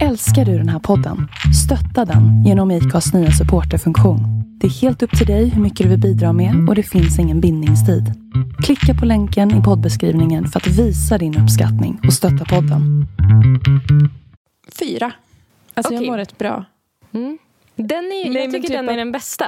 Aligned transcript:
Älskar 0.00 0.44
du 0.44 0.58
den 0.58 0.68
här 0.68 0.78
podden? 0.78 1.28
Stötta 1.64 2.04
den 2.04 2.44
genom 2.44 2.70
IKAs 2.70 3.14
nya 3.14 3.30
supporterfunktion. 3.30 4.20
Det 4.60 4.66
är 4.66 4.70
helt 4.70 5.02
upp 5.02 5.18
till 5.18 5.26
dig 5.26 5.48
hur 5.48 5.62
mycket 5.62 5.84
du 5.84 5.88
vill 5.90 6.00
bidra 6.00 6.32
med 6.32 6.68
och 6.68 6.74
det 6.74 6.82
finns 6.82 7.18
ingen 7.18 7.40
bindningstid. 7.40 8.04
Klicka 8.64 8.94
på 9.00 9.06
länken 9.06 9.60
i 9.60 9.62
poddbeskrivningen 9.62 10.46
för 10.48 10.60
att 10.60 10.66
visa 10.66 11.18
din 11.18 11.38
uppskattning 11.42 12.00
och 12.06 12.12
stötta 12.12 12.44
podden. 12.44 13.06
Fyra. 14.78 15.12
Alltså 15.74 15.94
Okej. 15.94 16.06
jag 16.06 16.12
mår 16.12 16.18
rätt 16.18 16.38
bra. 16.38 16.64
Mm. 17.12 17.38
Den 17.76 18.04
är, 18.04 18.30
Nej, 18.30 18.42
jag 18.42 18.52
tycker 18.52 18.68
typ 18.68 18.76
den 18.76 18.88
är 18.88 18.96
den 18.96 19.12
bästa. 19.12 19.46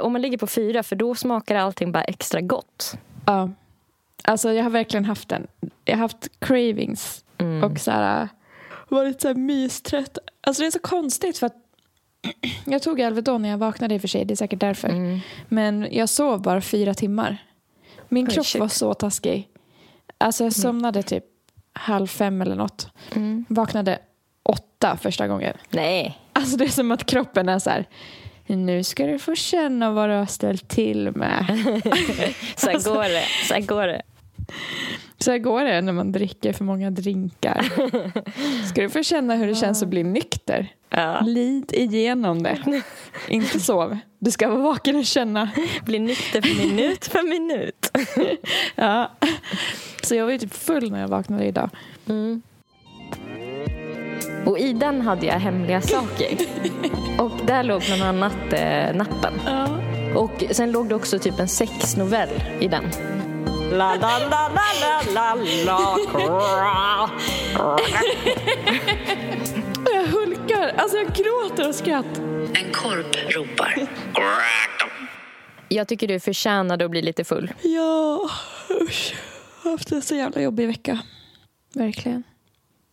Om 0.00 0.12
man 0.12 0.22
ligger 0.22 0.38
på 0.38 0.46
fyra, 0.46 0.82
för 0.82 0.96
då 0.96 1.14
smakar 1.14 1.56
allting 1.56 1.92
bara 1.92 2.04
extra 2.04 2.40
gott. 2.40 2.98
Ja. 3.26 3.50
Alltså 4.24 4.52
jag 4.52 4.62
har 4.62 4.70
verkligen 4.70 5.04
haft 5.04 5.28
den. 5.28 5.46
Jag 5.84 5.94
har 5.94 6.00
haft 6.00 6.28
cravings 6.38 7.24
Mm. 7.38 7.64
och 7.64 7.78
så 7.78 7.90
här, 7.90 8.28
varit 8.92 9.20
så 9.20 9.28
här 9.28 9.34
mystrött. 9.34 10.18
Alltså 10.40 10.62
det 10.62 10.66
är 10.66 10.70
så 10.70 10.78
konstigt 10.78 11.38
för 11.38 11.46
att 11.46 11.56
jag 12.64 12.82
tog 12.82 13.02
Alvedon 13.02 13.42
när 13.42 13.48
jag 13.48 13.58
vaknade 13.58 13.94
i 13.94 13.98
och 13.98 14.00
för 14.00 14.08
sig. 14.08 14.24
Det 14.24 14.34
är 14.34 14.36
säkert 14.36 14.60
därför. 14.60 14.88
Mm. 14.88 15.20
Men 15.48 15.88
jag 15.90 16.08
sov 16.08 16.42
bara 16.42 16.60
fyra 16.60 16.94
timmar. 16.94 17.38
Min 18.08 18.28
Oj, 18.28 18.34
kropp 18.34 18.46
shit. 18.46 18.60
var 18.60 18.68
så 18.68 18.94
taskig. 18.94 19.48
Alltså 20.18 20.44
jag 20.44 20.52
somnade 20.52 21.02
typ 21.02 21.24
halv 21.72 22.06
fem 22.06 22.42
eller 22.42 22.56
något. 22.56 22.88
Mm. 23.14 23.44
Vaknade 23.48 23.98
åtta 24.42 24.96
första 24.96 25.28
gången. 25.28 25.56
Nej. 25.70 26.18
Alltså 26.32 26.56
det 26.56 26.64
är 26.64 26.68
som 26.68 26.90
att 26.90 27.06
kroppen 27.06 27.48
är 27.48 27.58
så 27.58 27.70
här. 27.70 27.86
Nu 28.46 28.84
ska 28.84 29.06
du 29.06 29.18
få 29.18 29.34
känna 29.34 29.90
vad 29.90 30.08
du 30.08 30.14
har 30.14 30.26
ställt 30.26 30.68
till 30.68 31.10
med. 31.10 31.46
Så 32.56 32.70
här 32.70 32.94
går 32.94 33.02
det. 33.02 33.24
Så 33.48 33.54
här 33.54 33.60
går 33.60 33.86
det. 33.86 34.02
Så 35.22 35.30
här 35.30 35.38
går 35.38 35.64
det 35.64 35.80
när 35.80 35.92
man 35.92 36.12
dricker 36.12 36.52
för 36.52 36.64
många 36.64 36.90
drinkar. 36.90 37.72
Ska 38.68 38.82
du 38.82 38.90
få 38.90 39.02
känna 39.02 39.34
hur 39.34 39.46
det 39.46 39.54
känns 39.54 39.82
att 39.82 39.88
bli 39.88 40.02
nykter. 40.02 40.68
Ja. 40.90 41.20
Lid 41.20 41.72
igenom 41.72 42.42
det. 42.42 42.58
Inte 43.28 43.60
sov. 43.60 43.98
Du 44.18 44.30
ska 44.30 44.48
vara 44.48 44.60
vaken 44.60 44.96
och 44.96 45.04
känna. 45.04 45.50
Blir 45.84 46.00
nykter 46.00 46.42
för 46.42 46.66
minut 46.66 47.04
för 47.04 47.22
minut. 47.28 47.90
Ja. 48.74 49.10
Så 50.02 50.14
jag 50.14 50.24
var 50.24 50.32
ju 50.32 50.38
typ 50.38 50.54
full 50.54 50.90
när 50.90 51.00
jag 51.00 51.08
vaknade 51.08 51.44
idag. 51.44 51.70
Mm. 52.08 52.42
Och 54.46 54.58
i 54.58 54.72
den 54.72 55.00
hade 55.00 55.26
jag 55.26 55.34
hemliga 55.34 55.80
saker. 55.80 56.28
Och 57.18 57.46
där 57.46 57.62
låg 57.62 57.82
bland 57.86 58.02
annat 58.02 58.52
eh, 58.52 58.94
nappen. 58.96 59.32
Ja. 59.46 59.68
Och 60.14 60.44
sen 60.50 60.72
låg 60.72 60.88
det 60.88 60.94
också 60.94 61.18
typ 61.18 61.40
en 61.40 61.48
sexnovell 61.48 62.42
i 62.60 62.68
den. 62.68 62.84
La, 63.72 63.94
la, 63.96 64.18
la, 64.18 64.48
la, 64.48 65.02
la, 65.14 65.34
la, 65.64 65.98
la. 66.74 67.10
Jag 69.94 70.06
hulkar. 70.06 70.72
Alltså 70.76 70.96
jag 70.96 71.06
gråter 71.14 71.68
och 71.68 71.74
skratt. 71.74 72.18
En 72.54 72.72
korp 72.72 73.16
ropar. 73.34 73.86
Jag 75.68 75.88
tycker 75.88 76.08
du 76.08 76.20
förtjänade 76.20 76.84
att 76.84 76.90
bli 76.90 77.02
lite 77.02 77.24
full. 77.24 77.52
Ja, 77.62 78.30
usch. 78.80 79.14
Jag 79.62 79.70
har 79.70 79.70
haft 79.70 79.92
en 79.92 80.02
så 80.02 80.14
jävla 80.14 80.40
jobbig 80.40 80.66
vecka. 80.66 80.98
Verkligen. 81.74 82.22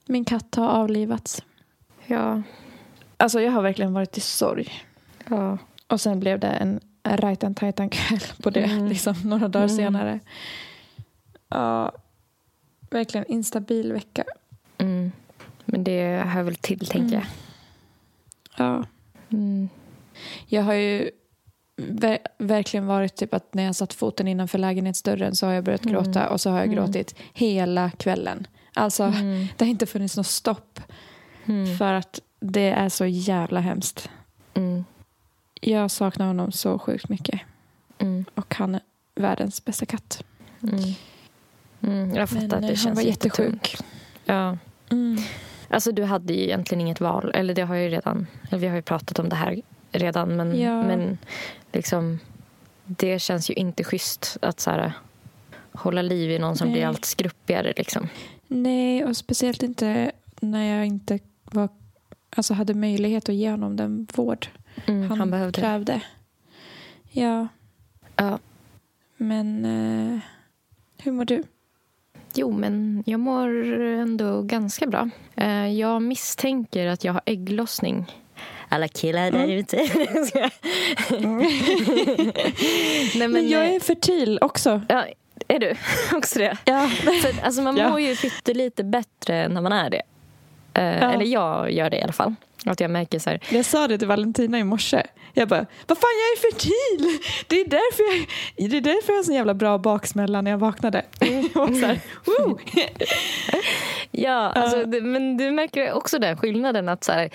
Min 0.07 0.25
katt 0.25 0.55
har 0.55 0.67
avlivats. 0.69 1.43
Ja. 2.05 2.41
Alltså 3.17 3.41
jag 3.41 3.51
har 3.51 3.61
verkligen 3.61 3.93
varit 3.93 4.17
i 4.17 4.21
sorg. 4.21 4.83
ja. 5.29 5.57
Och 5.87 6.01
sen 6.01 6.19
blev 6.19 6.39
det 6.39 6.47
en 6.47 6.79
rajtan 7.07 7.55
tajtan 7.55 7.89
kväll 7.89 8.19
på 8.43 8.49
det. 8.49 8.63
Mm. 8.63 8.87
Liksom, 8.87 9.15
några 9.23 9.47
dagar 9.47 9.67
senare. 9.67 10.19
Ja, 11.49 11.91
verkligen 12.89 13.25
instabil 13.27 13.93
vecka. 13.93 14.23
Mm. 14.77 15.11
Men 15.65 15.83
det 15.83 16.17
hör 16.27 16.43
väl 16.43 16.55
till, 16.55 16.87
tänker 16.87 17.15
jag. 17.15 17.25
Ja. 18.57 18.83
Mm. 19.29 19.69
Jag 20.47 20.63
har 20.63 20.73
ju 20.73 21.09
ver- 21.77 22.27
verkligen 22.37 22.85
varit 22.85 23.15
typ 23.15 23.33
att 23.33 23.53
när 23.53 23.63
jag 23.63 23.75
satt 23.75 23.93
foten 23.93 24.27
innanför 24.27 24.57
lägenhetsdörren 24.57 25.35
så 25.35 25.45
har 25.45 25.53
jag 25.53 25.63
börjat 25.63 25.81
gråta 25.83 26.29
och 26.29 26.41
så 26.41 26.49
har 26.49 26.59
jag 26.59 26.71
gråtit 26.71 27.15
hela 27.33 27.91
kvällen. 27.91 28.47
Alltså, 28.73 29.03
Mm. 29.03 29.47
det 29.57 29.65
har 29.65 29.69
inte 29.69 29.85
funnits 29.85 30.17
något 30.17 30.27
stopp 30.27 30.79
Mm. 31.45 31.77
för 31.77 31.93
att 31.93 32.21
det 32.39 32.69
är 32.69 32.89
så 32.89 33.05
jävla 33.05 33.59
hemskt. 33.59 34.09
Mm. 34.53 34.85
Jag 35.61 35.91
saknar 35.91 36.27
honom 36.27 36.51
så 36.51 36.79
sjukt 36.79 37.09
mycket 37.09 37.41
Mm. 37.97 38.25
och 38.35 38.55
han 38.55 38.75
är 38.75 38.81
världens 39.15 39.65
bästa 39.65 39.85
katt. 39.85 40.23
Mm. 41.81 41.95
Mm. 42.03 42.15
Jag 42.15 42.29
fattar 42.29 42.45
att 42.45 42.53
eh, 42.53 42.59
det 42.59 42.67
han 42.67 42.75
känns 42.75 42.95
var 42.95 43.03
jättesjuk. 43.03 43.75
Ja. 44.25 44.57
Alltså 45.69 45.91
du 45.91 46.03
hade 46.03 46.33
ju 46.33 46.43
egentligen 46.43 46.81
inget 46.81 47.01
val. 47.01 47.31
Eller 47.35 47.53
det 47.53 47.61
har 47.61 47.75
ju 47.75 47.89
redan, 47.89 48.27
eller 48.49 48.59
vi 48.59 48.67
har 48.67 48.75
ju 48.75 48.81
pratat 48.81 49.19
om 49.19 49.29
det 49.29 49.35
här 49.35 49.61
redan. 49.91 50.35
Men, 50.35 50.59
Ja. 50.59 50.83
men 50.83 51.17
liksom, 51.73 52.19
det 52.85 53.19
känns 53.19 53.49
ju 53.49 53.53
inte 53.53 53.83
schysst 53.83 54.37
att 54.41 54.59
så 54.59 54.69
här, 54.71 54.93
hålla 55.71 56.01
liv 56.01 56.31
i 56.31 56.39
någon 56.39 56.55
som 56.57 56.67
Nej. 56.67 56.73
blir 56.73 56.85
allt 56.85 57.05
skruppigare. 57.05 57.73
Liksom. 57.77 58.07
Nej, 58.47 59.05
och 59.05 59.17
speciellt 59.17 59.63
inte 59.63 60.11
när 60.39 60.77
jag 60.77 60.85
inte 60.85 61.19
var, 61.43 61.69
alltså 62.35 62.53
hade 62.53 62.73
möjlighet 62.73 63.29
att 63.29 63.35
ge 63.35 63.51
honom 63.51 63.75
den 63.75 64.07
vård 64.15 64.47
Mm, 64.85 65.09
han, 65.09 65.19
han, 65.19 65.31
behövde. 65.31 65.61
krävde. 65.61 66.01
Ja, 67.11 67.47
Ja. 68.15 68.39
men 69.17 69.65
eh, 69.65 70.19
hur 70.97 71.11
mår 71.11 71.25
du? 71.25 71.43
Jo, 72.33 72.51
men 72.51 73.03
jag 73.05 73.19
mår 73.19 73.73
ändå 73.81 74.41
ganska 74.41 74.87
bra. 74.87 75.09
Eh, 75.35 75.67
Jag 75.67 76.01
misstänker 76.01 76.87
att 76.87 77.03
jag 77.03 77.13
har 77.13 77.21
ägglossning. 77.25 78.05
Alla 78.69 78.87
killar 78.87 79.31
där 79.31 79.47
ute. 79.47 79.77
Nej, 83.15 83.27
Men, 83.27 83.49
jag 83.49 83.65
är 83.67 83.79
fertil 83.79 84.39
också. 84.41 84.81
Ja, 84.89 85.05
är 85.47 85.59
du 85.59 85.75
också 86.17 86.39
det? 86.39 86.57
Ja. 86.65 86.87
För, 86.87 87.45
alltså, 87.45 87.61
man 87.61 87.77
Ja. 87.77 87.89
mår 87.89 87.99
ju 87.99 88.15
pyttelite 88.15 88.83
bättre 88.83 89.47
när 89.47 89.61
man 89.61 89.71
är 89.73 89.89
det. 89.89 90.01
Eh, 90.73 90.83
Ja. 90.83 91.11
Eller 91.13 91.25
jag 91.25 91.71
gör 91.71 91.89
det 91.89 91.97
i 91.97 92.01
alla 92.03 92.13
fall. 92.13 92.35
Att 92.65 92.79
jag 92.79 92.91
märker 92.91 93.19
så 93.19 93.29
här, 93.29 93.39
Jag 93.51 93.65
sa 93.65 93.87
det 93.87 93.97
till 93.97 94.07
Valentina 94.07 94.59
i 94.59 94.63
morse. 94.63 95.03
Jag 95.33 95.47
bara, 95.47 95.65
vad 95.87 95.97
fan 95.97 96.09
jag 96.19 96.37
är 96.37 96.51
fertil! 96.51 97.19
Det 97.47 97.61
är 97.61 97.65
därför 97.69 98.03
jag, 98.03 98.69
det 98.71 98.77
är 98.77 98.81
därför 98.81 99.07
jag 99.07 99.13
har 99.13 99.17
en 99.19 99.23
sån 99.25 99.35
jävla 99.35 99.53
bra 99.53 99.77
baksmälla 99.77 100.41
när 100.41 100.51
jag 100.51 100.57
vaknade. 100.57 101.05
Och 101.55 101.75
så 101.75 101.85
här, 101.85 101.99
ja, 104.11 104.49
alltså, 104.51 104.83
det, 104.83 105.01
men 105.01 105.37
du 105.37 105.51
märker 105.51 105.93
också 105.93 106.19
den 106.19 106.37
skillnaden 106.37 106.89
att 106.89 107.03
så 107.03 107.11
här, 107.11 107.29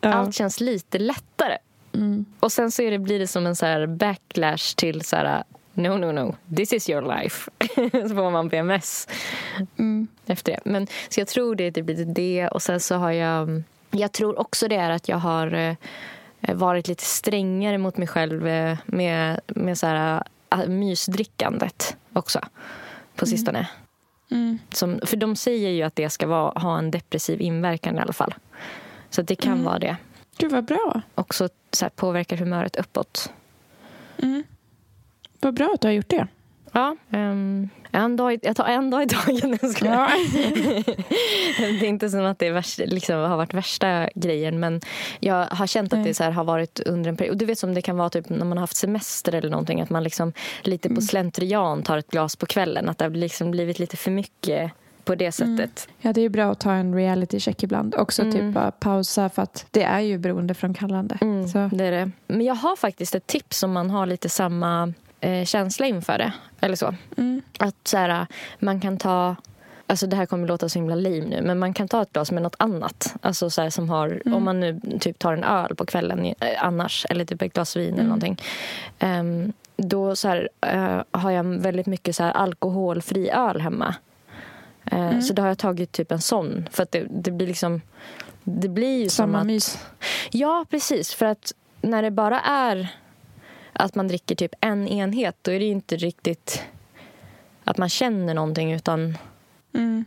Ja. 0.00 0.12
allt 0.12 0.34
känns 0.34 0.60
lite 0.60 0.98
lättare. 0.98 1.56
Mm. 1.94 2.24
Och 2.40 2.52
sen 2.52 2.70
så 2.70 2.82
är 2.82 2.90
det, 2.90 2.98
blir 2.98 3.18
det 3.18 3.26
som 3.26 3.46
en 3.46 3.56
så 3.56 3.86
backlash 3.86 4.74
till 4.76 5.02
så 5.04 5.16
här, 5.16 5.44
no, 5.74 5.88
no, 5.88 6.12
no, 6.12 6.36
this 6.56 6.72
is 6.72 6.90
your 6.90 7.02
life. 7.20 7.50
så 8.08 8.14
får 8.14 8.30
man 8.30 8.50
PMS 8.50 9.08
Mm. 9.78 10.08
efter 10.26 10.52
det. 10.52 10.60
Men, 10.64 10.86
så 11.08 11.20
jag 11.20 11.28
tror 11.28 11.54
det 11.54 11.64
är 11.66 11.70
typ 11.70 11.86
lite 11.88 12.04
det. 12.04 12.48
Och 12.48 12.62
sen 12.62 12.80
så 12.80 12.94
har 12.94 13.10
jag... 13.10 13.62
Jag 13.90 14.12
tror 14.12 14.38
också 14.38 14.68
det 14.68 14.76
är 14.76 14.90
att 14.90 15.08
jag 15.08 15.16
har 15.16 15.52
eh, 15.52 15.74
varit 16.54 16.88
lite 16.88 17.04
strängare 17.04 17.78
mot 17.78 17.96
mig 17.96 18.08
själv 18.08 18.46
eh, 18.46 18.78
med, 18.86 19.40
med 19.46 19.78
så 19.78 19.86
här, 19.86 20.22
äh, 20.50 20.66
mysdrickandet 20.66 21.96
också 22.12 22.40
på 23.14 23.26
sistone. 23.26 23.68
Mm. 24.30 24.58
Som, 24.72 25.00
för 25.04 25.16
de 25.16 25.36
säger 25.36 25.70
ju 25.70 25.82
att 25.82 25.96
det 25.96 26.10
ska 26.10 26.26
vara, 26.26 26.58
ha 26.58 26.78
en 26.78 26.90
depressiv 26.90 27.40
inverkan 27.40 27.96
i 27.96 28.00
alla 28.00 28.12
fall. 28.12 28.34
Så 29.10 29.22
det 29.22 29.34
kan 29.34 29.64
vara 29.64 29.78
det. 29.78 29.96
Gud 30.38 30.52
vad 30.52 30.64
bra. 30.64 31.02
Också 31.14 31.48
så 31.70 31.84
här, 31.84 31.90
påverkar 31.90 32.36
humöret 32.36 32.76
uppåt. 32.76 33.32
Mm. 34.18 34.44
Vad 35.40 35.54
bra 35.54 35.70
att 35.74 35.80
du 35.80 35.88
har 35.88 35.92
gjort 35.92 36.08
det. 36.08 36.26
Ja. 36.72 36.96
ehm, 37.10 37.68
en 37.92 38.16
dag, 38.16 38.38
jag 38.42 38.56
tar 38.56 38.64
en 38.64 38.90
dag 38.90 39.02
i 39.02 39.06
taget. 39.06 39.60
Ja. 39.82 40.08
det 41.58 41.64
är 41.66 41.84
inte 41.84 42.10
som 42.10 42.24
att 42.24 42.38
det 42.38 42.46
är 42.46 42.52
värst, 42.52 42.78
liksom, 42.78 43.16
har 43.16 43.36
varit 43.36 43.54
värsta 43.54 44.08
grejen 44.14 44.60
men 44.60 44.80
jag 45.20 45.46
har 45.46 45.66
känt 45.66 45.92
att 45.92 46.04
det 46.04 46.14
så 46.14 46.24
här, 46.24 46.30
har 46.30 46.44
varit 46.44 46.80
under 46.80 47.08
en 47.10 47.16
period. 47.16 47.38
Du 47.38 47.44
vet 47.44 47.58
som 47.58 47.74
det 47.74 47.82
kan 47.82 47.96
vara 47.96 48.10
typ 48.10 48.28
när 48.28 48.38
man 48.44 48.58
har 48.58 48.62
haft 48.62 48.76
semester 48.76 49.34
eller 49.34 49.50
någonting 49.50 49.80
att 49.80 49.90
man 49.90 50.02
liksom 50.04 50.32
lite 50.62 50.88
Mm. 50.88 50.96
på 50.96 51.02
slentrian 51.02 51.82
tar 51.82 51.98
ett 51.98 52.10
glas 52.10 52.36
på 52.36 52.46
kvällen. 52.46 52.88
Att 52.88 52.98
det 52.98 53.04
har 53.04 53.10
liksom 53.10 53.50
blivit 53.50 53.78
lite 53.78 53.96
för 53.96 54.10
mycket 54.10 54.72
på 55.04 55.14
det 55.14 55.32
sättet. 55.32 55.88
ja, 56.00 56.12
det 56.12 56.20
är 56.20 56.28
bra 56.28 56.50
att 56.52 56.60
ta 56.60 56.72
en 56.72 56.94
reality 56.94 57.40
check 57.40 57.62
ibland. 57.62 57.94
Också 57.94 58.22
Mm. 58.22 58.34
typ 58.34 58.54
bara 58.54 58.70
pausa 58.70 59.28
för 59.28 59.42
att 59.42 59.66
det 59.70 59.82
är 59.82 60.00
ju 60.00 60.18
beroendeframkallande. 60.18 61.18
Mm, 61.20 61.48
Så. 61.48 61.70
det 61.72 61.84
är 61.84 61.90
det. 61.92 62.10
Men 62.26 62.46
jag 62.46 62.54
har 62.54 62.76
faktiskt 62.76 63.14
ett 63.14 63.26
tips 63.26 63.62
om 63.62 63.72
man 63.72 63.90
har 63.90 64.06
lite 64.06 64.28
samma 64.28 64.92
eh, 65.20 65.44
känsla 65.44 65.86
inför 65.86 66.18
det. 66.18 66.32
Eller 66.60 66.76
så. 66.76 66.94
Mm. 67.16 67.42
Att 67.58 67.76
så 67.84 67.96
här, 67.96 68.26
man 68.58 68.80
kan 68.80 68.98
ta... 68.98 69.36
Alltså 69.86 70.06
det 70.06 70.16
här 70.16 70.26
kommer 70.26 70.48
låta 70.48 70.68
så 70.68 70.78
himla 70.78 70.94
lame 70.94 71.20
nu, 71.20 71.42
men 71.42 71.58
man 71.58 71.74
kan 71.74 71.88
ta 71.88 72.02
ett 72.02 72.12
glas 72.12 72.32
med 72.32 72.42
något 72.42 72.56
annat. 72.58 73.14
Alltså 73.20 73.50
så 73.50 73.70
som 73.70 73.90
har, 73.90 74.22
Om 74.34 74.44
man 74.44 74.60
nu 74.60 74.80
typ 75.00 75.18
tar 75.18 75.32
en 75.32 75.44
öl 75.44 75.74
på 75.74 75.86
kvällen 75.86 76.24
eh, 76.26 76.34
annars, 76.64 77.06
eller 77.10 77.24
typ 77.24 77.42
ett 77.42 77.52
glas 77.52 77.76
vin 77.76 77.94
eller 77.94 78.04
någonting. 78.04 78.40
ehm, 78.98 79.52
då 79.76 80.16
så 80.16 80.28
här, 80.28 80.48
eh, 80.60 81.02
har 81.10 81.30
jag 81.30 81.44
väldigt 81.44 81.86
mycket 81.86 82.16
så 82.16 82.22
här, 82.22 82.32
alkoholfri 82.32 83.30
öl 83.30 83.60
hemma. 83.60 83.94
Eh, 84.84 85.20
Så 85.20 85.32
då 85.34 85.42
har 85.42 85.48
jag 85.48 85.58
tagit 85.58 85.92
typ 85.92 86.12
en 86.12 86.20
sån. 86.20 86.68
För 86.72 86.82
att 86.82 86.92
det, 86.92 87.06
det 87.10 87.30
blir 87.30 87.46
liksom 87.46 87.80
det 88.44 88.68
blir 88.68 89.02
ju 89.02 89.08
som 89.08 89.26
Samma 89.26 89.38
att... 89.40 89.46
mys. 89.46 89.78
Ja, 90.30 90.64
precis. 90.70 91.14
För 91.14 91.26
att 91.26 91.52
när 91.82 92.02
det 92.02 92.10
bara 92.10 92.40
är 92.40 92.88
att 93.80 93.94
man 93.94 94.08
dricker 94.08 94.34
typ 94.34 94.54
en 94.60 94.88
enhet 94.88 95.36
då 95.42 95.50
är 95.50 95.58
det 95.58 95.64
ju 95.64 95.70
inte 95.70 95.96
riktigt 95.96 96.62
att 97.64 97.78
man 97.78 97.88
känner 97.88 98.34
någonting 98.34 98.72
utan 98.72 99.18
Mm. 99.74 100.04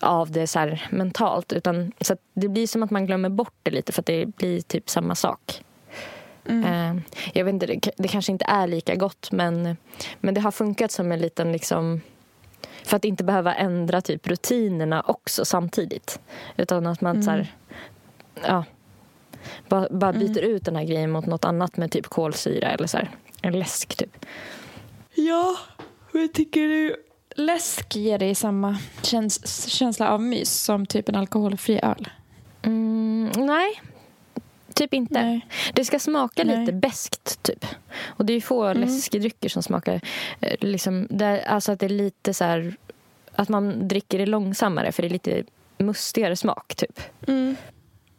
av 0.00 0.30
det 0.30 0.46
så 0.46 0.58
här 0.58 0.88
mentalt. 0.90 1.52
Utan, 1.52 1.92
så 2.00 2.16
det 2.34 2.48
blir 2.48 2.66
som 2.66 2.82
att 2.82 2.90
man 2.90 3.06
glömmer 3.06 3.28
bort 3.28 3.54
det 3.62 3.70
lite 3.70 3.92
för 3.92 4.02
att 4.02 4.06
det 4.06 4.26
blir 4.26 4.60
typ 4.60 4.90
samma 4.90 5.14
sak. 5.14 5.64
Mm. 6.48 6.64
Eh, 6.64 7.02
jag 7.34 7.44
vet 7.44 7.54
inte, 7.54 7.66
det, 7.66 7.90
det 7.96 8.08
kanske 8.08 8.32
inte 8.32 8.44
är 8.44 8.66
lika 8.66 8.94
gott 8.94 9.32
men, 9.32 9.76
men 10.20 10.34
det 10.34 10.40
har 10.40 10.50
funkat 10.50 10.90
som 10.90 11.12
en 11.12 11.18
liten 11.20 11.52
liksom 11.52 12.00
för 12.84 12.96
att 12.96 13.04
inte 13.04 13.24
behöva 13.24 13.54
ändra 13.54 14.00
typ 14.00 14.26
rutinerna 14.26 15.02
också 15.06 15.44
samtidigt. 15.44 16.20
Utan 16.56 16.86
att 16.86 17.00
man 17.00 17.22
så 17.22 17.30
här, 17.30 17.54
ja, 18.46 18.64
bara, 19.68 19.88
bara 19.90 20.12
byter 20.12 20.38
ut 20.42 20.64
den 20.64 20.76
här 20.76 20.84
grejen 20.84 21.10
mot 21.10 21.26
något 21.26 21.44
annat 21.44 21.76
med 21.76 21.90
typ 21.90 22.06
kolsyra 22.06 22.68
eller 22.70 22.86
så 22.86 22.96
här, 22.96 23.10
en 23.42 23.58
läsk 23.58 23.96
typ. 23.96 24.26
Ja, 25.14 25.56
men 26.12 26.28
tycker 26.28 26.60
du 26.60 26.96
läsk 27.36 27.96
ger 27.96 28.18
dig 28.18 28.34
samma 28.34 28.78
käns- 29.02 29.68
känsla 29.68 30.10
av 30.10 30.22
mys 30.22 30.62
som 30.62 30.86
typ 30.86 31.08
en 31.08 31.16
alkoholfri 31.16 31.80
öl? 31.82 32.08
Mm, 32.62 33.30
nej, 33.36 33.80
typ 34.74 34.94
inte. 34.94 35.22
Nej. 35.22 35.46
Det 35.74 35.84
ska 35.84 35.98
smaka 35.98 36.44
Nej. 36.44 36.60
lite 36.60 36.72
beskt 36.72 37.42
typ. 37.42 37.66
Och 38.04 38.26
det 38.26 38.32
är 38.32 38.34
ju 38.34 38.40
få 38.40 38.72
läskedrycker 38.72 39.48
som 39.48 39.62
smakar 39.62 40.00
eh, 40.40 40.56
liksom, 40.60 41.06
det, 41.10 41.44
alltså 41.44 41.72
att 41.72 41.80
det 41.80 41.86
är 41.86 41.90
lite 41.90 42.34
så 42.34 42.44
här 42.44 42.76
att 43.34 43.48
man 43.48 43.88
dricker 43.88 44.18
det 44.18 44.26
långsammare 44.26 44.92
för 44.92 45.02
det 45.02 45.08
är 45.08 45.10
lite 45.10 45.44
mustigare 45.78 46.36
smak 46.36 46.74
typ. 46.74 47.00
Mm. 47.26 47.56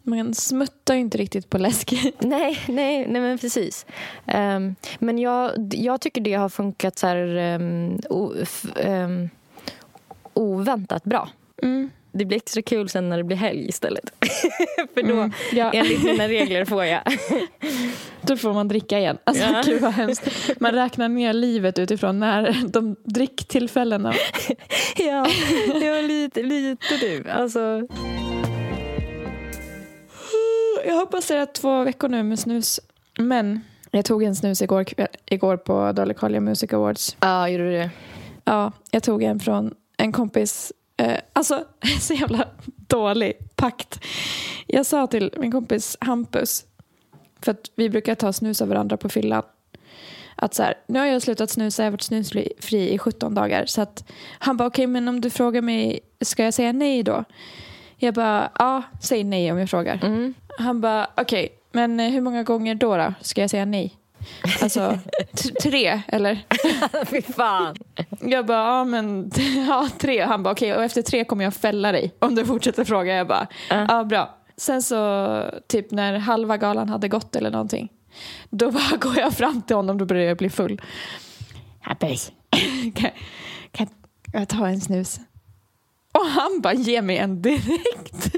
Man 0.08 0.34
smuttar 0.34 0.94
ju 0.94 1.00
inte 1.00 1.18
riktigt 1.18 1.50
på 1.50 1.58
läsk. 1.58 1.92
Nej, 2.18 2.58
nej, 2.68 3.06
nej 3.08 3.22
men 3.22 3.38
precis. 3.38 3.86
Ehm, 4.26 4.74
men 4.98 5.18
jag, 5.18 5.52
jag 5.74 6.00
tycker 6.00 6.20
det 6.20 6.34
har 6.34 6.48
funkat 6.48 6.98
så 6.98 7.06
här 7.06 7.36
um, 7.54 8.00
o, 8.10 8.32
ehm, 8.76 9.28
oväntat 10.34 11.04
bra. 11.04 11.28
Mm. 11.62 11.90
Det 12.12 12.24
blir 12.24 12.36
extra 12.36 12.62
kul 12.62 12.88
sen 12.88 13.08
när 13.08 13.16
det 13.16 13.24
blir 13.24 13.36
helg 13.36 13.68
istället. 13.68 14.10
För 14.94 15.02
då, 15.02 15.12
Mm. 15.14 15.32
Ja. 15.52 15.70
enligt 15.72 16.02
mina 16.02 16.28
regler, 16.28 16.64
får 16.64 16.84
jag. 16.84 17.02
Då 18.22 18.36
får 18.36 18.52
man 18.52 18.68
dricka 18.68 18.98
igen. 18.98 19.18
Alltså, 19.24 19.44
Ja. 19.44 19.62
Gud 19.66 19.80
vad 19.82 19.92
hemskt. 19.92 20.50
Man 20.60 20.72
räknar 20.72 21.08
ner 21.08 21.32
livet 21.32 21.78
utifrån 21.78 22.20
när 22.20 22.56
de 22.68 22.96
dricktillfällena. 23.04 24.14
ja, 24.96 25.26
ja 25.82 26.00
lite, 26.00 26.42
lite 26.42 26.96
du. 27.00 27.30
Alltså, 27.30 27.86
Jag 30.84 30.94
har 30.94 31.06
passerat 31.06 31.54
två 31.54 31.84
veckor 31.84 32.08
nu 32.08 32.22
med 32.22 32.38
snus. 32.38 32.80
Men 33.18 33.60
jag 33.90 34.04
tog 34.04 34.22
en 34.22 34.36
snus 34.36 34.62
igår, 34.62 34.84
igår 35.26 35.56
på 35.56 35.92
Dalecarlia 35.92 36.40
Music 36.40 36.72
Awards. 36.72 37.16
ja, 37.20 37.48
gjorde 37.48 37.64
du 37.64 37.72
det? 37.72 37.90
Ja, 38.44 38.72
jag 38.90 39.02
tog 39.02 39.22
en 39.22 39.40
från 39.40 39.74
en 39.96 40.12
kompis. 40.12 40.72
Eh, 40.96 41.16
alltså, 41.32 41.64
så 42.00 42.14
jävla 42.14 42.48
dålig 42.76 43.32
pakt. 43.54 44.00
Jag 44.66 44.86
sa 44.86 45.06
till 45.06 45.34
min 45.36 45.52
kompis 45.52 45.96
Hampus, 46.00 46.64
för 47.40 47.50
att 47.52 47.70
vi 47.74 47.90
brukar 47.90 48.14
ta 48.14 48.32
snus 48.32 48.62
av 48.62 48.68
varandra 48.68 48.96
på 48.96 49.08
fyllan, 49.08 49.42
att 50.36 50.54
så 50.54 50.62
här, 50.62 50.74
nu 50.86 50.98
har 50.98 51.06
jag 51.06 51.22
slutat 51.22 51.50
snusa, 51.50 51.82
jag 51.82 51.86
har 51.86 51.92
varit 51.92 52.02
snusfri 52.02 52.94
i 52.94 52.98
17 52.98 53.34
dagar. 53.34 53.66
Så 53.66 53.82
att 53.82 54.04
han 54.38 54.56
bara, 54.56 54.68
okej, 54.68 54.86
men 54.86 55.08
om 55.08 55.20
du 55.20 55.30
frågar 55.30 55.62
mig, 55.62 56.00
ska 56.20 56.44
jag 56.44 56.54
säga 56.54 56.72
nej 56.72 57.02
då? 57.02 57.24
Jag 57.96 58.14
bara, 58.14 58.50
ja, 58.58 58.82
säg 59.00 59.24
nej 59.24 59.52
om 59.52 59.58
jag 59.58 59.70
frågar. 59.70 59.98
Mm. 60.02 60.34
Han 60.58 60.80
bara, 60.80 61.06
okej, 61.16 61.48
men 61.72 62.00
eh, 62.00 62.10
hur 62.10 62.20
många 62.20 62.42
gånger 62.42 62.74
då, 62.74 62.96
då 62.96 63.14
ska 63.20 63.40
jag 63.40 63.50
säga 63.50 63.64
nej? 63.64 63.94
Alltså, 64.62 64.98
tre, 65.62 66.02
eller? 66.08 66.38
Fy 67.06 67.22
fan. 67.22 67.76
Jag 68.20 68.46
bara, 68.46 68.58
ja 68.66 68.84
men 68.84 69.30
ja, 69.68 69.88
tre. 69.98 70.22
Han 70.24 70.42
bara, 70.42 70.52
okej 70.52 70.74
och 70.74 70.84
efter 70.84 71.02
tre 71.02 71.24
kommer 71.24 71.44
jag 71.44 71.54
fälla 71.54 71.92
dig 71.92 72.14
om 72.18 72.34
du 72.34 72.44
fortsätter 72.44 72.84
fråga. 72.84 73.14
Jag 73.14 73.26
bara, 73.26 73.46
Ja. 73.70 73.86
ja 73.88 74.04
bra. 74.04 74.36
Sen 74.56 74.82
så, 74.82 75.50
typ 75.68 75.90
när 75.90 76.18
halva 76.18 76.56
galan 76.56 76.88
hade 76.88 77.08
gått 77.08 77.36
eller 77.36 77.50
någonting. 77.50 77.88
Då 78.50 78.70
bara 78.70 78.96
går 78.96 79.18
jag 79.18 79.32
fram 79.32 79.62
till 79.62 79.76
honom, 79.76 79.98
då 79.98 80.04
börjar 80.04 80.24
jag 80.28 80.36
bli 80.36 80.50
full. 80.50 80.80
Happis, 81.80 82.32
kan, 82.94 83.10
kan 83.72 83.88
jag 84.32 84.48
ta 84.48 84.68
en 84.68 84.80
snus? 84.80 85.20
Och 86.16 86.26
han 86.26 86.60
bara 86.60 86.74
ger 86.74 87.02
mig 87.02 87.16
en 87.16 87.42
direkt. 87.42 88.36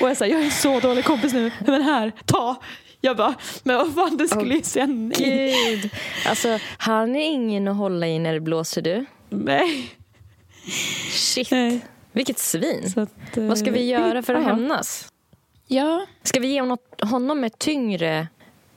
Och 0.00 0.08
jag 0.08 0.16
säger, 0.16 0.34
jag 0.36 0.46
är 0.46 0.50
så 0.50 0.80
dålig 0.80 1.04
kompis 1.04 1.32
nu. 1.32 1.50
Men 1.66 1.82
här, 1.82 2.12
ta. 2.24 2.56
Jag 3.00 3.16
bara, 3.16 3.34
men 3.62 3.76
vad 3.76 3.94
fan 3.94 4.16
du 4.16 4.28
skulle 4.28 4.54
ju 4.54 4.62
säga 4.62 4.86
nej. 4.86 5.12
Gud. 5.18 5.90
Alltså, 6.26 6.58
han 6.78 7.16
är 7.16 7.24
ingen 7.24 7.68
att 7.68 7.76
hålla 7.76 8.06
i 8.06 8.18
när 8.18 8.34
det 8.34 8.40
blåser 8.40 8.82
du. 8.82 9.06
Nej. 9.28 9.94
Shit. 11.10 11.50
nej. 11.50 11.80
Vilket 12.12 12.38
svin. 12.38 12.92
Att, 12.96 13.36
eh, 13.36 13.44
Vad 13.44 13.58
ska 13.58 13.70
vi 13.70 13.86
göra 13.86 14.22
för 14.22 14.34
att 14.34 14.42
ja. 14.42 14.48
hämnas? 14.48 15.12
Ja, 15.66 16.06
Ska 16.22 16.40
vi 16.40 16.48
ge 16.48 16.60
honom, 16.60 16.78
honom 17.02 17.44
ett 17.44 17.58
tyngre 17.58 18.28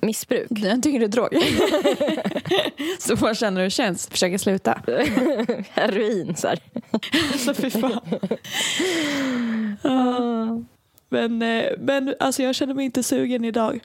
missbruk? 0.02 0.48
Det 0.50 0.70
är 0.70 1.08
drog. 1.08 1.30
så 3.00 3.18
får 3.18 3.30
jag 3.30 3.38
känna 3.38 3.60
hur 3.60 3.64
det 3.64 3.70
känns. 3.70 4.08
Försöka 4.08 4.40
sluta. 4.40 4.82
Heroin, 5.70 6.36
så 6.36 6.48
här. 6.48 6.60
Alltså 7.34 7.54
fy 7.54 7.70
fan. 7.70 8.00
Ja. 9.84 10.62
Men, 11.10 11.42
eh, 11.42 11.64
men 11.80 12.16
alltså 12.20 12.44
jag 12.44 12.56
känner 12.56 12.74
mig 12.74 12.86
inte 12.86 13.04
sugen 13.04 13.46
idag. 13.46 13.80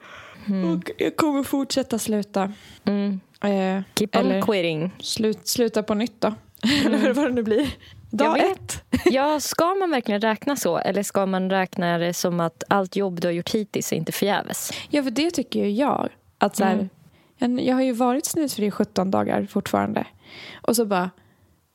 Och 0.75 0.91
jag 0.99 1.17
kommer 1.17 1.43
fortsätta 1.43 1.99
sluta. 1.99 2.53
Mm. 2.85 3.21
Eh, 3.45 3.83
Keep 3.99 4.09
on 4.17 4.21
Eller- 4.27 4.43
quitting. 4.43 4.91
slut, 5.01 5.49
sluta 5.49 5.83
på 5.83 5.95
nytt 5.95 6.21
då. 6.21 6.35
Eller 6.87 7.13
vad 7.13 7.25
det 7.25 7.33
nu 7.33 7.43
blir. 7.43 7.69
Dag 8.11 8.39
ett. 8.39 8.83
Ja, 9.05 9.41
ska 9.41 9.75
man 9.75 9.91
verkligen 9.91 10.21
räkna 10.21 10.57
så? 10.57 10.79
Eller 10.79 11.03
ska 11.03 11.27
man 11.27 11.51
räkna 11.51 11.99
det 11.99 12.15
som 12.15 12.41
att 12.41 12.65
allt 12.69 12.97
jobb 12.97 13.21
du 13.21 13.29
har 13.29 13.33
gjort 13.33 13.51
hittills 13.55 13.93
är 13.93 13.97
inte 13.97 14.13
förgäves? 14.13 14.71
Ja, 14.91 15.03
för 15.03 15.11
det 15.11 15.31
tycker 15.31 15.61
ju 15.65 15.71
jag. 15.71 16.09
Att 16.39 16.57
så 16.57 16.65
här, 16.65 16.73
Mm. 17.39 17.59
jag, 17.59 17.67
jag 17.67 17.75
har 17.75 17.83
ju 17.83 17.93
varit 17.93 18.27
snusfri 18.27 18.67
i 18.67 18.71
17 18.71 19.11
dagar 19.11 19.47
fortfarande. 19.51 20.07
Och 20.63 20.77
så 20.77 20.85
bara, 20.85 21.11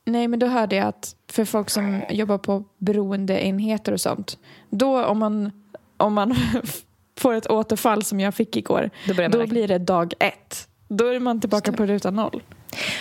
nej 0.05 0.27
men 0.27 0.39
då 0.39 0.47
hörde 0.47 0.75
jag 0.75 0.87
att 0.87 1.15
för 1.31 1.45
folk 1.45 1.69
som 1.69 2.01
jobbar 2.09 2.37
på 2.37 2.63
beroendeenheter 2.77 3.91
och 3.91 4.01
sånt, 4.01 4.37
då 4.69 5.05
om 5.05 5.19
man, 5.19 5.51
om 5.97 6.13
man 6.13 6.35
får 7.19 7.33
ett 7.33 7.47
återfall 7.47 8.03
som 8.03 8.19
jag 8.19 8.35
fick 8.35 8.57
igår, 8.57 8.89
Då 9.07 9.27
då 9.27 9.47
blir 9.47 9.67
det 9.67 9.77
dag 9.77 10.13
ett. 10.19 10.67
Då 10.87 11.07
är 11.07 11.19
man 11.19 11.41
tillbaka 11.41 11.71
på 11.71 11.85
ruta 11.85 12.11
noll. 12.11 12.43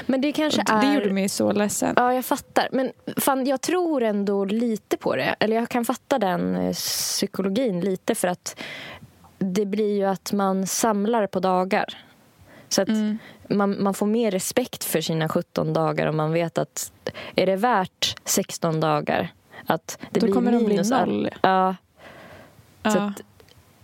Men 0.07 0.21
det 0.21 0.33
kanske 0.33 0.63
det, 0.63 0.73
är... 0.73 0.87
det 0.87 0.95
gjorde 0.95 1.13
mig 1.13 1.29
så 1.29 1.53
ledsen. 1.53 1.95
Ja, 1.97 2.15
jag 2.15 2.25
fattar. 2.25 2.69
Men 2.73 2.93
fan, 3.17 3.47
jag 3.47 3.61
tror 3.61 4.03
ändå 4.03 4.45
lite 4.45 4.97
på 4.97 5.17
det. 5.17 5.35
Eller 5.41 5.57
jag 5.57 5.69
kan 5.69 5.85
fatta 5.85 6.19
den 6.19 6.57
eh, 6.57 6.73
psykologin 6.73 7.81
lite 7.81 8.15
för 8.15 8.29
att 8.29 8.61
det 9.39 9.67
blir 9.67 9.97
ju 9.97 10.05
att 10.05 10.33
man 10.33 10.67
samlar 10.67 11.27
på 11.27 11.41
dagar. 11.41 11.99
Så 12.69 12.83
att 12.83 12.89
Mm. 12.89 13.19
Man, 13.51 13.83
man 13.83 13.95
får 13.95 14.07
mer 14.07 14.31
respekt 14.31 14.85
för 14.85 15.01
sina 15.01 15.29
17 15.29 15.73
dagar 15.73 16.07
om 16.07 16.17
man 16.17 16.33
vet 16.33 16.59
att 16.59 16.93
är 17.37 17.47
det 17.47 17.57
värt 17.57 18.17
16 18.25 18.81
dagar 18.81 19.33
att 19.67 19.99
det 20.11 20.21
Då 20.21 20.27
blir 20.27 20.35
kommer 20.35 20.53
de 20.53 20.59
bli 20.59 20.69
minus 20.69 20.93
all- 20.93 21.09
noll. 21.09 21.29
Ja, 21.43 21.77
så 22.85 22.99
Ja. 22.99 23.05
att 23.07 23.23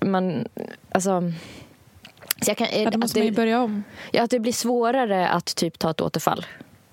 man... 0.08 0.48
Alltså... 0.90 1.32
Så 2.42 2.50
jag 2.50 2.56
kan, 2.56 2.68
Ja, 2.82 2.90
då 2.90 2.98
måste 2.98 3.18
man 3.18 3.26
ju 3.26 3.32
börja 3.32 3.62
om. 3.62 3.84
ja, 4.12 4.22
att 4.22 4.30
det 4.30 4.38
blir 4.40 4.52
svårare 4.52 5.28
att 5.28 5.56
typ 5.56 5.78
ta 5.78 5.90
ett 5.90 6.00
återfall. 6.00 6.46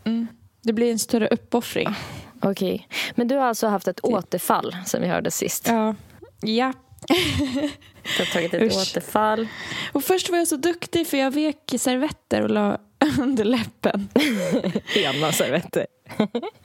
Mm. 0.03 0.27
Det 0.62 0.74
blir 0.74 0.92
en 0.92 1.00
större 1.00 1.27
uppoffring. 1.27 1.96
Okej. 2.42 2.88
Men 3.15 3.27
du 3.27 3.36
har 3.36 3.46
alltså 3.46 3.68
haft 3.68 3.88
ett 3.88 4.00
återfall 4.03 4.75
sen 4.86 5.01
vi 5.01 5.08
hörde 5.08 5.32
sist. 5.32 5.68
Ja. 5.68 5.96
ja. 6.42 6.74
Du 7.07 8.24
har 8.24 8.33
tagit 8.33 8.53
ett 8.53 8.62
Usch. 8.62 8.77
återfall. 8.77 9.48
Och 9.91 10.03
först 10.03 10.29
var 10.29 10.38
jag 10.38 10.48
så 10.48 10.55
duktig 10.55 11.07
för 11.07 11.17
jag 11.17 11.31
vek 11.31 11.57
servetter 11.77 12.41
och 12.41 12.50
la 12.50 12.77
under 13.19 13.43
läppen. 13.43 14.10
Ena 14.95 15.31
servetter. 15.31 15.88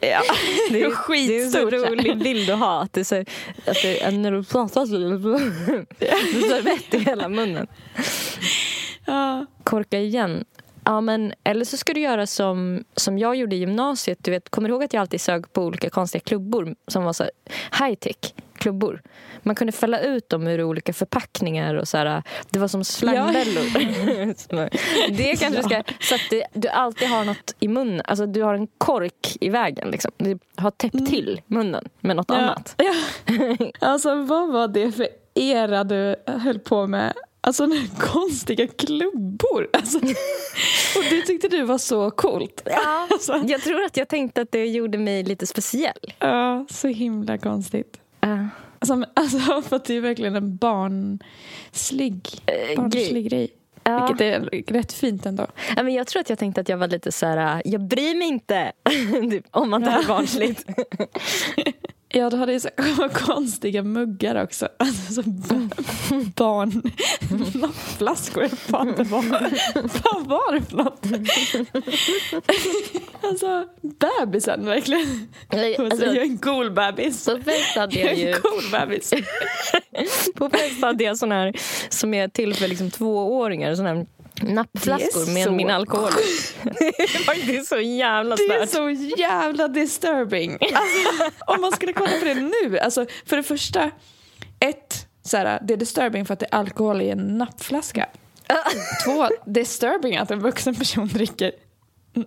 Ja. 0.00 0.22
Det 0.70 0.82
är, 0.82 0.90
skitstort. 0.90 1.70
det 1.70 1.76
är 1.76 1.80
en 1.80 1.80
så 1.80 1.90
rolig 1.90 2.18
bild 2.18 2.50
att 2.50 2.58
ha. 2.58 2.82
Att 2.82 2.92
det 2.92 3.00
är 3.00 3.04
så, 3.04 3.20
att 3.70 3.82
det 3.82 4.02
är, 4.02 4.12
när 4.12 4.32
du 4.32 4.44
pratar 4.44 4.86
så 4.86 4.94
är 4.94 6.48
servett 6.48 6.94
i 6.94 6.98
hela 6.98 7.28
munnen. 7.28 7.66
Ja. 9.04 9.46
Korka 9.64 9.98
igen. 9.98 10.44
Ja, 10.84 11.00
men, 11.00 11.32
eller 11.44 11.64
så 11.64 11.76
ska 11.76 11.94
du 11.94 12.00
göra 12.00 12.26
som, 12.26 12.84
som 12.96 13.18
jag 13.18 13.36
gjorde 13.36 13.56
i 13.56 13.58
gymnasiet. 13.58 14.18
Du 14.24 14.30
vet, 14.30 14.48
kommer 14.48 14.68
du 14.68 14.74
ihåg 14.74 14.84
att 14.84 14.92
jag 14.92 15.00
alltid 15.00 15.20
sög 15.20 15.52
på 15.52 15.62
olika 15.62 15.90
konstiga 15.90 16.20
klubbor 16.20 16.74
som 16.86 17.04
var 17.04 17.12
så 17.12 17.24
high 17.80 17.94
tech 17.94 18.32
klubbor? 18.58 19.02
Man 19.42 19.54
kunde 19.54 19.72
fälla 19.72 20.00
ut 20.00 20.28
dem 20.28 20.46
ur 20.48 20.62
olika 20.64 20.92
förpackningar 20.92 21.74
och 21.74 21.88
så 21.88 21.96
här, 21.96 22.22
det 22.50 22.58
var 22.58 22.68
som 22.68 22.84
slangbällor. 22.84 24.34
Så 24.34 24.68
det 25.12 25.36
kanske 25.40 25.62
ska, 25.62 25.82
så 26.00 26.14
att 26.14 26.20
det, 26.30 26.44
du 26.54 26.68
alltid 26.68 27.08
har 27.08 27.24
något 27.24 27.54
i 27.60 27.68
munnen. 27.68 28.02
Alltså 28.04 28.26
du 28.26 28.42
har 28.42 28.54
en 28.54 28.66
kork 28.78 29.36
i 29.40 29.48
vägen. 29.48 29.90
Liksom. 29.90 30.10
Du 30.16 30.38
har 30.56 30.70
täppt 30.70 31.06
till 31.06 31.40
munnen 31.46 31.84
med 32.00 32.16
något 32.16 32.30
annat. 32.30 32.74
Ja. 32.84 32.94
Alltså 33.80 34.22
vad 34.22 34.52
var 34.52 34.68
det 34.68 34.92
för 34.92 35.08
era 35.34 35.84
du 35.84 36.16
höll 36.26 36.58
på 36.58 36.86
med. 36.86 37.12
Alltså 37.40 37.68
konstiga 37.98 38.66
klubbor. 38.66 39.68
Alltså, 39.72 39.98
och 40.98 41.04
det 41.10 41.22
tyckte 41.22 41.48
du 41.48 41.62
var 41.62 41.78
så 41.78 42.10
coolt. 42.10 42.62
Ja, 42.64 43.08
Alltså, 43.10 43.42
jag 43.46 43.60
tror 43.62 43.84
att 43.84 43.96
jag 43.96 44.08
tänkte 44.08 44.40
att 44.40 44.52
det 44.52 44.66
gjorde 44.66 44.98
mig 44.98 45.22
lite 45.22 45.46
speciell. 45.46 46.14
ja, 46.18 46.66
så 46.70 46.88
himla 46.88 47.38
konstigt. 47.38 48.00
Ja. 48.28 48.48
Alltså, 48.78 49.04
alltså 49.14 49.62
för 49.68 49.76
att 49.76 49.84
det 49.84 49.94
är 49.94 50.00
verkligen 50.00 50.36
en 50.36 50.56
barnslig, 50.56 52.28
Eh, 52.46 52.76
barnslig 52.76 53.30
grej. 53.30 53.50
Ja. 53.84 54.06
Vilket 54.06 54.20
är 54.20 54.72
rätt 54.72 54.92
fint 54.92 55.26
ändå. 55.26 55.46
Ja, 55.76 55.82
men 55.82 55.94
jag 55.94 56.06
tror 56.06 56.20
att 56.20 56.30
jag 56.30 56.38
tänkte 56.38 56.60
att 56.60 56.68
jag 56.68 56.76
var 56.76 56.88
lite 56.88 57.12
så 57.12 57.26
här, 57.26 57.62
jag 57.64 57.80
bryr 57.80 58.14
mig 58.18 58.28
inte 58.28 58.72
typ, 59.30 59.46
om 59.50 59.72
att 59.74 59.84
det 59.84 59.90
är 59.90 60.08
barnsligt. 60.08 60.64
Ja, 62.10 62.30
du 62.30 62.36
hade 62.36 62.52
ju 62.52 62.60
så 62.60 62.68
konstiga 63.12 63.82
muggar 63.82 64.42
också. 64.42 64.68
Alltså 64.78 65.12
så 65.12 65.22
barn... 66.36 66.82
Nappflaskor. 67.60 68.48
Fan, 68.48 68.94
det 68.96 69.02
var, 69.04 69.22
vad 70.04 70.26
var 70.26 70.54
det 70.54 70.60
för 70.62 70.76
något? 70.76 71.06
Alltså, 73.22 73.66
bebisen 73.98 74.66
verkligen. 74.66 75.28
Alltså, 75.48 75.82
Alltså, 75.82 76.06
jag 76.06 76.16
är 76.16 76.20
en 76.22 76.38
cool 76.38 76.70
bebis. 76.70 77.24
på 77.24 77.38
fest 77.40 77.76
hade 77.76 77.98
Jag 77.98 78.04
jag 78.10 78.12
är 78.18 78.26
ju 78.26 78.32
en 78.32 78.40
cool 78.42 78.62
bebis. 78.72 79.12
på 80.34 80.50
fest 80.50 80.82
hade 80.82 81.04
jag 81.04 81.18
sån 81.18 81.32
här 81.32 81.52
som 81.88 82.14
är 82.14 82.28
till 82.28 82.54
för 82.54 82.68
liksom 82.68 82.90
tvååringar. 82.90 83.74
Sån 83.74 83.86
här 83.86 84.06
nappflaskor 84.42 85.34
med 85.34 85.44
så 85.44 85.50
min 85.52 85.70
alkohol. 85.70 86.10
det 86.62 86.86
är 86.86 87.24
faktiskt 87.24 87.68
så 87.68 87.80
jävla 87.80 88.36
Det 88.36 88.42
är 88.42 88.66
stört. 88.66 88.70
så 88.70 88.90
jävla 89.18 89.68
disturbing. 89.68 90.52
Alltså, 90.60 91.30
om 91.46 91.60
man 91.60 91.72
skulle 91.72 91.92
kolla 91.92 92.10
på 92.18 92.24
det 92.24 92.34
nu. 92.34 92.78
Alltså, 92.78 93.06
för 93.26 93.36
det 93.36 93.42
första, 93.42 93.90
ett, 94.60 95.06
så 95.22 95.36
här, 95.36 95.60
det 95.62 95.74
är 95.74 95.78
disturbing 95.78 96.24
för 96.26 96.34
att 96.34 96.40
det 96.40 96.46
är 96.50 96.54
alkohol 96.54 97.02
i 97.02 97.10
en 97.10 97.38
nappflaska. 97.38 98.08
Två, 99.04 99.28
disturbing 99.46 100.16
att 100.16 100.30
en 100.30 100.40
vuxen 100.40 100.74
person 100.74 101.08
dricker 101.08 101.52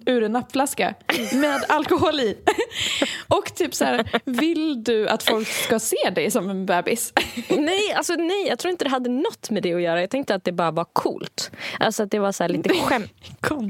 ur 0.06 0.24
en 0.24 0.32
nappflaska 0.32 0.94
med 1.34 1.64
alkohol 1.68 2.20
i. 2.20 2.38
Och 3.28 3.56
typ 3.56 3.76
så 3.76 3.86
här, 3.86 4.22
vill 4.26 4.84
du 4.84 5.08
att 5.08 5.24
folk 5.24 5.48
ska 5.48 5.80
se 5.80 6.10
dig 6.16 6.32
som 6.32 6.50
en 6.50 6.66
bebis? 6.66 7.14
Nej, 7.50 7.94
alltså 7.94 8.14
nej, 8.14 8.48
jag 8.48 8.60
tror 8.60 8.72
inte 8.72 8.86
det 8.86 8.90
hade 8.90 9.10
något 9.10 9.50
med 9.50 9.64
det 9.64 9.74
att 9.74 9.82
göra. 9.82 10.02
Jag 10.02 10.10
tänkte 10.10 10.36
att 10.36 10.44
det 10.44 10.52
bara 10.52 10.72
var 10.72 10.86
coolt. 10.94 11.52
Alltså 11.80 12.04
att 12.04 12.12
det 12.12 12.20
var 12.20 12.32
så 12.32 12.48
lite, 12.48 12.70
skäm, 12.70 13.04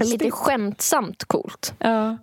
lite 0.04 0.32
skämtsamt 0.32 1.24
coolt. 1.24 1.74
Ja. 1.80 2.18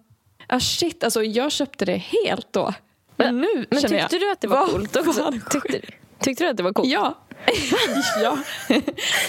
Ah, 0.47 0.61
shit, 0.61 1.05
alltså 1.05 1.23
jag 1.23 1.53
köpte 1.53 1.85
det 1.85 1.97
helt 1.97 2.53
då. 2.53 2.75
Men 3.17 3.41
nu 3.41 3.67
Men 3.71 3.81
känner 3.81 3.99
tyckte 4.01 4.17
jag, 4.17 4.23
du 4.23 4.33
att 4.33 4.41
det 4.41 4.49
var 4.49 4.67
coolt 4.67 4.97
också? 4.97 5.33
Tyckte, 5.51 5.81
tyckte 6.21 6.45
du 6.45 6.51
att 6.51 6.57
det 6.57 6.63
var 6.63 6.73
coolt? 6.73 6.89
Ja. 6.89 7.15
ja. 8.23 8.39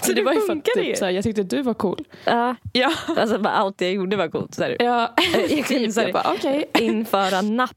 Så 0.01 0.07
det 0.07 0.13
det 0.13 0.23
var 0.23 0.33
ju 0.33 0.41
för 0.41 0.53
att 0.53 0.65
typ, 0.65 1.01
jag 1.01 1.23
tyckte 1.23 1.41
att 1.41 1.49
du 1.49 1.61
var 1.61 1.73
cool. 1.73 2.05
Ja. 2.25 2.55
Ja. 2.73 2.91
Alltså 3.17 3.39
bara 3.39 3.53
allt 3.53 3.81
jag 3.81 3.91
gjorde 3.91 4.15
var 4.15 4.27
coolt. 4.27 4.55
Så 4.55 4.63
här. 4.63 4.77
Ja, 4.79 5.13
Jag 5.49 5.65
kunde 5.65 5.91
så 5.91 5.99
här, 5.99 6.07
jag 6.07 6.13
bara 6.13 6.33
okej. 6.33 6.69
införa 6.73 7.41
napp 7.41 7.71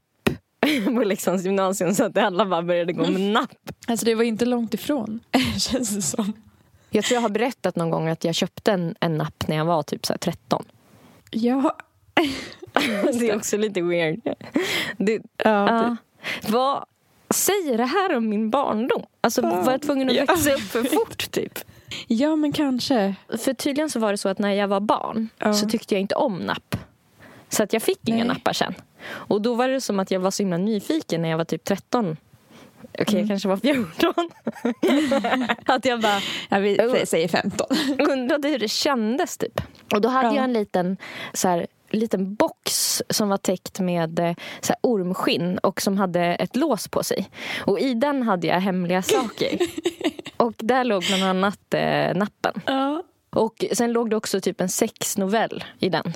på 0.85 1.03
Leksands 1.03 1.45
gymnasium 1.45 1.93
så 1.93 2.03
att 2.03 2.17
alla 2.17 2.45
bara 2.45 2.61
började 2.61 2.93
gå 2.93 3.07
med 3.07 3.21
napp. 3.21 3.51
Alltså 3.87 4.05
det 4.05 4.15
var 4.15 4.23
inte 4.23 4.45
långt 4.45 4.73
ifrån, 4.73 5.19
känns 5.57 5.95
det 5.95 6.01
som. 6.01 6.33
Jag 6.89 7.03
tror 7.05 7.15
jag 7.15 7.21
har 7.21 7.29
berättat 7.29 7.75
någon 7.75 7.89
gång 7.89 8.07
att 8.07 8.23
jag 8.23 8.35
köpte 8.35 8.71
en, 8.71 8.95
en 8.99 9.17
napp 9.17 9.47
när 9.47 9.55
jag 9.55 9.65
var 9.65 9.83
typ 9.83 10.05
så 10.05 10.13
här 10.13 10.17
13. 10.17 10.65
Ja. 11.31 11.77
Det 13.19 13.29
är 13.29 13.35
också 13.35 13.57
lite 13.57 13.81
weird. 13.81 14.19
Det, 14.97 15.21
Ja, 15.37 15.67
ja. 15.83 15.95
Vad 16.47 16.85
säger 17.33 17.77
det 17.77 17.85
här 17.85 18.15
om 18.17 18.29
min 18.29 18.49
barndom? 18.49 19.03
Alltså 19.21 19.41
var 19.41 19.71
jag 19.71 19.81
tvungen 19.81 20.09
att 20.09 20.15
Ja. 20.15 20.25
växa 20.25 20.53
upp 20.53 20.59
för 20.61 20.83
fort 20.83 21.31
typ? 21.31 21.59
ja, 22.07 22.35
men 22.35 22.51
kanske. 22.51 23.15
För 23.37 23.53
tydligen 23.53 23.89
så 23.89 23.99
var 23.99 24.11
det 24.11 24.17
så 24.17 24.29
att 24.29 24.39
när 24.39 24.53
jag 24.53 24.67
var 24.67 24.79
barn 24.79 25.29
Ja. 25.37 25.53
så 25.53 25.69
tyckte 25.69 25.95
jag 25.95 26.01
inte 26.01 26.15
om 26.15 26.37
napp. 26.37 26.75
Så 27.49 27.63
att 27.63 27.73
jag 27.73 27.81
fick 27.81 27.99
inga 28.09 28.17
Nej. 28.17 28.27
nappar 28.27 28.53
sen. 28.53 28.73
Och 29.09 29.41
då 29.41 29.53
var 29.55 29.67
det 29.69 29.81
som 29.81 29.99
att 29.99 30.11
jag 30.11 30.19
var 30.19 30.31
så 30.31 30.43
himla 30.43 30.57
nyfiken 30.57 31.21
när 31.21 31.29
jag 31.29 31.37
var 31.37 31.45
typ 31.45 31.63
13. 31.63 32.17
Okej, 32.99 33.05
Mm. 33.07 33.19
jag 33.19 33.27
kanske 33.27 33.47
var 33.49 33.57
14. 33.57 34.13
att 35.65 35.85
jag 35.85 36.01
bara 36.01 36.19
Ja, 36.49 36.59
vi 36.59 37.05
säger 37.05 37.27
15. 37.27 37.67
undrade 37.99 38.47
hur 38.49 38.59
det 38.59 38.67
kändes 38.67 39.37
typ. 39.37 39.61
Och 39.93 40.01
då 40.01 40.09
hade 40.09 40.27
Ja. 40.27 40.35
jag 40.35 40.43
en 40.43 40.53
liten 40.53 40.97
så 41.33 41.47
här, 41.47 41.67
liten 41.93 42.35
box 42.35 43.01
som 43.09 43.29
var 43.29 43.37
täckt 43.37 43.79
med 43.79 44.19
eh, 44.19 44.35
så 44.61 44.73
här, 44.73 44.77
ormskinn 44.81 45.57
och 45.57 45.81
som 45.81 45.97
hade 45.97 46.21
ett 46.21 46.55
lås 46.55 46.87
på 46.87 47.03
sig. 47.03 47.29
Och 47.65 47.79
i 47.79 47.93
den 47.93 48.23
hade 48.23 48.47
jag 48.47 48.59
hemliga 48.59 49.01
saker. 49.01 49.59
och 50.37 50.53
där 50.57 50.83
låg 50.83 51.03
bland 51.07 51.23
annat 51.23 51.73
eh, 51.73 52.15
nappen. 52.15 52.61
Ja. 52.65 53.03
Och 53.29 53.65
sen 53.71 53.91
låg 53.91 54.09
det 54.09 54.15
också 54.15 54.41
typ 54.41 54.61
en 54.61 54.69
sexnovell 54.69 55.63
i 55.79 55.89
den. 55.89 56.13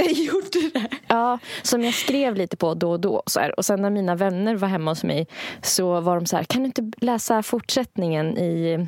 Gjorde 0.14 0.70
det? 0.74 0.88
Ja, 1.06 1.38
som 1.62 1.84
jag 1.84 1.94
skrev 1.94 2.34
lite 2.34 2.56
på 2.56 2.74
då 2.74 2.90
och 2.90 3.00
då. 3.00 3.22
Så 3.26 3.40
här. 3.40 3.58
Och 3.58 3.64
sen 3.64 3.82
när 3.82 3.90
mina 3.90 4.14
vänner 4.14 4.54
var 4.54 4.68
hemma 4.68 4.90
hos 4.90 5.04
mig 5.04 5.26
så 5.62 6.00
var 6.00 6.14
de 6.14 6.26
så 6.26 6.36
här, 6.36 6.44
kan 6.44 6.62
du 6.62 6.66
inte 6.66 6.90
läsa 6.96 7.42
fortsättningen 7.42 8.38
i... 8.38 8.86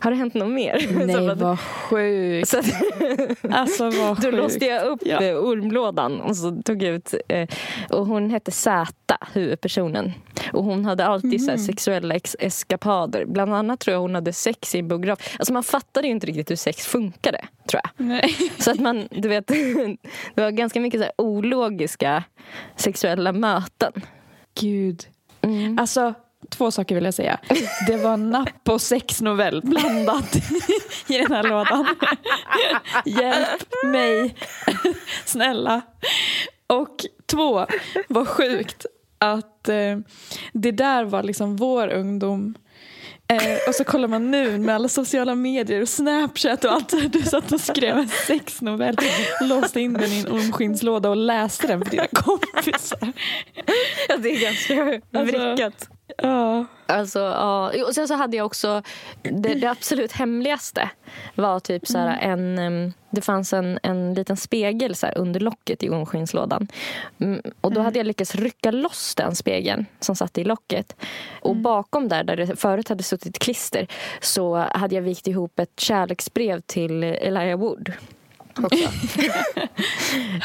Har 0.00 0.10
det 0.10 0.16
hänt 0.16 0.34
något 0.34 0.50
mer? 0.52 0.78
så 0.88 1.06
Nej, 1.06 1.26
bara- 1.26 1.34
vad 1.34 1.60
sjukt. 1.60 2.48
så 2.48 2.58
att, 2.58 2.64
Alltså 3.50 3.90
vad 3.90 4.20
då 4.22 4.30
låste 4.30 4.64
jag 4.64 4.82
upp 4.86 5.00
Ja. 5.04 5.22
eh, 5.22 5.36
ormlådan 5.36 6.20
och 6.20 6.36
så 6.36 6.62
tog 6.64 6.82
jag 6.82 6.94
ut... 6.94 7.14
Eh, 7.28 7.48
och 7.90 8.06
hon 8.06 8.30
hette 8.30 8.50
Zäta, 8.50 9.18
huvudpersonen. 9.32 10.12
Och 10.52 10.64
hon 10.64 10.84
hade 10.84 11.06
alltid 11.06 11.40
så 11.44 11.50
här, 11.50 11.56
Mhm. 11.56 11.66
sexuella 11.66 12.14
ex- 12.14 12.36
eskapader. 12.38 13.24
Bland 13.26 13.54
annat 13.54 13.80
tror 13.80 13.92
jag 13.94 14.00
hon 14.00 14.14
hade 14.14 14.32
sex 14.32 14.74
i 14.74 14.78
en 14.78 14.88
biograf. 14.88 15.36
Alltså 15.38 15.52
man 15.52 15.62
fattade 15.62 16.06
ju 16.06 16.12
inte 16.12 16.26
riktigt 16.26 16.50
hur 16.50 16.56
sex 16.56 16.86
funkade, 16.86 17.40
tror 17.70 17.80
jag. 17.84 18.06
Nej. 18.06 18.34
Så 18.58 18.70
att 18.70 18.80
man, 18.80 19.08
du 19.10 19.28
vet, 19.28 19.46
det 20.34 20.42
var 20.42 20.50
ganska 20.50 20.80
mycket 20.80 21.00
så 21.00 21.04
här 21.04 21.12
ologiska 21.18 22.24
sexuella 22.76 23.32
möten. 23.32 23.92
Gud. 24.60 25.02
Mm. 25.42 25.78
Alltså, 25.78 26.14
två 26.50 26.70
saker 26.70 26.94
vill 26.94 27.04
jag 27.04 27.14
säga. 27.14 27.38
Det 27.86 27.96
var 27.96 28.16
napp 28.16 28.68
och 28.68 28.80
sexnovell 28.82 29.60
blandat 29.64 30.36
i 31.08 31.18
den 31.18 31.32
här 31.32 31.42
lådan. 31.42 31.86
Hjälp 33.04 33.66
mig, 33.84 34.34
snälla. 35.24 35.80
Och 36.66 36.96
två, 37.26 37.66
vad 38.08 38.28
sjukt 38.28 38.86
att 39.18 39.68
eh, 39.68 39.98
det 40.52 40.70
där 40.70 41.04
var 41.04 41.22
liksom 41.22 41.56
vår 41.56 41.88
ungdom. 41.88 42.54
Eh, 43.28 43.68
och 43.68 43.74
så 43.74 43.84
kollar 43.84 44.08
man 44.08 44.30
nu 44.30 44.58
med 44.58 44.74
alla 44.74 44.88
sociala 44.88 45.34
medier 45.34 45.82
och 45.82 45.88
Snapchat 45.88 46.64
och 46.64 46.72
allt. 46.72 47.12
Du 47.12 47.22
satt 47.22 47.52
och 47.52 47.60
skrev 47.60 47.96
en 47.98 48.08
sexnovell, 48.08 48.96
låste 49.40 49.80
in 49.80 49.92
den 49.92 50.12
i 50.12 50.20
en 50.20 50.32
ormskinnslåda 50.32 51.08
och 51.10 51.16
läste 51.16 51.66
den 51.66 51.84
för 51.84 51.90
dina 51.90 52.06
kompisar. 52.06 53.12
Ja, 54.08 54.16
det 54.16 54.28
är 54.28 54.40
ganska 54.40 55.00
Alltså- 55.18 55.38
vrickat. 55.38 55.88
Ja. 56.16 56.64
Alltså, 56.86 57.18
ja. 57.18 57.72
Och 57.86 57.94
sen 57.94 58.08
så 58.08 58.14
hade 58.14 58.36
jag 58.36 58.46
också 58.46 58.82
det, 59.22 59.54
det 59.54 59.66
absolut 59.66 60.12
hemligaste 60.12 60.90
var 61.34 61.60
typ 61.60 61.86
så 61.86 61.98
här 61.98 62.18
en 62.20 62.58
em, 62.58 62.92
det 63.10 63.20
fanns 63.20 63.52
en, 63.52 63.78
en 63.82 64.14
liten 64.14 64.36
spegel 64.36 64.94
så 64.94 65.06
under 65.06 65.40
locket 65.40 65.82
i 65.82 65.88
ormskinnslådan. 65.90 66.68
Mm, 67.20 67.42
och 67.60 67.72
då 67.72 67.80
hade 67.80 67.98
jag 67.98 68.06
lyckats 68.06 68.34
rycka 68.34 68.70
loss 68.70 69.14
den 69.14 69.34
spegeln 69.36 69.86
som 70.00 70.16
satt 70.16 70.38
i 70.38 70.44
locket. 70.44 70.96
Och 71.40 71.56
bakom 71.56 72.08
där, 72.08 72.24
där 72.24 72.36
det 72.36 72.56
förut 72.56 72.88
hade 72.88 73.02
suttit 73.02 73.38
klister 73.38 73.86
så 74.20 74.56
hade 74.56 74.94
jag 74.94 75.02
vikt 75.02 75.26
ihop 75.26 75.58
ett 75.58 75.80
kärleksbrev 75.80 76.60
till 76.60 77.04
Elijah 77.04 77.58
Wood. 77.58 77.92
Också. 78.62 78.88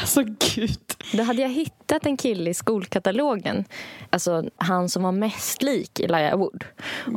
Alltså 0.00 0.22
gud. 0.54 0.78
Då 1.12 1.22
hade 1.22 1.42
jag 1.42 1.48
hittat 1.48 2.06
en 2.06 2.16
kille 2.16 2.50
i 2.50 2.54
skolkatalogen. 2.54 3.64
Alltså 4.10 4.44
han 4.56 4.88
som 4.88 5.02
var 5.02 5.12
mest 5.12 5.62
lik 5.62 6.00
Elijah 6.00 6.38
Wood. 6.38 6.64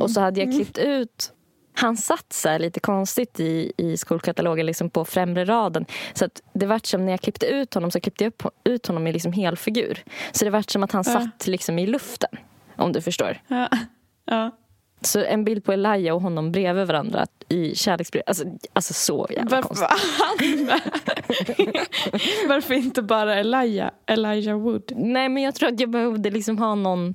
Och 0.00 0.10
så 0.10 0.20
hade 0.20 0.40
jag 0.40 0.52
klippt 0.54 0.78
ut 0.78 1.30
han 1.76 1.96
satt 1.96 2.32
så 2.32 2.48
här 2.48 2.58
lite 2.58 2.80
konstigt 2.80 3.40
i, 3.40 3.72
i 3.76 3.96
skolkatalogen 3.96 4.66
liksom 4.66 4.90
på 4.90 5.04
främre 5.04 5.44
raden. 5.44 5.86
Så 6.14 6.24
att 6.24 6.42
det 6.52 6.66
vart 6.66 6.86
som 6.86 7.04
när 7.04 7.12
jag 7.12 7.20
klippte 7.20 7.46
ut 7.46 7.74
honom 7.74 7.90
så 7.90 8.00
klippte 8.00 8.24
jag 8.24 8.28
upp, 8.28 8.42
ut 8.64 8.86
honom 8.86 9.06
i 9.06 9.12
liksom 9.12 9.32
helfigur. 9.32 10.04
Så 10.32 10.44
det 10.44 10.50
vart 10.50 10.70
som 10.70 10.82
att 10.82 10.92
han 10.92 11.04
Ja. 11.06 11.12
satt 11.12 11.46
liksom 11.46 11.78
i 11.78 11.86
luften. 11.86 12.30
Om 12.76 12.92
du 12.92 13.00
förstår. 13.00 13.40
Ja. 13.48 13.68
ja. 14.24 14.50
Så 15.04 15.24
en 15.24 15.44
bild 15.44 15.64
på 15.64 15.72
Elijah 15.72 16.14
och 16.16 16.22
honom 16.22 16.52
bredvid 16.52 16.86
varandra 16.86 17.26
i 17.48 17.74
kärleksbrev. 17.74 18.22
Alltså, 18.26 18.44
alltså 18.72 18.94
så 18.94 19.26
jävla 19.30 19.50
Varför 19.50 19.68
konstigt. 19.68 20.68
var? 20.68 22.48
Varför 22.48 22.74
inte 22.74 23.02
bara 23.02 23.34
Elijah, 23.34 23.90
Elijah 24.06 24.58
Wood? 24.58 24.92
Nej, 24.96 25.28
men 25.28 25.42
jag 25.42 25.54
tror 25.54 25.68
att 25.68 25.80
jag 25.80 25.90
behövde 25.90 26.30
liksom 26.30 26.58
ha 26.58 26.74
någon 26.74 27.14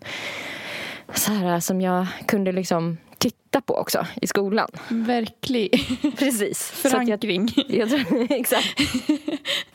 så 1.13 1.31
här, 1.31 1.59
som 1.59 1.81
jag 1.81 2.07
kunde 2.27 2.51
liksom 2.51 2.97
titta 3.17 3.61
på 3.61 3.73
också 3.75 4.05
i 4.21 4.27
skolan. 4.27 4.69
Verklig 4.89 5.87
Precis. 6.17 6.71
Att 6.71 6.83
jag, 6.83 6.91
förankring. 6.91 7.49
jag 7.67 7.89
tror, 7.89 8.27
exakt. 8.31 8.79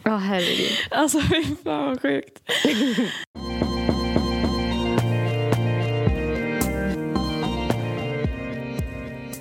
Ja, 0.02 0.16
herregud. 0.16 0.71
Alltså 0.90 1.21
fy 1.21 1.44
fan 1.64 1.87
vad 1.88 2.02
sjukt. 2.02 2.42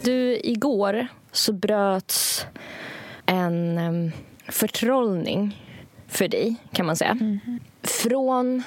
Du 0.04 0.40
igår 0.44 1.08
så 1.32 1.54
bröts 1.54 2.46
en 3.26 3.78
um, 3.78 4.12
förtrollning 4.48 5.62
för 6.08 6.28
dig, 6.28 6.56
kan 6.72 6.86
man 6.86 6.96
säga. 6.96 7.18
Från 7.84 8.64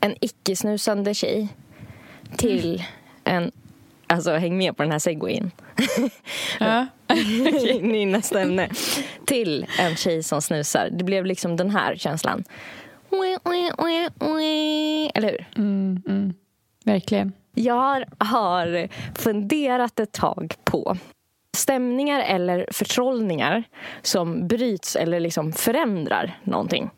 en 0.00 0.14
icke-snusande 0.20 1.14
tjej 1.14 1.48
till 2.36 2.84
en... 3.24 3.52
Alltså, 4.06 4.32
häng 4.32 4.58
med 4.58 4.76
på 4.76 4.82
den 4.82 4.92
här 4.92 4.98
segwayen. 4.98 5.50
Ja. 6.60 6.86
i 7.16 8.06
nästa 8.06 8.40
ämne. 8.40 8.68
Till 9.26 9.66
en 9.78 9.96
tjej 9.96 10.22
som 10.22 10.42
snusar. 10.42 10.88
Det 10.92 11.04
blev 11.04 11.26
liksom 11.26 11.56
den 11.56 11.70
här 11.70 11.96
känslan. 11.96 12.44
Eller 15.14 15.30
hur? 15.30 15.48
Mm, 15.56 16.02
mm. 16.06 16.34
Verkligen. 16.84 17.32
Jag 17.58 18.04
har 18.18 18.88
funderat 19.18 20.00
ett 20.00 20.12
tag 20.12 20.54
på 20.64 20.96
stämningar 21.56 22.20
eller 22.20 22.66
förtrollningar 22.72 23.64
som 24.02 24.48
bryts 24.48 24.96
eller 24.96 25.20
liksom 25.20 25.52
förändrar 25.52 26.38
någonting. 26.44 26.90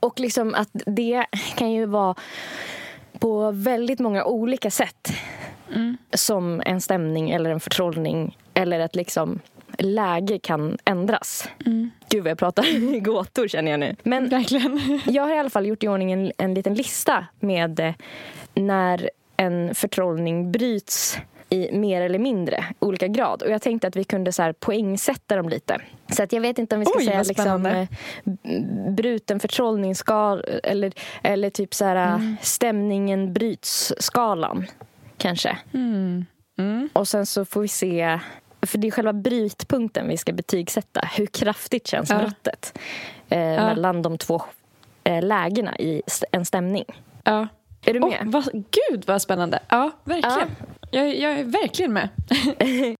Och 0.00 0.20
liksom 0.20 0.54
att 0.54 0.68
det 0.72 1.26
kan 1.56 1.72
ju 1.72 1.86
vara 1.86 2.14
på 3.18 3.50
väldigt 3.50 3.98
många 3.98 4.24
olika 4.24 4.70
sätt 4.70 5.12
som 6.14 6.62
en 6.66 6.80
stämning 6.80 7.30
eller 7.30 7.50
en 7.50 7.60
förtrollning 7.60 8.38
eller 8.54 8.80
ett 8.80 8.96
liksom 8.96 9.40
läge 9.78 10.38
kan 10.38 10.78
ändras. 10.84 11.48
Gud 12.08 12.22
vad 12.22 12.30
jag 12.30 12.38
pratar 12.38 12.94
i 12.94 13.00
gåtor 13.00 13.48
känner 13.48 13.70
jag 13.70 13.80
nu. 13.80 13.96
Men 14.02 14.28
Verkligen. 14.28 15.00
jag 15.06 15.22
har 15.22 15.34
i 15.34 15.38
alla 15.38 15.50
fall 15.50 15.66
gjort 15.66 15.84
i 15.84 15.88
ordning 15.88 16.12
en, 16.12 16.32
en 16.38 16.54
liten 16.54 16.74
lista 16.74 17.26
med 17.40 17.80
eh, 17.80 17.94
när 18.54 19.10
en 19.36 19.74
förtrollning 19.74 20.52
bryts 20.52 21.18
i 21.50 21.72
mer 21.72 22.00
eller 22.02 22.18
mindre 22.18 22.64
olika 22.78 23.08
grad. 23.08 23.42
Och 23.42 23.50
jag 23.50 23.62
tänkte 23.62 23.86
att 23.88 23.96
vi 23.96 24.04
kunde 24.04 24.32
så 24.32 24.42
här 24.42 24.52
poängsätta 24.52 25.36
dem 25.36 25.48
lite. 25.48 25.80
Så 26.12 26.22
att 26.22 26.32
jag 26.32 26.40
vet 26.40 26.58
inte 26.58 26.74
om 26.74 26.80
vi 26.80 26.86
ska 26.86 26.98
Oj, 26.98 27.04
säga 27.04 27.22
liksom, 27.22 27.66
eh, 27.66 27.88
bruten 28.90 29.40
förtrollningsskal 29.40 30.44
eller, 30.62 30.92
eller 31.22 31.50
typ 31.50 31.74
så 31.74 31.84
här 31.84 31.96
Mm. 32.14 32.36
stämningen 32.42 33.32
bryts-skalan. 33.32 34.66
Kanske. 35.16 35.58
Mm. 35.74 36.24
Mm. 36.58 36.88
Och 36.92 37.08
sen 37.08 37.26
så 37.26 37.44
får 37.44 37.60
vi 37.60 37.68
se 37.68 38.20
för 38.62 38.78
det 38.78 38.86
är 38.86 38.90
själva 38.90 39.12
brytpunkten 39.12 40.08
vi 40.08 40.16
ska 40.16 40.32
betygsätta. 40.32 41.00
Hur 41.16 41.26
kraftigt 41.26 41.86
känns 41.86 42.10
Ja. 42.10 42.18
brottet 42.18 42.78
eh, 43.28 43.38
mellan 43.38 44.02
de 44.02 44.18
två 44.18 44.42
eh, 45.04 45.22
lägena 45.24 45.78
i 45.78 46.02
st- 46.06 46.26
en 46.32 46.44
stämning? 46.44 46.84
Ja. 47.24 47.48
Är 47.86 47.92
du 47.94 48.00
Oh, 48.00 48.08
med? 48.08 48.22
vad, 48.26 48.44
gud 48.52 49.04
vad 49.06 49.22
spännande. 49.22 49.58
Ja, 49.68 49.90
verkligen. 50.04 50.56
Jag, 50.90 51.16
jag 51.18 51.32
är 51.32 51.44
verkligen 51.44 51.92
med. 51.92 52.08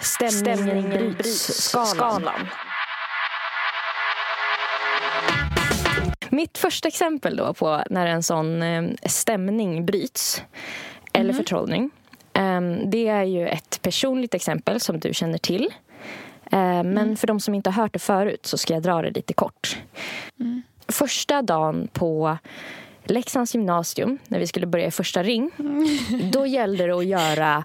Stämningen, 0.00 0.90
bryts-skalan. 0.90 2.48
Mitt 6.28 6.58
första 6.58 6.88
exempel 6.88 7.36
då 7.36 7.54
på 7.54 7.82
när 7.90 8.06
en 8.06 8.22
sån 8.22 8.62
eh, 8.62 8.84
stämning 9.06 9.86
bryts, 9.86 10.42
eller 11.12 11.32
förtrollning, 11.32 11.90
eh, 12.32 12.60
det 12.86 13.08
är 13.08 13.22
ju 13.24 13.48
ett 13.48 13.82
personligt 13.82 14.34
exempel 14.34 14.80
som 14.80 15.00
du 15.00 15.14
känner 15.14 15.38
till. 15.38 15.68
Eh, 16.54 16.82
men 16.84 17.16
för 17.16 17.26
de 17.26 17.40
som 17.40 17.54
inte 17.54 17.70
har 17.70 17.82
hört 17.82 17.92
det 17.92 17.98
förut 17.98 18.46
så 18.46 18.58
ska 18.58 18.74
jag 18.74 18.82
dra 18.82 19.02
det 19.02 19.10
lite 19.10 19.32
kort. 19.34 19.78
Första 20.88 21.42
dagen 21.42 21.88
på 21.92 22.38
Leksands 23.04 23.54
gymnasium, 23.54 24.18
när 24.28 24.38
vi 24.38 24.46
skulle 24.46 24.66
börja 24.66 24.86
i 24.86 24.90
första 24.90 25.22
ring, 25.22 25.50
då 26.32 26.46
gällde 26.46 26.86
det 26.86 26.94
att 26.94 27.06
göra 27.06 27.64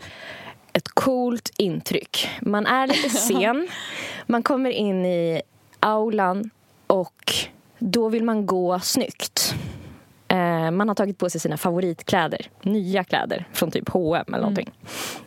ett 0.74 0.88
coolt 0.88 1.52
intryck. 1.58 2.30
Man 2.42 2.66
är 2.66 2.88
lite 2.88 3.10
sen, 3.10 3.68
man 4.28 4.44
kommer 4.44 4.70
in 4.70 5.06
i 5.06 5.42
aulan 5.80 6.50
och 6.88 7.34
då 7.80 8.10
vill 8.10 8.24
man 8.24 8.46
gå 8.46 8.80
snyggt. 8.80 9.56
Eh, 10.60 10.72
man 10.72 10.88
har 10.88 10.96
tagit 10.96 11.18
på 11.18 11.30
sig 11.30 11.42
sina 11.42 11.58
favoritkläder, 11.58 12.50
nya 12.62 13.04
kläder 13.04 13.46
från 13.54 13.72
typ 13.72 13.90
H&M 13.90 14.26
eller 14.28 14.38
någonting. 14.38 14.72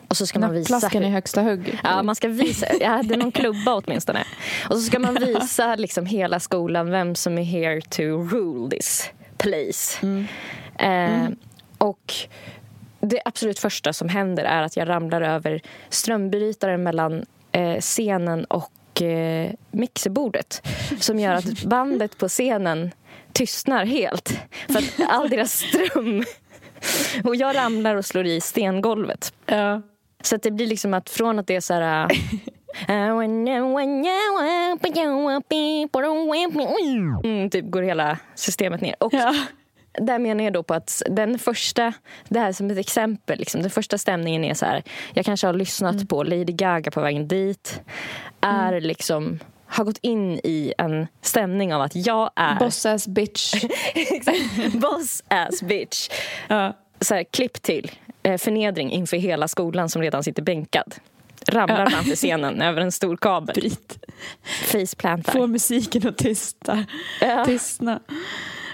Och 0.07 0.17
så 0.17 0.27
ska 0.27 0.39
man 0.39 0.53
visa 0.53 0.73
Nappflaskan 0.73 1.03
i 1.03 1.09
högsta 1.09 1.41
hugg. 1.41 1.79
Ja, 1.83 2.03
man 2.03 2.15
ska 2.15 2.27
visa. 2.27 2.65
Jag 2.79 2.89
hade 2.89 3.17
någon 3.17 3.31
klubba 3.31 3.73
åtminstone. 3.75 4.23
Och 4.69 4.75
så 4.75 4.81
ska 4.81 4.99
man 4.99 5.13
visa 5.13 5.75
liksom 5.75 6.05
hela 6.05 6.39
skolan 6.39 6.89
vem 6.89 7.15
som 7.15 7.37
är 7.37 7.43
here 7.43 7.81
to 7.81 8.01
rule 8.03 8.69
this 8.69 9.09
place. 9.37 10.07
Eh, 10.79 11.27
och 11.77 12.13
det 13.01 13.21
absolut 13.25 13.59
första 13.59 13.93
som 13.93 14.09
händer 14.09 14.43
är 14.43 14.61
att 14.61 14.77
jag 14.77 14.89
ramlar 14.89 15.21
över 15.21 15.61
strömbrytaren 15.89 16.83
mellan 16.83 17.25
eh, 17.51 17.79
scenen 17.79 18.45
och 18.45 18.71
eh, 19.01 19.51
mixerbordet. 19.71 20.67
Som 20.99 21.19
gör 21.19 21.33
att 21.33 21.63
bandet 21.63 22.17
på 22.17 22.27
scenen 22.27 22.91
tystnar 23.33 23.85
helt. 23.85 24.39
För 24.67 24.79
att 24.79 25.09
all 25.09 25.29
deras 25.29 25.51
ström... 25.53 26.23
Och 27.23 27.35
jag 27.35 27.55
ramlar 27.55 27.95
och 27.95 28.05
slår 28.05 28.25
i 28.25 28.41
stengolvet. 28.41 29.33
Ja. 29.45 29.81
Så 30.23 30.35
att 30.35 30.43
det 30.43 30.51
blir 30.51 30.67
liksom 30.67 30.93
att 30.93 31.09
från 31.09 31.39
att 31.39 31.47
det 31.47 31.55
är 31.55 31.61
så 31.61 31.73
här... 31.73 32.07
Mm, 37.23 37.49
typ 37.49 37.65
går 37.65 37.81
hela 37.81 38.17
systemet 38.35 38.81
ner. 38.81 38.95
Och 38.99 39.13
Ja. 39.13 39.35
Där 40.01 40.19
menar 40.19 40.43
jag 40.43 40.53
då 40.53 40.63
på 40.63 40.73
att 40.73 41.01
den 41.09 41.39
första, 41.39 41.93
det 42.29 42.39
här 42.39 42.47
är 42.47 42.53
som 42.53 42.71
ett 42.71 42.77
exempel, 42.77 43.39
liksom, 43.39 43.61
den 43.61 43.71
första 43.71 43.97
stämningen 43.97 44.43
är 44.43 44.53
så 44.53 44.65
här, 44.65 44.83
jag 45.13 45.25
kanske 45.25 45.47
har 45.47 45.53
lyssnat 45.53 46.09
på 46.09 46.23
Lady 46.23 46.43
Gaga 46.43 46.91
på 46.91 47.01
vägen 47.01 47.27
dit, 47.27 47.81
är 48.41 48.81
liksom 48.81 49.39
har 49.65 49.83
gått 49.83 49.99
in 50.01 50.39
i 50.43 50.73
en 50.77 51.07
stämning 51.21 51.73
av 51.73 51.81
att 51.81 51.95
jag 51.95 52.31
är 52.35 52.55
Boss 52.55 52.85
ass 52.85 53.07
bitch. 53.07 53.53
boss 54.73 55.23
ass 55.27 55.61
bitch. 55.61 56.09
Ja. 56.47 56.77
Så 56.99 57.15
här, 57.15 57.23
klipp 57.23 57.61
till 57.61 57.91
eh, 58.23 58.37
förnedring 58.37 58.91
inför 58.91 59.17
hela 59.17 59.47
skolan 59.47 59.89
som 59.89 60.01
redan 60.01 60.23
sitter 60.23 60.41
bänkad. 60.41 60.95
Ramlar 61.47 61.79
Ja. 61.79 61.89
framför 61.89 62.15
scenen 62.15 62.61
över 62.61 62.81
en 62.81 62.91
stor 62.91 63.17
kabel. 63.17 63.55
Bryt. 63.55 63.97
Faceplantar. 64.65 65.33
Få 65.33 65.47
musiken 65.47 66.07
att 66.07 66.17
tysta. 66.17 66.85
Ja. 67.21 67.45
tystna. 67.45 67.99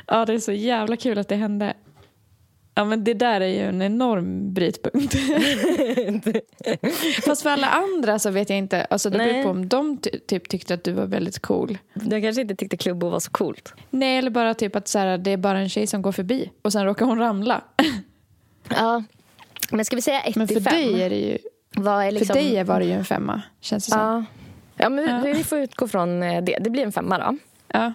Ja, 0.09 0.25
det 0.25 0.33
är 0.33 0.39
så 0.39 0.51
jävla 0.51 0.97
kul 0.97 1.17
att 1.19 1.27
det 1.27 1.35
hände. 1.35 1.73
Ja, 2.75 2.85
men 2.85 3.03
det 3.03 3.13
där 3.13 3.41
är 3.41 3.47
ju 3.47 3.59
en 3.69 3.81
enorm 3.81 4.53
brytpunkt. 4.53 5.15
Fast 7.25 7.41
för 7.43 7.49
alla 7.49 7.67
andra 7.67 8.19
så 8.19 8.29
vet 8.31 8.49
jag 8.49 8.57
inte. 8.57 8.85
Alltså 8.85 9.09
det 9.09 9.17
beror 9.17 9.43
på 9.43 9.49
om 9.49 9.67
de 9.69 9.97
ty- 9.97 10.19
typ 10.27 10.49
tyckte 10.49 10.73
att 10.73 10.83
du 10.83 10.91
var 10.91 11.05
väldigt 11.05 11.39
cool. 11.39 11.77
Jag 12.09 12.21
kanske 12.23 12.41
inte 12.41 12.55
tyckte 12.55 12.77
klubbo 12.77 13.09
var 13.09 13.19
så 13.19 13.31
coolt. 13.31 13.73
Nej, 13.89 14.17
eller 14.17 14.29
bara 14.29 14.53
typ 14.53 14.75
att 14.75 14.87
så 14.87 14.99
här, 14.99 15.17
det 15.17 15.31
är 15.31 15.37
bara 15.37 15.59
en 15.59 15.69
tjej 15.69 15.87
som 15.87 16.01
går 16.01 16.11
förbi 16.11 16.51
och 16.61 16.73
sen 16.73 16.85
råkar 16.85 17.05
hon 17.05 17.19
ramla. 17.19 17.61
Ja. 18.69 19.03
Men 19.71 19.85
ska 19.85 19.95
vi 19.95 20.01
säga 20.01 20.21
1 20.21 20.35
Men 20.35 20.47
för 20.47 20.55
till 20.55 20.63
5? 20.63 20.73
dig, 20.73 21.01
är 21.01 21.09
det 21.09 21.15
ju, 21.15 21.37
är 21.85 22.11
liksom... 22.11 22.27
för 22.27 22.33
dig 22.33 22.63
var 22.63 22.79
det 22.79 22.85
ju 22.85 22.91
en 22.91 23.05
femma, 23.05 23.41
känns 23.61 23.85
det 23.85 23.91
som. 23.91 23.99
Ja. 24.01 24.25
Ja, 24.83 24.89
men 24.89 25.05
Ja. 25.09 25.21
vi, 25.25 25.33
vi 25.33 25.43
får 25.43 25.59
utgå 25.59 25.87
från 25.87 26.23
eh, 26.23 26.43
det. 26.43 26.57
Det 26.61 26.69
blir 26.69 26.83
en 26.83 26.91
femma 26.91 27.17
då. 27.17 27.37
Ja. 27.67 27.93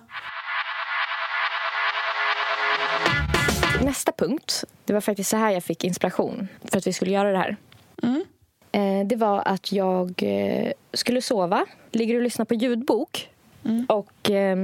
Nästa 3.85 4.13
punkt, 4.13 4.65
det 4.85 4.93
var 4.93 5.01
faktiskt 5.01 5.31
så 5.31 5.37
här 5.37 5.51
jag 5.51 5.63
fick 5.63 5.85
inspiration 5.85 6.49
för 6.65 6.79
att 6.79 6.87
vi 6.87 6.93
skulle 6.93 7.11
göra 7.11 7.33
det 7.33 7.39
här. 7.39 7.57
Mm. 8.03 8.25
Eh, 8.73 9.07
Det 9.07 9.17
var 9.17 9.43
att 9.47 9.73
jag 9.73 10.23
eh, 10.23 10.73
skulle 10.93 11.23
sova, 11.23 11.67
ligger 11.93 12.17
och 12.17 12.23
lyssnar 12.23 12.45
på 12.45 12.55
ljudbok. 12.55 13.31
Mm. 13.65 13.87
Och 13.89 14.31
eh, 14.31 14.57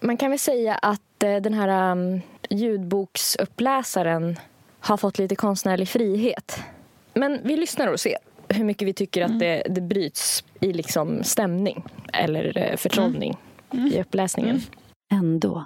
man 0.00 0.16
kan 0.16 0.30
väl 0.30 0.38
säga 0.38 0.74
att 0.74 1.22
eh, 1.22 1.36
den 1.36 1.54
här 1.54 1.92
um, 1.92 2.20
ljudboksuppläsaren 2.50 4.36
har 4.80 4.96
fått 4.96 5.18
lite 5.18 5.36
konstnärlig 5.36 5.88
frihet. 5.88 6.60
Men 7.14 7.40
vi 7.44 7.56
lyssnar 7.56 7.86
och 7.86 8.00
ser 8.00 8.16
hur 8.48 8.64
mycket 8.64 8.88
vi 8.88 8.92
tycker 8.92 9.22
att 9.22 9.38
det, 9.38 9.62
det 9.70 9.80
bryts 9.80 10.44
i 10.60 10.72
liksom 10.72 11.24
stämning 11.24 11.84
eller 12.12 12.76
förtrollning 12.76 13.36
i 13.72 14.00
uppläsningen. 14.00 14.60
Ändå 15.12 15.64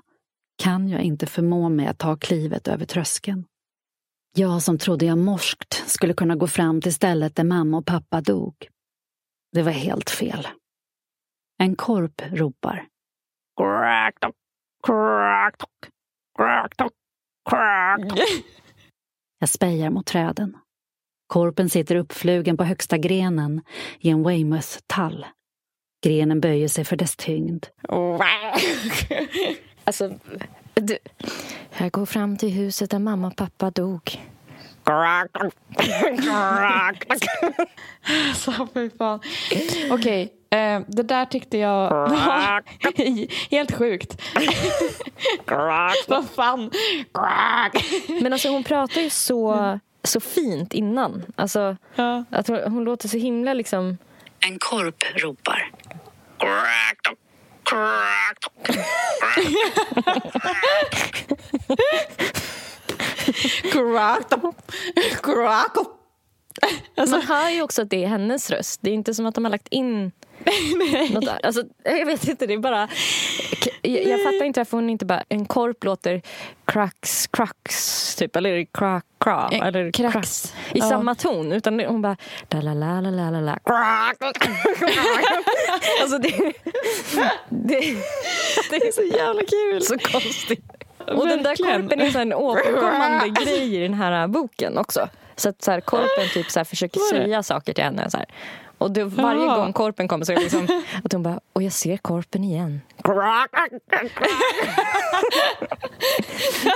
kan 0.57 0.89
jag 0.89 1.01
inte 1.01 1.27
förmå 1.27 1.69
mig 1.69 1.87
att 1.87 1.99
ta 1.99 2.17
klivet 2.17 2.69
över 2.69 2.85
tröskeln. 2.85 3.45
Jag 4.37 4.63
som 4.63 4.79
trodde 4.79 5.07
jag 5.07 5.19
morskt 5.19 5.91
skulle 5.91 6.15
kunna 6.15 6.37
gå 6.37 6.47
fram 6.47 6.81
till 6.81 6.95
stället 6.95 7.37
där 7.37 7.45
mamma 7.45 7.79
och 7.79 7.87
pappa 7.87 8.21
dog. 8.21 8.69
Det 9.53 9.63
var 9.63 9.73
helt 9.73 10.11
fel. 10.11 10.49
En 11.59 11.77
korp 11.77 12.23
ropar. 12.31 12.87
Quack, 13.57 14.21
tock, 14.21 14.35
quack, 14.87 16.77
tock. 16.77 16.93
Jag 19.39 19.49
spejar 19.49 19.91
mot 19.91 20.07
träden. 20.07 20.57
Korpen 21.27 21.71
sitter 21.71 21.97
uppflugen 21.97 22.57
på 22.57 22.65
högsta 22.65 22.99
grenen 22.99 23.63
i 23.99 24.11
en 24.11 24.23
Weymouth-tall. 24.29 25.27
Grenen 26.05 26.41
böjer 26.41 26.69
sig 26.69 26.85
för 26.85 26.97
dess 26.97 27.17
tyngd. 27.17 27.67
Alltså, 29.85 30.11
du, 30.75 30.99
Jag 31.79 31.93
går 31.93 32.07
fram 32.07 32.37
till 32.37 32.51
huset 32.51 32.91
där 32.91 32.99
mamma 32.99 33.27
och 33.27 33.37
pappa 33.37 33.71
dog. 33.71 34.21
Så 38.35 38.69
fy 38.75 38.91
fan. 38.99 39.21
Okej, 39.91 40.33
eh, 40.51 40.81
det 40.89 41.03
där 41.03 41.25
tyckte 41.25 41.59
jag 41.59 41.91
var 41.91 42.63
helt 43.57 43.73
sjukt. 43.77 44.23
Vad 46.09 46.31
fan? 46.31 46.71
Men 48.23 48.33
alltså 48.33 48.49
hon 48.49 48.65
pratar 48.65 49.01
ju 49.01 49.11
så, 49.11 49.79
så 50.05 50.21
fint 50.21 50.75
innan. 50.75 51.23
Alltså, 51.37 51.77
Ja. 51.95 52.25
att 52.31 52.49
hon, 52.49 52.59
hon 52.73 52.85
låter 52.85 53.09
så 53.09 53.19
himla 53.19 53.55
liksom... 53.55 53.99
En 54.41 54.59
korp 54.59 55.05
ropar. 55.17 55.71
Alltså, 66.97 67.17
man 67.17 67.27
hör 67.27 67.51
ju 67.51 67.63
också 67.63 67.83
att 67.83 67.91
det 67.91 68.05
är 68.05 68.09
hennes 68.09 68.51
röst. 68.51 68.81
Det 68.83 68.91
är 68.91 68.95
inte 68.95 69.15
som 69.15 69.27
att 69.27 69.35
de 69.35 69.45
har 69.45 69.51
lagt 69.51 69.69
in 69.69 70.13
något. 71.11 71.29
Alltså, 71.43 71.63
jag 71.85 72.07
vet 72.07 72.29
inte, 72.29 72.47
det 72.47 72.55
är 72.55 72.59
bara... 72.59 72.89
Jag, 73.83 74.05
jag 74.07 74.23
fattar 74.23 74.45
inte 74.45 74.61
varför 74.61 74.77
hon 74.77 74.91
inte 74.91 75.05
bara... 75.05 75.23
En 75.29 75.45
korp 75.47 75.85
låter 75.85 76.23
cracks, 76.65 77.27
cracks, 77.27 78.15
typ. 78.17 78.37
Eller 78.37 78.65
crack, 78.73 79.05
cra. 79.21 79.49
Eh, 79.53 79.67
Eller 79.67 79.91
cracks. 79.93 80.55
I 80.73 80.79
Ja. 80.79 80.89
samma 80.89 81.15
ton. 81.15 81.53
Utan 81.53 81.81
hon 81.81 82.03
bara... 82.03 82.17
La, 82.51 82.61
la, 82.61 82.75
la, 82.75 83.01
la, 83.01 83.11
la, 83.11 83.31
la, 83.31 83.41
la. 83.41 83.59
Alltså 86.03 86.19
det... 86.19 86.53
Det, 87.49 87.79
det 88.71 88.77
är 88.77 88.93
så 88.93 89.03
jävla 89.17 89.43
kul. 89.43 89.83
Så 89.83 89.99
konstigt. 89.99 90.65
Och 90.99 91.29
den 91.29 91.39
där 91.43 91.45
Verkligen. 91.51 91.83
korpen 91.83 92.01
är 92.01 92.11
så 92.11 92.19
en 92.19 92.33
återkommande 92.33 93.29
grej 93.45 93.77
i 93.77 93.79
den 93.81 93.95
här 93.95 94.29
boken 94.29 94.79
också. 94.79 95.09
Så 95.37 95.49
att 95.49 95.63
så 95.63 95.71
här, 95.71 95.81
korpen 95.81 96.29
typ 96.35 96.51
så 96.51 96.65
försöker 96.65 97.01
säga 97.01 97.43
saker 97.43 97.73
till 97.73 97.85
henne. 97.85 98.11
Så 98.11 98.17
här. 98.17 98.27
Och 98.79 98.91
det, 98.91 99.05
varje 99.05 99.47
gång 99.47 99.73
korpen 99.73 100.09
kommer 100.09 100.25
så 100.25 100.33
är 100.33 100.37
det 100.37 100.43
liksom 100.43 100.83
att 101.05 101.13
hon 101.13 101.23
bara, 101.23 101.41
och 101.53 101.63
jag 101.63 101.73
ser 101.73 101.97
korpen 101.97 102.45
igen. 102.45 102.81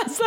Alltså, 0.03 0.23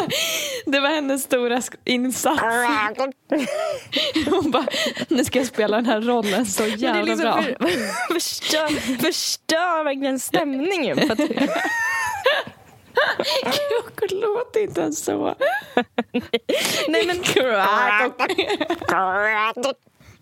det 0.67 0.81
var 0.81 0.89
hennes 0.89 1.23
stora 1.23 1.63
insats. 1.85 2.43
Hon 4.31 4.51
bara, 4.51 4.67
nu 5.09 5.25
ska 5.25 5.39
jag 5.39 5.49
spela 5.49 5.77
den 5.77 5.87
här 5.87 6.01
rollen 6.01 6.47
så 6.47 6.67
jävla 6.67 7.03
liksom 7.03 7.19
bra. 7.23 7.43
för, 7.43 7.55
förstör, 8.15 8.69
förstör 9.03 9.85
verkligen 9.85 10.19
stämningen. 10.19 10.97
För 10.97 11.13
att, 11.13 11.19
Jag 14.01 14.13
låter 14.13 14.63
inte 14.63 14.81
ens 14.81 15.05
så. 15.05 15.35
nej 16.89 17.07
men, 17.07 17.23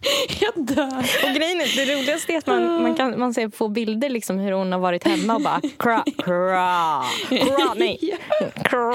Jag 0.40 0.66
dör. 0.66 0.98
och 0.98 1.34
grejen 1.36 1.60
är, 1.60 1.86
det 1.86 1.94
roligaste 1.94 2.32
är 2.32 2.38
att 2.38 2.46
man, 2.46 2.82
man 2.82 2.94
kan 2.94 3.18
man 3.18 3.34
ser 3.34 3.48
på 3.48 3.68
bilder 3.68 4.08
liksom 4.08 4.38
hur 4.38 4.52
hon 4.52 4.72
har 4.72 4.78
varit 4.78 5.04
hemma 5.04 5.34
och 5.34 5.42
bara 5.42 5.60
kra, 5.78 6.04
kra, 6.18 7.04
kra, 7.28 7.74
nej. 7.76 7.98
Kra. 8.64 8.94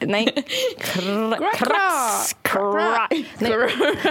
Nej. 0.06 0.44
Kra, 0.78 1.36
krax. 1.54 2.34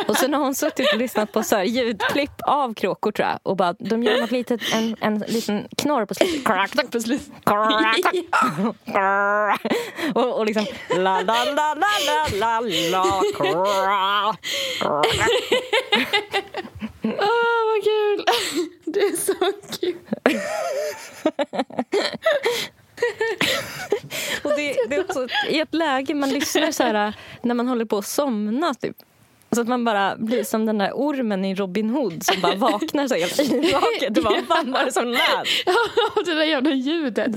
Och 0.07 0.17
sen 0.17 0.33
har 0.33 0.41
hon 0.41 0.55
suttit 0.55 0.93
och 0.93 0.99
lyssnat 0.99 1.31
på 1.31 1.43
så 1.43 1.55
här 1.55 1.63
ljudklipp 1.63 2.41
av 2.47 2.73
kråkor 2.73 3.11
tror 3.11 3.27
jag. 3.27 3.39
Och 3.43 3.57
bara, 3.57 3.73
de 3.73 4.03
gör 4.03 4.21
något 4.21 4.31
litet, 4.31 4.61
en, 4.73 4.95
en 5.01 5.19
liten 5.19 5.67
knorr 5.77 6.05
på 6.05 6.13
slutet. 6.15 6.45
Krak, 6.45 6.91
På 6.91 7.01
slut. 7.01 7.21
och, 10.13 10.37
och 10.39 10.45
liksom 10.45 10.65
la 10.89 11.21
la 11.21 11.43
la 11.43 11.73
la 11.73 11.87
la 12.33 12.39
la 12.39 12.59
la 12.91 13.21
kra. 13.37 14.35
Åh, 17.03 17.65
vad 17.65 17.83
kul. 17.83 18.25
Det 18.85 18.99
är 18.99 19.17
så 19.17 19.33
kul. 19.79 19.95
Och 24.43 24.51
det, 24.55 24.75
det 24.89 24.95
är 24.95 25.01
också 25.01 25.27
i 25.49 25.59
ett 25.59 25.73
läge 25.73 26.13
man 26.13 26.29
lyssnar 26.29 26.71
så 26.71 26.83
här 26.83 27.13
när 27.41 27.55
man 27.55 27.67
håller 27.67 27.85
på 27.85 27.97
att 27.97 28.07
somna 28.07 28.73
typ. 28.73 28.95
Så 29.51 29.61
att 29.61 29.67
man 29.67 29.85
bara 29.85 30.15
blir 30.15 30.43
som 30.43 30.65
den 30.65 30.77
där 30.77 30.91
ormen 30.93 31.45
i 31.45 31.55
Robin 31.55 31.89
Hood 31.89 32.23
som 32.25 32.41
bara 32.41 32.55
vaknar 32.71 33.07
så 33.07 33.15
helt 33.15 33.39
yrvaken. 33.39 34.13
Det 34.13 34.21
var 34.21 34.41
fan 34.47 34.71
var 34.71 34.85
det 34.85 34.91
som 34.91 35.07
lät. 35.07 35.47
Ja, 35.65 36.21
det 36.25 36.33
där 36.33 36.43
jävla 36.43 36.71
ljudet. 36.71 37.31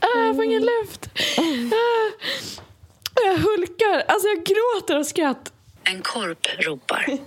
Ah, 0.00 0.18
Jag 0.26 0.34
får 0.36 0.44
ingen 0.44 0.62
luft. 0.62 1.08
Ah, 3.14 3.24
Jag 3.26 3.36
hulkar. 3.36 4.04
Alltså 4.08 4.28
jag 4.28 4.44
gråter 4.44 4.96
av 4.96 5.02
skratt. 5.04 5.52
En 5.90 6.02
korp 6.02 6.46
ropar. 6.58 7.06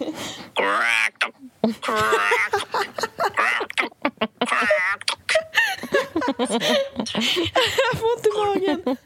Jag 7.91 7.99
får 7.99 8.07
ont 8.13 8.25
i 8.25 8.31
magen. 8.37 8.97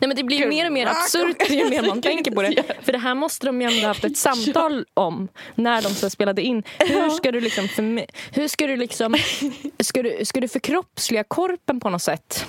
Nej, 0.00 0.08
men 0.08 0.16
det 0.16 0.24
blir 0.24 0.46
mer 0.46 0.66
och 0.66 0.72
mer 0.72 0.86
absurt 0.86 1.50
ju 1.50 1.70
mer 1.70 1.82
man 1.82 2.02
tänker 2.02 2.30
på 2.30 2.42
det. 2.42 2.62
För 2.82 2.92
det 2.92 2.98
här 2.98 3.14
måste 3.14 3.46
de 3.46 3.62
ju 3.62 3.68
ändå 3.68 3.86
haft 3.86 4.04
ett 4.04 4.16
samtal 4.26 4.84
om 4.94 5.28
när 5.54 5.82
de 5.82 5.88
så 5.88 6.10
spelade 6.10 6.42
in. 6.42 6.62
Hur 6.78 7.10
ska 7.10 7.32
du 7.32 7.40
liksom, 7.40 8.00
hur 8.32 8.48
ska 8.48 8.66
du 8.66 8.76
liksom 8.76 9.16
ska 9.80 10.02
du, 10.02 10.24
ska 10.24 10.40
du 10.40 10.48
förkroppsliga 10.48 11.24
korpen 11.24 11.80
på 11.80 11.90
något 11.90 12.02
sätt? 12.02 12.46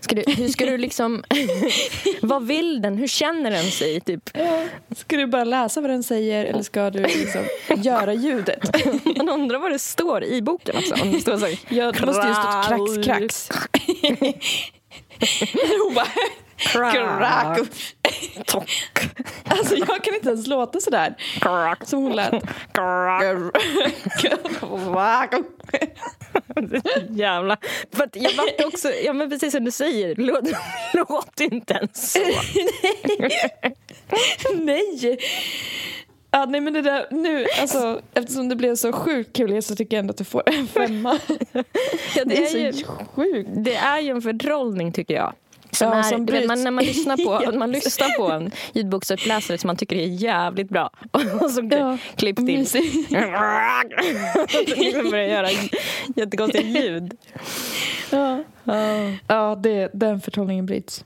Ska 0.00 0.14
du, 0.14 0.24
hur 0.32 0.48
ska 0.48 0.66
du 0.66 0.78
liksom, 0.78 1.24
vad 2.22 2.46
vill 2.46 2.82
den? 2.82 2.98
Hur 2.98 3.06
känner 3.06 3.50
den 3.50 3.64
sig? 3.70 4.00
Typ? 4.00 4.30
Ska 4.96 5.16
du 5.16 5.26
bara 5.26 5.44
läsa 5.44 5.80
vad 5.80 5.90
den 5.90 6.02
säger 6.02 6.44
eller 6.44 6.62
ska 6.62 6.90
du 6.90 7.02
liksom 7.02 7.42
göra 7.76 8.14
ljudet? 8.14 8.84
Man 9.16 9.28
undrar 9.28 9.58
vad 9.58 9.70
det 9.70 9.78
står 9.78 10.24
i 10.24 10.42
boken 10.42 10.76
också. 10.76 10.94
Om 11.02 11.12
det 11.12 11.20
står 11.20 11.38
så 11.38 11.46
här, 11.46 11.58
Ja, 11.68 11.92
det 11.92 12.06
måste 12.06 12.26
ju 12.26 12.34
stått 12.34 12.66
krax, 12.66 13.06
krax. 13.06 13.48
Hon 15.84 15.94
bara... 15.94 16.06
Krack. 16.60 17.58
Alltså 19.44 19.76
jag 19.76 20.04
kan 20.04 20.14
inte 20.14 20.28
ens 20.28 20.46
låta 20.46 20.80
sådär 20.80 21.14
som 21.84 22.02
hon 22.02 22.12
lät. 22.16 22.34
Jävla. 27.10 27.56
För 27.92 28.04
att 28.04 28.16
jag 28.16 28.32
vart 28.36 28.64
också, 28.74 28.88
ja 29.04 29.12
men 29.12 29.30
precis 29.30 29.52
som 29.52 29.64
du 29.64 29.70
säger, 29.70 30.14
låt, 30.16 30.44
låt 30.92 31.40
inte 31.40 31.74
ens 31.74 32.12
så. 32.12 32.18
Nej! 34.54 35.18
Ja, 36.30 36.44
nej 36.44 36.60
men 36.60 36.72
det 36.72 36.82
där, 36.82 37.06
nu, 37.10 37.46
alltså, 37.60 38.00
eftersom 38.14 38.48
det 38.48 38.56
blev 38.56 38.74
så 38.76 38.92
sjukt 38.92 39.36
kul 39.36 39.62
så 39.62 39.76
tycker 39.76 39.96
jag 39.96 40.00
ändå 40.00 40.10
att 40.10 40.16
du 40.18 40.24
får 40.24 40.42
en 40.46 40.66
femma. 40.66 41.18
Ja, 42.16 42.24
Det 42.26 42.36
är 42.36 42.72
så 42.72 42.84
sjukt. 43.14 43.48
Det 43.52 43.74
är 43.74 44.00
ju 44.00 44.10
en 44.10 44.22
fördrollning 44.22 44.92
tycker 44.92 45.14
jag. 45.14 45.32
Som 45.72 45.88
Ja, 45.88 45.94
är, 45.98 46.02
som 46.02 46.26
vet, 46.26 46.46
man, 46.46 46.64
när 46.64 46.70
man 46.70 46.84
lyssnar, 46.84 47.16
på, 47.16 47.52
man 47.58 47.72
lyssnar 47.72 48.16
på 48.16 48.30
en 48.32 48.50
ljudboksuppläsare 48.72 49.58
som 49.58 49.68
man 49.68 49.76
tycker 49.76 49.96
är 49.96 50.06
jävligt 50.06 50.68
bra 50.68 50.90
och 51.40 51.50
så 51.50 51.68
Ja, 51.70 51.98
klipp 52.16 52.36
till. 52.36 52.66
så 52.66 52.78
liksom 52.78 53.04
börjar 55.10 55.28
göra 55.28 55.48
jättekonstiga 56.16 56.80
ljud. 56.82 57.16
Ja, 58.10 58.42
ja 59.26 59.54
det, 59.62 59.90
den 59.94 60.20
förtolkningen 60.20 60.66
bryts. 60.66 61.04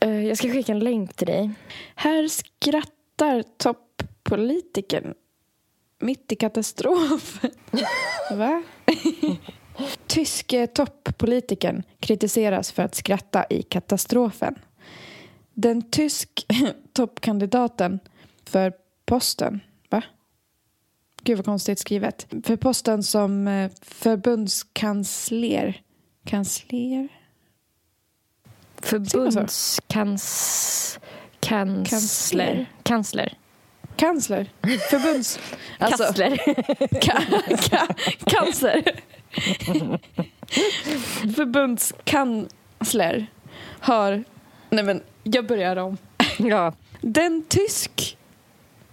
Eh, 0.00 0.26
Jag 0.26 0.38
ska 0.38 0.48
skicka 0.50 0.72
en 0.72 0.78
länk 0.78 1.14
till 1.16 1.26
dig. 1.26 1.50
Här 1.94 2.28
skrattar 2.28 3.42
toppolitikern 3.58 5.14
mitt 6.00 6.32
i 6.32 6.36
katastrof. 6.36 7.40
Va? 8.32 8.62
Tyske 10.06 10.66
toppolitikern 10.66 11.82
kritiseras 12.00 12.72
för 12.72 12.82
att 12.82 12.94
skratta 12.94 13.44
i 13.50 13.62
katastrofen. 13.62 14.54
Den 15.54 15.90
tysk 15.90 16.46
toppkandidaten 16.92 17.98
för 18.44 18.72
posten, 19.06 19.60
va? 19.90 20.02
Gud 21.22 21.36
vad 21.36 21.44
konstigt 21.44 21.78
skrivet. 21.78 22.26
För 22.44 22.56
posten 22.56 23.02
som 23.02 23.48
eh, 23.48 23.70
förbundskansler. 23.82 25.82
Kansler? 26.24 27.08
Förbundskans... 28.82 30.98
Kansler. 31.40 32.66
Kansler. 32.82 33.38
Kansler? 33.96 34.50
Förbunds... 34.90 35.38
Alltså, 35.78 36.04
Kansler. 36.04 36.30
Ka- 37.00 37.56
ka- 37.56 37.94
cancer. 38.26 39.00
Förbundskansler 41.36 43.26
har... 43.80 44.24
Nej 44.70 44.84
men, 44.84 45.02
jag 45.22 45.46
börjar 45.46 45.76
om. 45.76 45.96
ja. 46.38 46.72
Den 47.00 47.44
tysk 47.48 48.16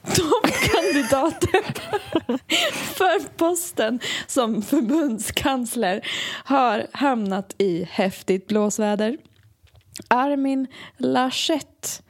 toppkandidaten 0.03 1.63
för 2.73 3.37
posten 3.37 3.99
som 4.27 4.61
förbundskansler 4.61 6.07
har 6.43 6.87
hamnat 6.91 7.55
i 7.57 7.83
häftigt 7.91 8.47
blåsväder. 8.47 9.17
Armin 10.07 10.67
Laschet 10.97 12.03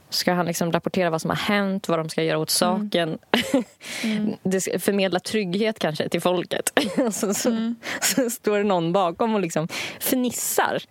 ska 0.09 0.33
han 0.33 0.45
liksom 0.45 0.71
rapportera 0.71 1.09
vad 1.09 1.21
som 1.21 1.29
har 1.29 1.37
hänt, 1.37 1.87
vad 1.87 1.99
de 1.99 2.09
ska 2.09 2.23
göra 2.23 2.37
åt 2.37 2.49
saken. 2.49 3.17
det 4.43 4.61
ska 4.61 4.79
förmedla 4.79 5.19
trygghet 5.19 5.79
kanske 5.79 6.09
till 6.09 6.21
folket. 6.21 6.79
så, 7.11 7.33
så, 7.33 7.73
så 8.01 8.29
står 8.29 8.57
det 8.57 8.63
någon 8.63 8.93
bakom 8.93 9.35
och 9.35 9.41
liksom 9.41 9.67
fnissar. 9.99 10.83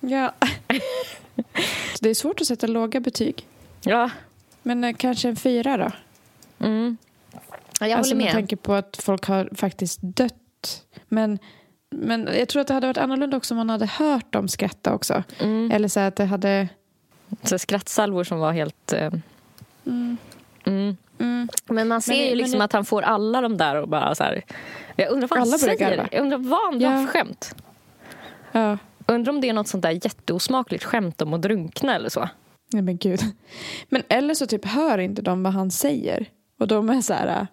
Ja. 0.00 0.32
Det 2.00 2.10
är 2.10 2.14
svårt 2.14 2.40
att 2.40 2.46
sätta 2.46 2.66
låga 2.66 3.00
betyg. 3.00 3.46
Ja, 3.82 4.10
Men 4.62 4.84
eh, 4.84 4.94
kanske 4.96 5.28
en 5.28 5.36
fyra 5.36 5.76
då? 5.76 5.90
mm. 6.66 6.96
Ja 7.80 7.86
jag 7.88 7.98
alltså 7.98 8.14
håller 8.14 8.24
med 8.24 8.24
med. 8.24 8.32
tanke 8.34 8.56
på 8.56 8.74
att 8.74 8.96
folk 9.02 9.24
har 9.26 9.48
faktiskt 9.54 9.98
dött. 10.02 10.82
Men, 11.08 11.38
men 11.90 12.28
jag 12.38 12.48
tror 12.48 12.60
att 12.60 12.66
det 12.68 12.74
hade 12.74 12.86
varit 12.86 12.98
annorlunda 12.98 13.36
också 13.36 13.54
om 13.54 13.56
man 13.58 13.70
hade 13.70 13.86
hört 13.86 14.32
dem 14.32 14.48
skratta 14.48 14.94
också. 14.94 15.22
Mm. 15.40 15.70
Eller 15.70 15.88
så 15.88 16.00
att 16.00 16.16
det 16.16 16.24
hade... 16.24 16.68
Så 17.42 17.58
skrattsalvor 17.58 18.24
som 18.24 18.38
var 18.38 18.52
helt... 18.52 18.92
Eh, 18.92 19.12
Mm. 19.86 20.16
mm. 20.66 20.96
Mm. 21.18 21.48
Men 21.68 21.88
man 21.88 22.02
ser 22.02 22.12
Men 22.12 22.22
ju 22.22 22.28
men 22.28 22.38
liksom 22.38 22.58
det- 22.58 22.64
att 22.64 22.72
han 22.72 22.84
får 22.84 23.02
alla 23.02 23.40
de 23.40 23.56
där 23.56 23.74
och 23.82 23.88
bara 23.88 24.14
så 24.14 24.24
här... 24.24 24.42
Jag 24.96 25.10
undrar 25.12 25.28
vad 25.28 25.38
han 25.38 25.48
Alla 25.48 25.58
börjar 25.58 25.76
säger. 25.76 25.90
garva. 25.96 26.08
Jag 26.12 26.20
undrar 26.22 26.38
vad 26.38 26.60
han 26.72 26.80
Ja. 26.80 26.90
för 26.90 27.06
skämt. 27.06 27.54
Ja. 28.52 28.78
Undrar 29.06 29.32
om 29.32 29.40
det 29.40 29.48
är 29.48 29.52
något 29.52 29.68
sånt 29.68 29.82
där 29.82 29.90
jätteosmakligt 29.90 30.84
skämt 30.84 31.22
om 31.22 31.34
att 31.34 31.42
drunkna 31.42 31.94
eller 31.96 32.08
så. 32.08 32.28
Nej 32.72 32.82
men 32.82 32.96
gud. 32.96 33.20
Men 33.88 34.02
eller 34.08 34.34
så 34.34 34.46
typ 34.46 34.64
hör 34.64 34.98
inte 34.98 35.22
de 35.22 35.42
vad 35.42 35.52
han 35.52 35.70
säger. 35.70 36.26
Och 36.58 36.68
de 36.68 36.90
är 36.90 37.00
så 37.00 37.14
här... 37.14 37.46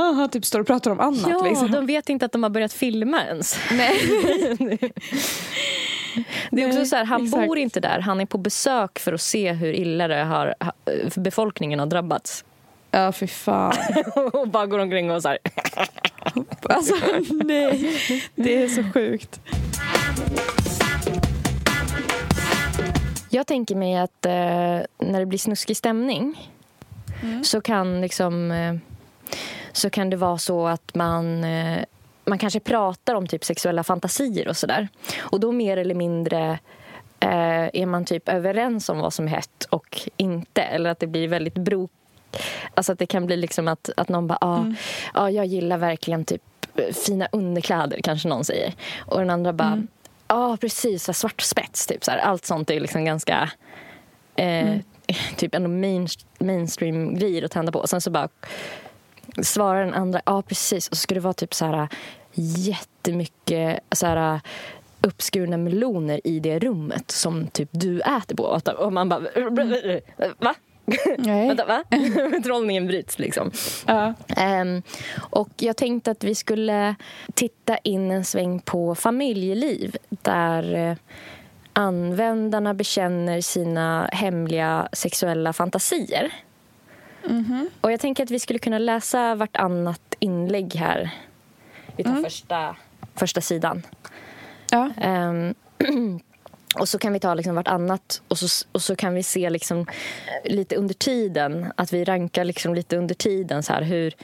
Han 0.00 0.28
typ 0.28 0.44
står 0.44 0.60
och 0.60 0.66
pratar 0.66 0.90
om 0.90 1.00
annat. 1.00 1.30
Ja, 1.30 1.44
liksom. 1.44 1.70
de 1.70 1.86
vet 1.86 2.08
inte 2.08 2.24
att 2.24 2.32
de 2.32 2.42
har 2.42 2.50
börjat 2.50 2.72
filma 2.72 3.24
ens. 3.24 3.58
Nej. 3.70 4.00
Det 6.50 6.62
är 6.62 6.66
också 6.66 6.84
så 6.84 6.96
här, 6.96 7.04
han 7.04 7.24
exakt. 7.24 7.46
bor 7.46 7.58
inte 7.58 7.80
där. 7.80 8.00
Han 8.00 8.20
är 8.20 8.26
på 8.26 8.38
besök 8.38 8.98
för 8.98 9.12
att 9.12 9.20
se 9.20 9.52
hur 9.52 9.72
illa 9.72 10.08
det 10.08 10.24
har, 10.24 10.54
befolkningen 11.20 11.78
har 11.78 11.86
drabbats. 11.86 12.44
Ja, 12.90 13.12
fy 13.12 13.26
fan. 13.26 13.74
och 14.32 14.48
bara 14.48 14.66
går 14.66 14.78
omkring 14.78 15.10
och 15.10 15.22
så 15.22 15.28
här... 15.28 15.38
Alltså, 16.62 16.94
nej. 17.30 17.92
Det 18.34 18.62
är 18.62 18.68
så 18.68 18.82
sjukt. 18.94 19.40
Jag 23.30 23.46
tänker 23.46 23.74
mig 23.74 23.96
att 23.96 24.26
eh, 24.26 24.32
när 24.98 25.18
det 25.18 25.26
blir 25.26 25.38
snuskig 25.38 25.76
stämning 25.76 26.50
så 27.42 27.60
kan 27.60 28.00
liksom 28.00 28.50
eh, 28.50 28.74
så 29.76 29.90
kan 29.90 30.10
det 30.10 30.16
vara 30.16 30.38
så 30.38 30.66
att 30.66 30.94
man 30.94 31.44
eh, 31.44 31.84
man 32.26 32.38
kanske 32.38 32.60
pratar 32.60 33.14
om 33.14 33.26
typ 33.26 33.44
sexuella 33.44 33.84
fantasier 33.84 34.48
och 34.48 34.56
sådär. 34.56 34.88
Och 35.18 35.40
då 35.40 35.52
mer 35.52 35.76
eller 35.76 35.94
mindre 35.94 36.58
eh, 37.20 37.70
är 37.72 37.86
man 37.86 38.04
typ 38.04 38.28
överens 38.28 38.88
om 38.88 38.98
vad 38.98 39.12
som 39.12 39.24
är 39.26 39.30
hett 39.30 39.66
och 39.70 40.00
inte. 40.16 40.62
Eller 40.62 40.90
att 40.90 41.00
det 41.00 41.06
blir 41.06 41.28
väldigt 41.28 41.54
bro... 41.54 41.88
Alltså 42.74 42.92
att 42.92 42.98
det 42.98 43.06
kan 43.06 43.26
bli 43.26 43.36
liksom 43.36 43.68
att, 43.68 43.90
att 43.96 44.08
någon 44.08 44.26
bara, 44.26 44.38
ja, 44.40 44.74
ah, 45.14 45.28
jag 45.28 45.46
gillar 45.46 45.78
verkligen 45.78 46.24
typ 46.24 46.42
fina 47.06 47.28
underkläder, 47.32 48.00
kanske 48.02 48.28
någon 48.28 48.44
säger. 48.44 48.74
Och 48.98 49.18
den 49.18 49.30
andra 49.30 49.52
bara, 49.52 49.82
ja 50.28 50.56
precis, 50.60 51.04
så 51.04 51.12
här 51.12 51.14
svart 51.14 51.40
spets, 51.40 51.86
typ 51.86 52.04
så 52.04 52.10
här. 52.10 52.18
Allt 52.18 52.44
sånt 52.44 52.70
är 52.70 52.80
liksom 52.80 53.04
ganska 53.04 53.50
eh, 54.36 54.76
typ 55.36 55.54
ändå 55.54 55.68
main, 55.68 56.08
mainstream 56.38 57.14
grejer 57.14 57.44
att 57.44 57.50
tända 57.50 57.72
på. 57.72 57.78
Och 57.78 57.90
sen 57.90 58.00
så 58.00 58.10
bara 58.10 58.28
svarar 59.44 59.84
den 59.84 59.94
andra, 59.94 60.20
ja 60.26 60.42
precis. 60.42 60.88
Och 60.88 60.96
så 60.96 61.00
ska 61.00 61.14
det 61.14 61.20
vara 61.20 61.34
typ 61.34 61.54
så 61.54 61.64
här 61.64 61.88
jättemycket 62.34 63.80
så 63.92 64.06
här 64.06 64.40
uppskurna 65.00 65.56
meloner 65.56 66.20
i 66.24 66.40
det 66.40 66.58
rummet 66.58 67.10
som 67.10 67.46
typ 67.46 67.68
du 67.72 68.00
äter 68.00 68.36
på. 68.36 68.60
Och 68.78 68.92
man 68.92 69.08
bara, 69.08 69.20
va? 70.38 70.54
Nej. 71.18 71.48
Vänta, 71.48 71.64
va? 71.64 71.84
Trollningen 72.44 72.86
bryts 72.86 73.18
liksom. 73.18 73.50
Ja. 73.86 74.14
Ehm, 74.36 74.82
och 75.16 75.48
jag 75.56 75.76
tänkte 75.76 76.10
att 76.10 76.24
vi 76.24 76.34
skulle 76.34 76.94
titta 77.34 77.78
in 77.78 78.10
en 78.10 78.24
sväng 78.24 78.60
på 78.60 78.94
familjeliv 78.94 79.96
där 80.08 80.74
eh, 80.74 80.96
användarna 81.72 82.74
bekänner 82.74 83.40
sina 83.40 84.08
hemliga 84.12 84.88
sexuella 84.92 85.52
fantasier. 85.52 86.32
Och 87.80 87.92
jag 87.92 88.00
tänker 88.00 88.22
att 88.22 88.30
vi 88.30 88.38
skulle 88.38 88.58
kunna 88.58 88.78
läsa 88.78 89.34
vartannat 89.34 90.14
inlägg 90.18 90.74
här. 90.74 91.10
Vi 91.96 92.04
tar 92.04 92.22
första, 92.22 92.76
första 93.14 93.40
sidan. 93.40 93.82
Ja. 94.70 94.90
Ehm, 94.96 95.54
och 96.80 96.88
så 96.88 96.98
kan 96.98 97.12
vi 97.12 97.20
ta 97.20 97.34
liksom 97.34 97.54
vartannat 97.54 98.22
och 98.28 98.38
så, 98.38 98.66
och 98.72 98.82
så 98.82 98.96
kan 98.96 99.14
vi 99.14 99.22
se 99.22 99.50
liksom 99.50 99.86
lite 100.44 100.76
under 100.76 100.94
tiden, 100.94 101.72
att 101.76 101.92
vi 101.92 102.04
rankar 102.04 102.44
liksom 102.44 102.74
lite 102.74 102.96
under 102.96 103.14
tiden 103.14 103.62
så 103.62 103.72
här 103.72 103.82
hur... 103.82 104.14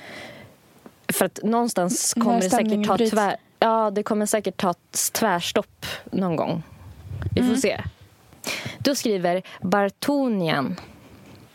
För 1.12 1.24
att 1.24 1.38
någonstans 1.42 2.14
kommer 2.14 2.40
det 2.40 2.50
säkert 2.50 2.86
ta 2.86 2.98
tvär, 2.98 3.36
ja, 3.58 3.90
det 3.90 4.02
kommer 4.02 4.26
säkert 4.26 4.56
ta 4.56 4.74
tvärstopp 5.12 5.86
någon 6.10 6.36
gång. 6.36 6.62
Vi 7.34 7.40
får 7.40 7.48
Mm. 7.48 7.60
se. 7.60 7.80
Då 8.78 8.94
skriver 8.94 9.42
Bartonian 9.60 10.76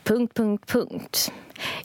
Punkt, 0.08 0.34
punkt, 0.34 0.66
punkt. 0.68 1.32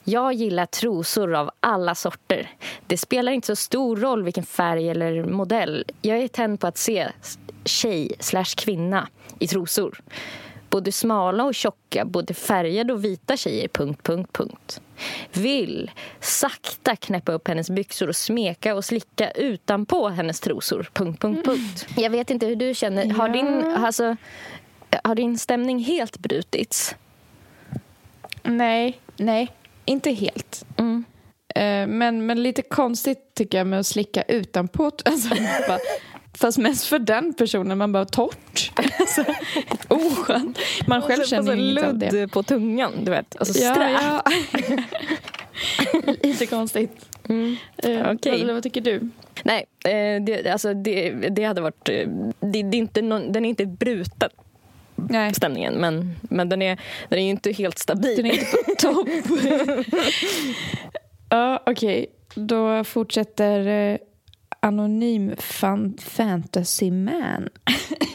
Jag 0.03 0.33
gillar 0.33 0.65
trosor 0.65 1.35
av 1.35 1.51
alla 1.59 1.95
sorter. 1.95 2.49
Det 2.87 2.97
spelar 2.97 3.31
inte 3.31 3.47
så 3.47 3.55
stor 3.55 3.97
roll 3.97 4.23
vilken 4.23 4.43
färg 4.43 4.89
eller 4.89 5.23
modell. 5.23 5.85
Jag 6.01 6.17
är 6.17 6.27
tänd 6.27 6.59
på 6.59 6.67
att 6.67 6.77
se 6.77 7.07
tjej 7.65 8.11
slash 8.19 8.55
kvinna 8.57 9.07
i 9.39 9.47
trosor. 9.47 10.01
Både 10.69 10.91
smala 10.91 11.43
och 11.43 11.55
tjocka, 11.55 12.05
både 12.05 12.33
färgade 12.33 12.93
och 12.93 13.05
vita 13.05 13.37
tjejer. 13.37 13.67
Punkt, 13.67 14.03
punkt, 14.03 14.29
punkt. 14.33 14.81
Vill 15.33 15.91
sakta 16.19 16.95
knäppa 16.95 17.31
upp 17.31 17.47
hennes 17.47 17.69
byxor 17.69 18.07
och 18.07 18.15
smeka 18.15 18.75
och 18.75 18.85
slicka 18.85 19.31
utanpå 19.31 20.09
hennes 20.09 20.39
trosor. 20.39 20.89
Punkt, 20.93 21.21
punkt, 21.21 21.45
punkt. 21.45 21.87
Jag 21.95 22.09
vet 22.09 22.29
inte 22.29 22.45
hur 22.45 22.55
du 22.55 22.73
känner. 22.73 23.09
Har, 23.09 23.29
din, 23.29 23.63
alltså, 23.63 24.15
har 25.03 25.15
din 25.15 25.37
stämning 25.37 25.79
helt 25.79 26.17
brutits? 26.17 26.95
Nej, 28.43 28.99
nej, 29.17 29.51
inte 29.85 30.11
helt. 30.11 30.65
Mm. 30.77 31.03
Eh, 31.55 31.87
men, 31.87 32.25
men 32.25 32.43
lite 32.43 32.61
konstigt 32.61 33.31
tycker 33.35 33.57
jag 33.57 33.67
med 33.67 33.79
att 33.79 33.85
slicka 33.87 34.21
utanpå. 34.21 34.83
Alltså, 35.05 35.29
bara, 35.67 35.79
fast 36.37 36.57
mest 36.57 36.85
för 36.87 36.99
den 36.99 37.33
personen, 37.33 37.77
man 37.77 37.91
bara 37.91 38.05
torrt. 38.05 38.71
Alltså, 38.99 39.25
oskönt. 39.87 40.59
Man 40.87 41.01
själv 41.01 41.23
känner 41.23 41.55
ju 41.55 41.69
inget 41.69 41.83
av 41.83 41.97
det. 41.97 42.11
ludd 42.11 42.31
på 42.31 42.43
tungan, 42.43 42.91
du 43.05 43.11
vet. 43.11 43.35
Alltså 43.39 43.59
Ja, 43.59 43.73
strä. 43.73 43.91
ja. 43.91 44.23
lite 46.23 46.45
konstigt. 46.45 47.09
Mm. 47.29 47.55
Eh, 47.77 48.11
Okej. 48.11 48.45
vad, 48.45 48.53
vad 48.53 48.63
tycker 48.63 48.81
du? 48.81 49.09
Nej, 49.43 49.65
eh, 49.85 50.23
det, 50.23 50.47
alltså 50.51 50.73
det, 50.73 51.09
det 51.11 51.43
hade 51.43 51.61
varit... 51.61 51.85
Det, 51.85 52.05
det 52.39 52.59
är 52.59 52.75
inte 52.75 53.01
någon, 53.01 53.31
den 53.31 53.45
är 53.45 53.49
inte 53.49 53.65
bruten, 53.65 54.29
Nej, 54.95 55.33
stämningen. 55.33 55.73
Men, 55.73 56.15
men 56.21 56.49
den 56.49 56.61
är, 56.61 56.79
den 57.09 57.19
är 57.19 57.23
ju 57.23 57.29
inte 57.29 57.51
helt 57.51 57.79
stabil. 57.79 58.15
den 58.15 58.25
är 58.25 58.33
inte 58.33 58.45
på 58.45 58.75
topp. 58.77 59.07
ja, 61.29 61.63
okej. 61.65 62.05
Då 62.35 62.83
fortsätter 62.83 63.67
eh, 63.67 63.97
Anonym 64.59 65.35
fan, 65.37 65.97
Fantasy 66.01 66.91
Man 66.91 67.49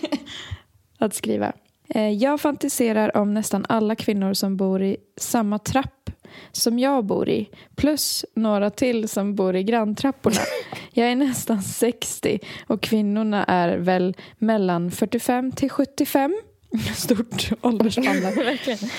att 0.99 1.15
skriva. 1.15 1.53
Eh, 1.89 2.11
jag 2.11 2.41
fantiserar 2.41 3.17
om 3.17 3.35
nästan 3.35 3.67
alla 3.69 3.95
kvinnor 3.95 4.35
som 4.35 4.57
bor 4.57 4.83
i 4.83 4.97
samma 5.17 5.59
trapp 5.59 6.11
som 6.53 6.79
jag 6.79 7.05
bor 7.05 7.29
i 7.29 7.51
plus 7.77 8.25
några 8.35 8.71
till 8.71 9.09
som 9.09 9.35
bor 9.35 9.57
i 9.57 9.63
granntrapporna. 9.63 10.41
Jag 10.93 11.11
är 11.11 11.17
nästan 11.17 11.63
60 11.63 12.39
och 12.67 12.83
kvinnorna 12.83 13.45
är 13.45 13.79
väl 13.79 14.17
mellan 14.39 14.91
45 14.91 15.53
till 15.53 15.71
75. 15.71 16.37
Stort 16.95 17.51
åldersspann. 17.61 18.49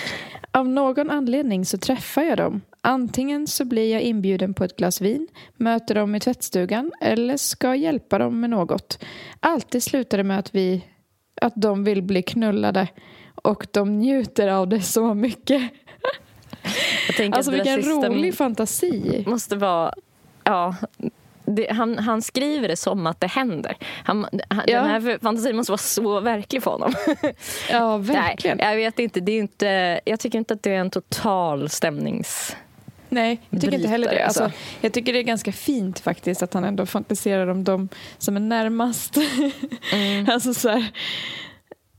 Av 0.52 0.68
någon 0.68 1.10
anledning 1.10 1.66
så 1.66 1.78
träffar 1.78 2.22
jag 2.22 2.38
dem. 2.38 2.62
Antingen 2.82 3.48
så 3.48 3.66
blir 3.66 3.92
jag 3.92 4.02
inbjuden 4.02 4.54
på 4.54 4.64
ett 4.64 4.76
glas 4.76 5.02
vin, 5.02 5.28
möter 5.58 5.96
dem 5.96 6.16
i 6.16 6.20
tvättstugan 6.20 6.92
eller 7.02 7.38
ska 7.38 7.76
hjälpa 7.76 8.18
dem 8.18 8.40
med 8.40 8.50
något. 8.50 9.04
Alltid 9.40 9.84
slutar 9.84 10.18
det 10.18 10.24
med 10.24 10.40
att, 10.40 10.56
vi, 10.56 10.86
att 11.42 11.54
de 11.56 11.84
vill 11.84 12.02
bli 12.02 12.22
knullade 12.22 12.88
och 13.36 13.68
de 13.72 14.00
njuter 14.00 14.48
av 14.48 14.68
det 14.68 14.82
så 14.82 15.14
mycket. 15.14 15.72
Alltså 17.32 17.52
vilken 17.52 17.82
rolig 17.82 18.36
fantasi. 18.36 19.24
måste 19.28 19.56
vara... 19.56 19.94
Ja, 20.44 20.76
det, 21.56 21.72
han, 21.72 21.98
han 21.98 22.22
skriver 22.22 22.68
det 22.68 22.76
som 22.76 23.08
att 23.08 23.22
det 23.22 23.28
händer. 23.28 23.78
Han, 24.04 24.28
han, 24.50 24.64
Ja. 24.68 24.82
Den 24.82 24.90
här 24.90 25.20
fantasin 25.22 25.56
måste 25.56 25.72
vara 25.72 25.78
så 25.78 26.20
verklig 26.20 26.64
för 26.64 26.72
honom. 26.72 26.94
Ja, 27.72 27.98
verkligen. 27.98 28.58
Nej, 28.58 28.68
jag 28.70 28.76
vet 28.76 29.00
inte. 29.00 29.20
Det 29.20 29.32
är 29.32 29.40
inte. 29.40 30.00
Jag 30.06 30.20
tycker 30.20 30.38
inte 30.38 30.54
att 30.54 30.64
det 30.64 30.72
är 30.72 30.80
en 30.80 30.90
total 30.90 31.70
stämnings... 31.70 32.56
Nej, 33.12 33.42
jag 33.50 33.62
tycker 33.62 33.76
inte 33.76 33.88
heller 33.88 34.10
det. 34.10 34.26
alltså. 34.26 34.52
jag 34.82 34.94
tycker 34.94 35.14
det 35.14 35.20
är 35.20 35.24
ganska 35.24 35.52
fint 35.52 36.00
faktiskt 36.00 36.44
att 36.44 36.54
han 36.54 36.64
ändå 36.64 36.86
fantiserar 36.86 37.48
om 37.48 37.64
dem 37.64 37.90
som 38.18 38.36
är 38.36 38.40
närmast. 38.40 39.18
Mm. 39.94 40.30
alltså 40.34 40.54
så 40.54 40.70
här, 40.70 40.92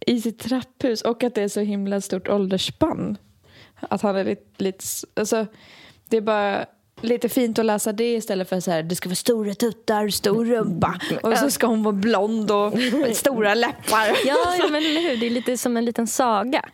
i 0.06 0.20
sitt 0.20 0.38
trapphus 0.38 1.02
och 1.02 1.24
att 1.24 1.34
det 1.34 1.42
är 1.42 1.48
så 1.48 1.60
himla 1.60 2.00
stort 2.00 2.28
åldersspann. 2.28 3.16
Att 3.80 4.02
han 4.02 4.16
är 4.16 4.24
lite, 4.24 4.44
lite 4.56 4.84
alltså, 5.16 5.46
det 6.08 6.16
är 6.16 6.20
bara 6.20 6.66
lite 7.00 7.28
fint 7.28 7.58
att 7.58 7.64
läsa 7.66 7.92
det 7.92 8.14
istället 8.14 8.48
för 8.48 8.60
så 8.60 8.70
här, 8.70 8.82
det 8.82 8.94
ska 8.94 9.08
vara 9.08 9.14
stora 9.16 9.54
tuttar, 9.54 10.08
stor 10.08 10.44
rumpa 10.44 11.00
och 11.22 11.38
så 11.38 11.50
ska 11.50 11.66
hon 11.66 11.82
vara 11.82 11.92
blond 11.92 12.50
och 12.50 12.72
med 12.74 13.16
stora 13.16 13.54
läppar. 13.54 14.06
Ja, 14.26 14.56
ja, 14.58 14.64
men 14.70 14.74
eller 14.74 15.00
hur? 15.10 15.16
Det 15.16 15.26
är 15.26 15.30
lite 15.30 15.56
som 15.56 15.76
en 15.76 15.84
liten 15.84 16.06
saga. 16.06 16.64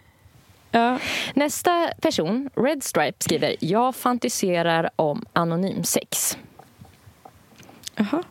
Ja. 0.71 0.99
Nästa 1.35 1.91
person, 2.01 2.51
Red 2.57 2.83
Stripe, 2.83 3.17
skriver 3.25 3.57
Jag 3.61 3.97
fantiserar 3.97 4.91
om 4.97 5.25
anonym 5.33 5.85
sex. 5.85 6.39
Jaha. 7.97 8.23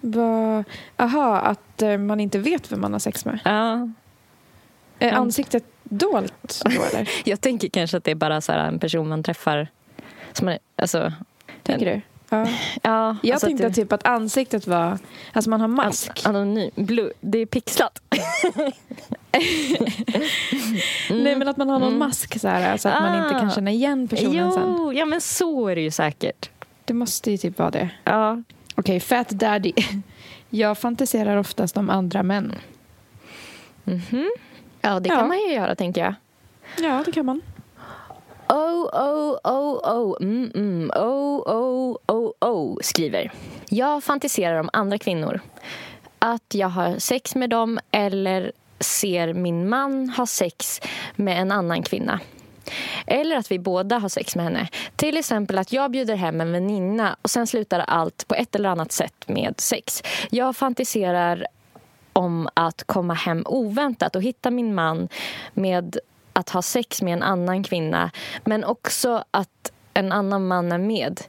Va, 0.00 0.64
aha, 0.96 1.36
att 1.36 1.82
eh, 1.82 1.98
man 1.98 2.20
inte 2.20 2.38
vet 2.38 2.72
vem 2.72 2.80
man 2.80 2.92
har 2.92 3.00
sex 3.00 3.24
med. 3.24 3.38
Ja. 3.44 3.88
Är 4.98 5.08
Ja. 5.08 5.12
ansiktet 5.14 5.64
dolt 5.82 6.62
då 6.64 6.70
eller? 6.82 7.08
Jag 7.28 7.40
tänker 7.40 7.68
kanske 7.68 7.96
att 7.96 8.04
det 8.04 8.10
är 8.10 8.14
bara 8.14 8.40
så 8.40 8.52
här 8.52 8.68
en 8.68 8.78
person 8.78 9.08
man 9.08 9.22
träffar. 9.22 9.68
Som 10.32 10.44
man, 10.46 10.58
alltså, 10.76 11.12
Tänker 11.64 11.86
du? 11.86 12.00
Ja. 12.28 12.46
ja, 12.82 13.16
Jag 13.22 13.32
alltså 13.34 13.46
tänkte 13.46 13.66
att 13.66 13.74
typ 13.74 13.92
att 13.92 14.06
ansiktet 14.06 14.66
var... 14.66 14.98
Alltså 15.32 15.50
man 15.50 15.60
har 15.60 15.68
det, 15.68 15.74
mask. 15.74 16.22
Anonym. 16.26 16.70
Blue. 16.76 17.12
Det 17.20 17.38
är 17.38 17.46
pixlat. 17.46 18.00
Nej 21.10 21.36
men 21.36 21.48
att 21.48 21.56
man 21.56 21.68
har 21.68 21.78
någon 21.78 21.98
mask 21.98 22.40
så 22.40 22.48
här 22.48 22.76
så 22.76 22.88
att 22.88 23.02
man 23.02 23.22
inte 23.22 23.34
kan 23.34 23.48
Ah. 23.48 23.50
känna 23.50 23.70
igen 23.70 24.08
personen 24.08 24.52
sen. 24.52 24.62
Jo, 24.78 24.92
ja 24.92 25.04
men 25.04 25.20
så 25.20 25.68
är 25.68 25.74
det 25.74 25.80
ju 25.82 25.90
säkert. 25.90 26.50
Det 26.84 26.94
måste 26.94 27.30
ju 27.30 27.36
typ 27.36 27.58
vara 27.58 27.70
det. 27.70 27.90
Ja. 28.04 28.42
Okej, 28.74 29.00
Fat 29.00 29.28
Daddy. 29.28 29.72
Jag 30.50 30.78
fantiserar 30.78 31.36
oftast 31.36 31.76
om 31.76 31.90
andra 31.90 32.22
män. 32.22 32.54
Ja, 34.80 35.00
det 35.00 35.08
Ja. 35.08 35.16
kan 35.16 35.28
man 35.28 35.38
ju 35.38 35.52
göra 35.54 35.74
tänker 35.74 36.00
jag. 36.04 36.14
Ja, 36.80 37.02
det 37.06 37.12
kan 37.12 37.26
man. 37.26 37.40
Oh, 38.48 38.88
oh, 38.92 39.38
oh, 39.44 39.80
oh, 39.84 40.16
mm, 40.20 40.50
mm, 40.54 40.90
oh, 40.96 41.42
oh, 41.46 41.96
oh, 42.06 42.32
oh, 42.40 42.78
skriver. 42.80 43.32
Jag 43.68 44.04
fantiserar 44.04 44.60
om 44.60 44.70
andra 44.72 44.98
kvinnor. 44.98 45.40
Att 46.18 46.54
jag 46.54 46.68
har 46.68 46.98
sex 46.98 47.34
med 47.34 47.50
dem 47.50 47.78
eller 47.90 48.52
ser 48.80 49.32
min 49.32 49.68
man 49.68 50.08
ha 50.08 50.26
sex 50.26 50.80
med 51.16 51.40
en 51.40 51.52
annan 51.52 51.82
kvinna. 51.82 52.20
Eller 53.06 53.36
att 53.36 53.50
vi 53.50 53.58
båda 53.58 53.98
har 53.98 54.08
sex 54.08 54.36
med 54.36 54.44
henne. 54.44 54.68
Till 54.96 55.16
exempel 55.16 55.58
att 55.58 55.72
jag 55.72 55.90
bjuder 55.90 56.16
hem 56.16 56.40
en 56.40 56.52
väninna 56.52 57.16
och 57.22 57.30
sen 57.30 57.46
slutar 57.46 57.80
allt 57.80 58.28
på 58.28 58.34
ett 58.34 58.54
eller 58.54 58.68
annat 58.68 58.92
sätt 58.92 59.28
med 59.28 59.54
sex. 59.58 60.02
Jag 60.30 60.56
fantiserar 60.56 61.46
om 62.12 62.48
att 62.54 62.84
komma 62.86 63.14
hem 63.14 63.42
oväntat 63.46 64.16
och 64.16 64.22
hitta 64.22 64.50
min 64.50 64.74
man 64.74 65.08
med 65.54 65.98
att 66.34 66.50
ha 66.50 66.62
sex 66.62 67.02
med 67.02 67.12
en 67.12 67.22
annan 67.22 67.62
kvinna 67.62 68.10
men 68.44 68.64
också 68.64 69.24
att 69.30 69.72
en 69.94 70.12
annan 70.12 70.46
man 70.46 70.72
är 70.72 70.78
med. 70.78 71.20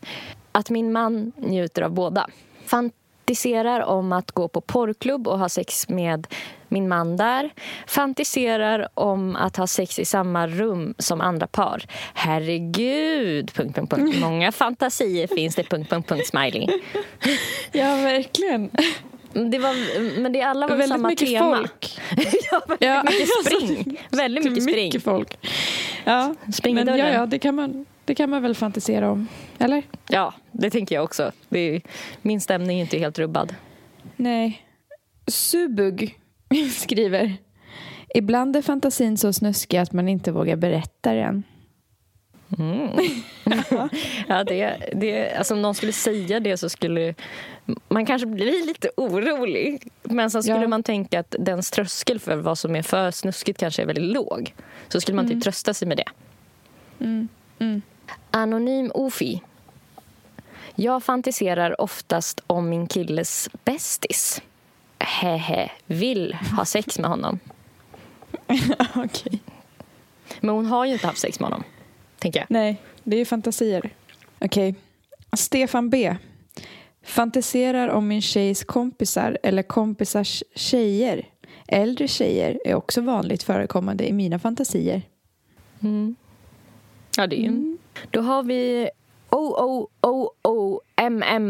Att 0.51 0.69
min 0.69 0.91
man 0.91 1.31
njuter 1.35 1.81
av 1.81 1.91
båda. 1.91 2.27
Fantiserar 2.65 3.81
om 3.81 4.13
att 4.13 4.31
gå 4.31 4.47
på 4.47 4.61
porrklubb 4.61 5.27
och 5.27 5.39
ha 5.39 5.49
sex 5.49 5.89
med 5.89 6.27
min 6.67 6.87
man 6.87 7.17
där. 7.17 7.49
Fantiserar 7.87 8.87
om 8.93 9.35
att 9.35 9.57
ha 9.57 9.67
sex 9.67 9.99
i 9.99 10.05
samma 10.05 10.47
rum 10.47 10.95
som 10.97 11.21
andra 11.21 11.47
par. 11.47 11.85
Herregud! 12.13 13.53
Punkt, 13.53 13.75
punkt, 13.75 13.89
punkt. 13.89 14.17
Många 14.21 14.51
fantasier 14.51 15.27
finns 15.27 15.55
det. 15.55 15.63
Punkt, 15.63 15.89
punkt, 15.89 16.09
punkt, 16.09 16.27
smiley. 16.27 16.67
Ja, 17.71 17.95
verkligen. 17.95 18.69
Det 19.51 19.59
var, 19.59 20.19
men 20.21 20.31
det 20.33 20.41
alla 20.41 20.67
var 20.67 20.75
Väldigt 20.75 20.89
samma 20.89 21.07
mycket 21.09 21.27
tema. 21.27 21.55
folk. 21.57 21.99
ja, 22.51 22.61
väldigt 22.67 22.81
Ja. 22.87 23.03
mycket 23.03 23.29
spring. 23.45 23.97
väldigt 24.11 24.43
mycket 24.43 24.63
spring. 24.63 24.85
Mycket 24.85 25.03
folk. 25.03 25.37
Ja, 26.03 26.35
Spring 26.53 26.75
men 26.75 26.87
ja, 26.87 26.97
ja 26.97 27.25
det, 27.25 27.39
kan 27.39 27.55
man, 27.55 27.85
det 28.05 28.15
kan 28.15 28.29
man 28.29 28.41
väl 28.41 28.55
fantisera 28.55 29.11
om. 29.11 29.27
Eller? 29.59 29.83
Ja, 30.07 30.33
det 30.51 30.69
tänker 30.69 30.95
jag 30.95 31.03
också. 31.03 31.31
Är, 31.49 31.81
min 32.21 32.41
stämning 32.41 32.77
är 32.79 32.81
inte 32.81 32.97
helt 32.97 33.19
rubbad. 33.19 33.55
Nej. 34.15 34.61
Subug 35.27 36.17
skriver. 36.75 37.33
Ibland 38.15 38.55
är 38.55 38.61
fantasin 38.61 39.17
så 39.17 39.33
snuskig 39.33 39.77
att 39.77 39.93
man 39.93 40.09
inte 40.09 40.31
vågar 40.31 40.55
berätta 40.55 41.13
den. 41.13 41.43
Ja, 44.27 44.43
det, 44.43 44.89
det, 44.93 45.33
alltså 45.33 45.53
om 45.53 45.61
någon 45.61 45.75
skulle 45.75 45.93
säga 45.93 46.39
det 46.39 46.57
så 46.57 46.69
skulle 46.69 47.15
man 47.89 48.05
kanske 48.05 48.25
bli 48.27 48.65
lite 48.65 48.89
orolig. 48.97 49.87
Men 50.03 50.31
sen 50.31 50.43
skulle 50.43 50.61
Ja. 50.61 50.67
man 50.67 50.83
tänka 50.83 51.19
att 51.19 51.35
dens 51.39 51.71
tröskel 51.71 52.19
för 52.19 52.35
vad 52.35 52.57
som 52.57 52.75
är 52.75 52.81
för 52.81 53.11
snuskigt 53.11 53.59
kanske 53.59 53.81
är 53.81 53.85
väldigt 53.85 54.13
låg. 54.13 54.53
Så 54.87 55.01
skulle 55.01 55.15
man 55.15 55.27
typ 55.27 55.43
trösta 55.43 55.73
sig 55.73 55.87
med 55.87 55.97
det. 55.97 56.05
Anonym 58.31 58.91
Ofi. 58.93 59.41
Jag 60.75 61.03
fantiserar 61.03 61.81
oftast 61.81 62.41
om 62.47 62.69
min 62.69 62.87
killes 62.87 63.49
bästis. 63.63 64.41
Hehe, 64.99 65.71
vill 65.85 66.33
ha 66.57 66.65
sex 66.65 66.99
med 66.99 67.09
honom. 67.09 67.39
Okej. 68.95 69.39
Men 70.39 70.55
hon 70.55 70.65
har 70.65 70.85
ju 70.85 70.93
inte 70.93 71.07
haft 71.07 71.19
sex 71.19 71.39
med 71.39 71.49
honom. 71.49 71.63
Tänker 72.25 72.39
jag. 72.39 72.47
Nej, 72.49 72.81
det 73.03 73.17
är 73.17 73.25
fantasier. 73.25 73.89
Okej. 74.39 74.75
Stefan 75.37 75.89
B. 75.89 76.15
Fantiserar 77.03 77.87
om 77.89 78.07
min 78.07 78.21
tjejs 78.21 78.63
kompisar 78.63 79.37
eller 79.43 79.63
kompisars 79.63 80.43
tjejer. 80.55 81.29
Äldre 81.67 82.07
tjejer 82.07 82.59
är 82.65 82.75
också 82.75 83.01
vanligt 83.01 83.43
förekommande 83.43 84.07
i 84.07 84.13
mina 84.13 84.39
fantasier. 84.39 85.01
Ja, 87.17 87.27
det 87.27 87.35
är 87.35 87.41
ju... 87.41 87.77
Då 88.11 88.21
har 88.21 88.43
vi 88.43 88.89
O-O-O-O 89.29 90.81
M-M-O-O-O-O 90.95 91.47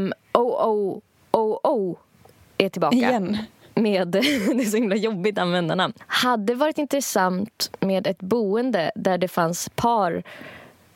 är 2.57 2.69
tillbaka. 2.69 2.95
Igen. 2.95 3.37
Med, 3.73 4.07
det 4.11 4.19
är 4.19 4.65
så 4.65 4.77
himla 4.77 4.95
jobbigt 4.95 5.37
användarnamn. 5.37 5.93
Hade 6.07 6.55
varit 6.55 6.77
intressant 6.77 7.71
med 7.79 8.07
ett 8.07 8.19
boende 8.19 8.91
där 8.95 9.17
det 9.17 9.27
fanns 9.27 9.69
par 9.75 10.23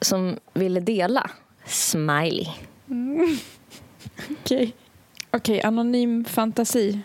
som 0.01 0.37
ville 0.53 0.79
dela. 0.79 1.29
Smiley. 1.65 2.47
Okej. 4.41 4.73
Okej, 5.31 5.61
anonym 5.61 6.25
fantasi. 6.25 6.99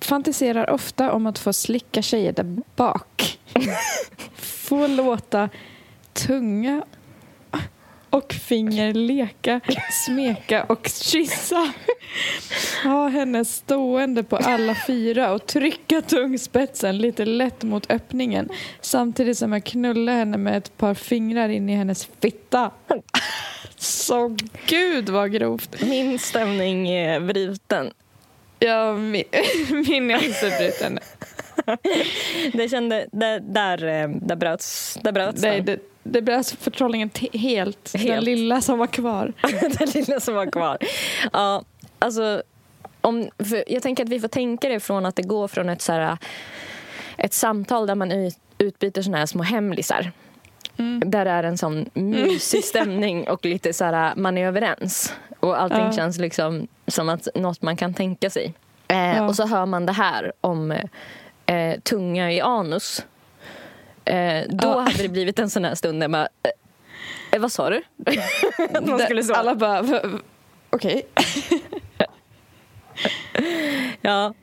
Fantiserar 0.00 0.70
ofta 0.70 1.12
om 1.12 1.26
att 1.26 1.38
få 1.38 1.52
slicka 1.52 2.02
tjejer 2.02 2.32
där 2.32 2.56
bak. 2.76 3.38
få 4.34 4.86
låta 4.86 5.48
tunga 6.12 6.84
och 8.10 8.32
fingerleka, 8.32 9.60
smeka 10.06 10.64
och 10.64 10.90
kyssa. 11.02 11.72
Ha 12.84 13.08
henne 13.08 13.44
stående 13.44 14.22
på 14.22 14.36
alla 14.36 14.76
fyra 14.86 15.32
och 15.32 15.46
trycka 15.46 16.02
tungspetsen 16.02 16.98
lite 16.98 17.24
lätt 17.24 17.62
mot 17.62 17.90
öppningen 17.90 18.48
samtidigt 18.80 19.38
som 19.38 19.52
jag 19.52 19.64
knullar 19.64 20.12
henne 20.12 20.36
med 20.36 20.56
ett 20.56 20.76
par 20.76 20.94
fingrar 20.94 21.48
in 21.48 21.68
i 21.68 21.74
hennes 21.74 22.08
fitta. 22.20 22.70
Så 23.76 24.36
gud 24.66 25.08
vad 25.08 25.32
grovt. 25.32 25.82
Min 25.82 26.18
stämning 26.18 26.88
är 26.88 27.20
bruten. 27.20 27.90
Ja, 28.58 28.96
min, 28.96 29.24
min 29.88 30.10
är 30.10 30.16
också 30.16 30.46
bruten. 30.58 30.98
Det 32.52 32.68
kände, 32.68 33.06
där, 33.12 33.40
där, 33.40 33.84
eh, 33.84 34.08
där 34.08 34.36
bröts, 34.36 34.98
där 35.02 35.12
bröts 35.12 35.42
Nej, 35.42 35.60
den. 35.60 35.78
Det, 36.02 36.10
det 36.10 36.22
bröt 36.22 36.50
förtrollningen 36.50 37.10
te- 37.10 37.38
helt. 37.38 37.92
Den 37.92 38.00
Helt. 38.02 38.24
lilla 38.24 38.60
som 38.60 38.78
var 38.78 38.86
kvar. 38.86 39.32
den 39.78 39.88
lilla 39.94 40.20
som 40.20 40.34
var 40.34 40.46
kvar. 40.50 40.78
Ja, 41.32 41.64
alltså, 41.98 42.42
om, 43.00 43.30
jag 43.66 43.82
tänker 43.82 44.04
att 44.04 44.08
vi 44.10 44.20
får 44.20 44.28
tänka 44.28 44.68
det 44.68 44.80
från 44.80 45.06
att 45.06 45.16
det 45.16 45.22
går 45.22 45.48
från 45.48 45.68
ett, 45.68 45.82
så 45.82 45.92
här, 45.92 46.18
ett 47.18 47.32
samtal 47.32 47.86
där 47.86 47.94
man 47.94 48.12
ut, 48.12 48.38
utbyter 48.58 49.02
såna 49.02 49.18
här 49.18 49.26
små 49.26 49.42
hemlisar. 49.42 50.12
Där 51.06 51.24
det 51.24 51.30
är 51.30 51.42
en 51.44 51.58
sån 51.58 51.90
mysig 51.94 52.64
stämning 52.64 53.28
och 53.28 53.44
lite 53.44 53.72
så 53.72 53.84
här, 53.84 54.14
man 54.16 54.38
är 54.38 54.46
överens. 54.46 55.14
Och 55.40 55.60
allting 55.62 55.84
Ja. 55.84 55.92
känns 55.92 56.18
liksom 56.18 56.66
som 56.86 57.08
att 57.08 57.28
något 57.34 57.62
man 57.62 57.76
kan 57.76 57.94
tänka 57.94 58.30
sig. 58.30 58.54
Eh, 58.88 59.16
Ja. 59.16 59.28
Och 59.28 59.36
så 59.36 59.46
hör 59.46 59.66
man 59.66 59.86
det 59.86 59.92
här 59.92 60.32
om 60.40 60.70
eh, 61.46 61.80
tunga 61.82 62.32
i 62.32 62.40
anus. 62.40 63.04
Eh, 64.04 64.42
då 64.48 64.68
Ja. 64.68 64.80
hade 64.80 65.02
det 65.02 65.08
blivit 65.08 65.38
en 65.38 65.50
sån 65.50 65.64
här 65.64 65.74
stund 65.74 66.00
där 66.00 66.08
man... 66.08 66.20
Eh, 66.20 66.50
eh, 67.32 67.40
vad 67.40 67.52
sa 67.52 67.70
du? 67.70 67.82
att 68.74 68.86
man 68.86 68.98
skulle 68.98 69.22
så. 69.24 69.34
Alla 69.34 69.54
bara, 69.54 69.82
"V- 69.82 70.00
v- 70.04 70.18
okej. 70.70 71.02
Ja. 74.00 74.34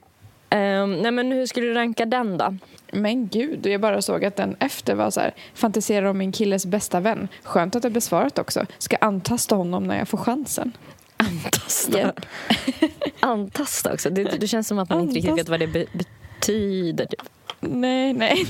Ehm, 0.49 0.93
nej 1.01 1.12
men 1.12 1.32
hur 1.32 1.45
skulle 1.45 1.66
du 1.68 1.74
ranka 1.74 2.05
den 2.05 2.38
då? 2.38 2.58
Men 2.91 3.28
gud, 3.28 3.66
jag 3.66 3.82
bara 3.82 4.01
såg 4.01 4.26
att 4.26 4.36
den 4.36 4.55
efter 4.60 4.95
var 4.95 5.12
så 5.12 5.20
här, 5.20 5.34
fantiserar 5.53 6.05
om 6.05 6.18
min 6.18 6.32
killes 6.32 6.66
bästa 6.66 6.99
vän. 6.99 7.28
Skönt 7.43 7.76
att 7.76 7.82
det 7.84 7.89
blev 7.89 8.01
svaret 8.01 8.39
också. 8.39 8.66
Ska 8.78 8.95
antasta 8.97 9.55
honom 9.55 9.84
när 9.84 9.97
jag 9.97 10.08
får 10.08 10.18
chansen. 10.18 10.72
Antasta. 11.18 11.99
Japp. 11.99 12.26
Antasta 13.20 13.93
också. 13.93 14.10
Det, 14.10 14.24
det 14.24 14.47
känns 14.47 14.68
som 14.68 14.80
att 14.80 14.89
man 14.89 15.01
inte 15.01 15.16
riktigt 15.16 15.38
vet 15.38 15.49
vad 15.49 15.60
det 15.60 15.68
be, 15.68 15.86
betyder. 15.93 17.05
Typ. 17.05 17.22
Nej, 17.60 18.14
nej. 18.14 18.45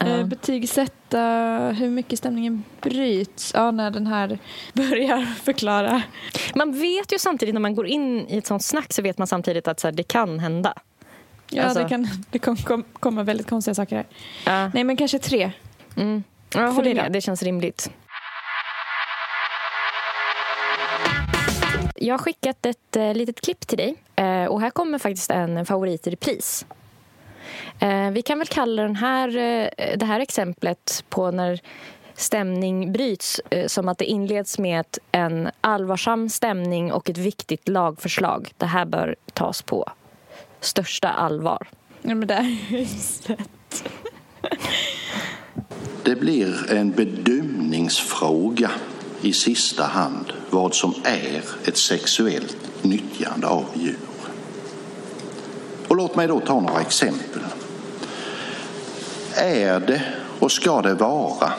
Eh, 0.00 0.24
Betygsätta 0.24 1.20
hur 1.78 1.88
mycket 1.90 2.18
stämningen 2.18 2.64
bryts. 2.80 3.52
Ja, 3.54 3.70
när 3.70 3.90
den 3.90 4.06
här 4.06 4.38
börjar 4.72 5.26
förklara. 5.42 6.02
Man 6.54 6.72
vet 6.80 7.12
ju 7.12 7.18
samtidigt 7.18 7.54
när 7.54 7.60
man 7.60 7.74
går 7.74 7.86
in 7.86 8.26
i 8.28 8.36
ett 8.38 8.46
sånt 8.46 8.64
snack 8.64 8.92
så 8.92 9.02
vet 9.02 9.18
man 9.18 9.26
samtidigt 9.26 9.68
att 9.68 9.80
så 9.80 9.86
här, 9.86 9.92
det 9.92 10.02
kan 10.02 10.38
hända. 10.38 10.74
Ja, 11.50 11.62
Alltså- 11.62 11.82
det 11.82 11.88
kan 11.88 12.08
det 12.30 12.38
kom, 12.38 12.56
kom, 12.56 12.84
komma 12.92 13.22
väldigt 13.22 13.48
konstiga 13.50 13.74
saker 13.74 13.96
här. 13.96 14.06
Ja. 14.44 14.70
Nej, 14.74 14.84
men 14.84 14.96
kanske 14.96 15.18
tre. 15.18 15.50
Mm. 15.96 16.22
Jag 16.54 16.72
håller 16.72 16.94
med, 16.94 17.12
det 17.12 17.20
känns 17.20 17.42
rimligt. 17.42 17.90
Jag 21.96 22.12
har 22.14 22.18
skickat 22.18 22.66
ett 22.66 22.96
eh, 22.96 23.14
litet 23.14 23.40
klipp 23.40 23.66
till 23.66 23.78
dig. 23.78 23.94
Eh, 24.16 24.44
och 24.44 24.60
här 24.60 24.70
kommer 24.70 24.98
faktiskt 24.98 25.30
en 25.30 25.66
favorit 25.66 26.06
i 26.06 26.10
repris. 26.10 26.66
Eh, 27.78 28.10
vi 28.10 28.22
kan 28.22 28.38
väl 28.38 28.48
kalla 28.48 28.82
den 28.82 28.96
här, 28.96 29.28
eh, 29.36 29.98
det 29.98 30.06
här 30.06 30.20
exemplet 30.20 31.04
på 31.08 31.30
när 31.30 31.60
stämning 32.14 32.92
bryts 32.92 33.40
eh, 33.50 33.66
som 33.66 33.88
att 33.88 33.98
det 33.98 34.04
inleds 34.04 34.58
med 34.58 34.80
ett, 34.80 34.98
en 35.12 35.50
allvarsam 35.60 36.28
stämning 36.28 36.92
och 36.92 37.10
ett 37.10 37.18
viktigt 37.18 37.68
lagförslag. 37.68 38.52
Det 38.56 38.66
här 38.66 38.84
bör 38.84 39.16
tas 39.32 39.62
på 39.62 39.90
största 40.60 41.08
allvar. 41.08 41.68
Ja, 42.02 42.14
men 42.14 42.28
det 42.28 42.34
är 42.34 42.84
slätt. 42.84 43.84
Det 46.04 46.16
blir 46.16 46.72
en 46.72 46.90
bedömningsfråga 46.90 48.70
i 49.20 49.32
sista 49.32 49.84
hand 49.84 50.32
vad 50.50 50.74
som 50.74 50.94
är 51.04 51.42
ett 51.68 51.78
sexuellt 51.78 52.56
nyttjande 52.82 53.46
av 53.46 53.64
djur. 53.74 53.96
Och 55.96 56.02
låt 56.02 56.16
mig 56.16 56.28
då 56.28 56.40
ta 56.40 56.60
några 56.60 56.80
exempel. 56.80 57.40
Är 59.34 59.80
det 59.80 60.02
och 60.38 60.52
ska 60.52 60.82
det 60.82 60.94
vara 60.94 61.52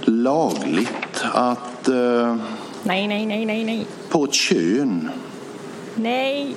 lagligt 0.00 1.24
att 1.32 1.88
eh, 1.88 2.36
Nej, 2.82 3.08
nej, 3.08 3.26
nej, 3.26 3.46
nej, 3.46 3.64
nej. 3.64 3.86
på 4.08 4.24
ett 4.24 4.34
kön 4.34 5.10
Nej, 5.94 6.56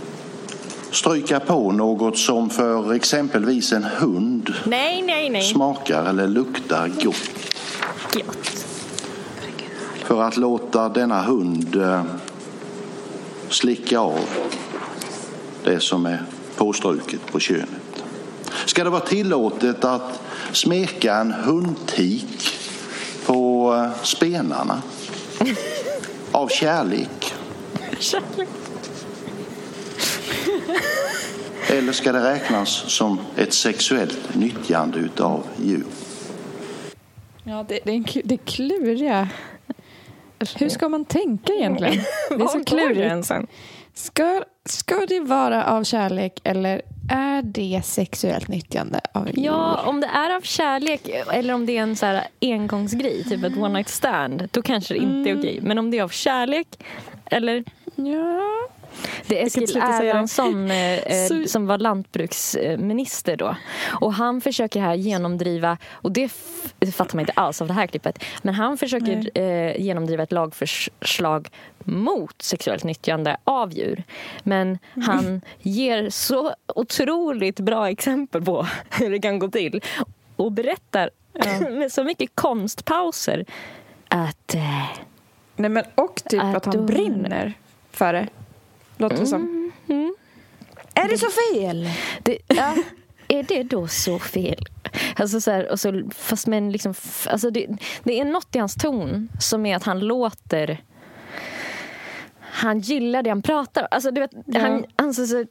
stryka 0.91 1.39
på 1.39 1.71
något 1.71 2.17
som 2.17 2.49
för 2.49 2.93
exempelvis 2.93 3.73
en 3.73 3.83
hund 3.83 4.53
nej, 4.63 5.01
nej, 5.01 5.29
nej. 5.29 5.41
smakar 5.41 6.05
eller 6.05 6.27
luktar 6.27 6.87
gott? 6.87 7.29
Gött. 8.15 8.65
för 10.03 10.21
att 10.21 10.37
låta 10.37 10.89
denna 10.89 11.21
hund 11.21 11.75
eh, 11.75 12.03
slicka 13.49 13.99
av 13.99 14.19
det 15.71 15.79
som 15.79 16.05
är 16.05 16.23
påstruket 16.55 17.31
på 17.31 17.39
könet. 17.39 18.03
Ska 18.65 18.83
det 18.83 18.89
vara 18.89 19.01
tillåtet 19.01 19.83
att 19.83 20.21
smeka 20.51 21.15
en 21.15 21.31
hundtik 21.31 22.57
på 23.25 23.73
eh, 23.75 24.03
spenarna 24.03 24.81
av 26.31 26.47
kärlek? 26.47 27.33
Eller 31.69 31.91
ska 31.91 32.11
det 32.11 32.33
räknas 32.33 32.69
som 32.69 33.19
ett 33.37 33.53
sexuellt 33.53 34.35
nyttjande 34.35 34.99
utav 34.99 35.43
djur? 35.63 35.85
Ja, 37.43 37.65
det, 37.67 37.79
det, 37.83 37.91
är 37.91 38.21
det 38.23 38.35
är 38.35 38.45
kluriga. 38.45 39.29
Hur 40.55 40.69
ska 40.69 40.89
man 40.89 41.05
tänka 41.05 41.53
egentligen? 41.53 41.93
Det 42.29 42.43
är 42.43 42.47
så 42.47 42.63
klurigt. 42.63 43.31
Ska, 44.01 44.43
ska 44.65 45.05
det 45.07 45.19
vara 45.19 45.65
av 45.65 45.83
kärlek 45.83 46.39
eller 46.43 46.81
är 47.11 47.41
det 47.41 47.81
sexuellt 47.85 48.47
nyttjande 48.47 49.01
av 49.13 49.27
djur? 49.27 49.43
Ja, 49.45 49.83
om 49.85 50.01
det 50.01 50.07
är 50.07 50.35
av 50.35 50.41
kärlek 50.41 51.09
eller 51.33 51.53
om 51.53 51.65
det 51.65 51.77
är 51.77 51.81
en 51.81 51.95
så 51.95 52.05
här 52.05 52.27
engångsgrej, 52.41 53.23
typ 53.23 53.43
ett 53.43 53.57
one 53.57 53.73
night 53.73 53.89
stand, 53.89 54.49
då 54.51 54.61
kanske 54.61 54.93
det 54.93 54.97
inte 54.97 55.29
är 55.29 55.39
okej. 55.39 55.59
Men 55.61 55.77
om 55.77 55.91
det 55.91 55.97
är 55.99 56.03
av 56.03 56.09
kärlek 56.09 56.67
eller... 57.25 57.63
ja. 57.95 58.69
Det 59.27 59.41
är 59.41 59.45
Eskil. 59.45 59.77
Erlandsson 59.77 60.71
eh, 60.71 60.99
eh, 61.31 61.45
som 61.45 61.67
var 61.67 61.77
lantbruksminister 61.77 63.37
då. 63.37 63.55
Och 64.01 64.13
han 64.13 64.41
försöker 64.41 64.81
här 64.81 64.93
genomdriva, 64.93 65.77
och 65.91 66.11
det, 66.11 66.31
fattar 66.93 67.15
man 67.15 67.19
inte 67.19 67.33
alls 67.35 67.61
av 67.61 67.67
det 67.67 67.73
här 67.73 67.87
klippet, 67.87 68.23
men 68.41 68.53
han 68.53 68.77
försöker 68.77 69.39
eh, 69.39 69.81
genomdriva 69.81 70.23
ett 70.23 70.31
lagförslag 70.31 71.49
mot 71.79 72.41
sexuellt 72.41 72.83
nyttjande 72.83 73.37
av 73.43 73.73
djur. 73.73 74.03
Men 74.43 74.79
han 75.05 75.41
ger 75.59 76.09
så 76.09 76.53
otroligt 76.75 77.59
bra 77.59 77.89
exempel 77.89 78.41
på 78.45 78.67
hur 78.89 79.11
det 79.11 79.19
kan 79.19 79.39
gå 79.39 79.47
till 79.47 79.81
och 80.35 80.51
berättar 80.51 81.09
med 81.69 81.91
så 81.91 82.03
mycket 82.03 82.31
konstpauser 82.35 83.45
att 84.07 84.55
eh, 84.55 84.85
Nej, 85.55 85.69
men 85.69 85.83
och 85.95 86.21
typ 86.29 86.43
Att 86.43 86.55
att 86.55 86.65
han 86.65 86.75
då- 86.77 86.83
brinner 86.83 87.53
för 87.91 88.13
det. 88.13 88.27
Låter 89.01 89.17
det 89.17 89.25
som. 89.25 89.71
mm, 89.87 90.15
Är 90.93 91.07
det 91.09 91.17
så 91.17 91.27
fel? 91.53 91.89
Det, 92.23 92.37
ja, 92.47 92.75
är 93.27 93.43
det 93.43 93.63
då 93.63 93.87
så 93.87 94.19
fel? 94.19 94.65
Alltså 95.15 95.41
så 95.41 95.51
här, 95.51 95.71
och 95.71 95.79
så, 95.79 96.03
fast 96.15 96.47
men 96.47 96.71
liksom, 96.71 96.93
alltså 97.27 97.49
det, 97.49 97.67
det 98.03 98.19
är 98.19 98.25
något 98.25 98.55
i 98.55 98.59
hans 98.59 98.75
ton 98.75 99.29
som 99.39 99.65
är 99.65 99.75
att 99.75 99.83
han 99.83 99.99
låter... 99.99 100.83
Han 102.53 102.79
gillar 102.79 103.23
det 103.23 103.29
han 103.29 103.41
pratar 103.41 103.87
alltså, 103.91 104.11
du 104.11 104.21
vet, 104.21 104.31
Ja. 104.45 104.59
han, 104.59 104.85
han 104.95 105.13
så, 105.13 105.27
så, 105.27 105.45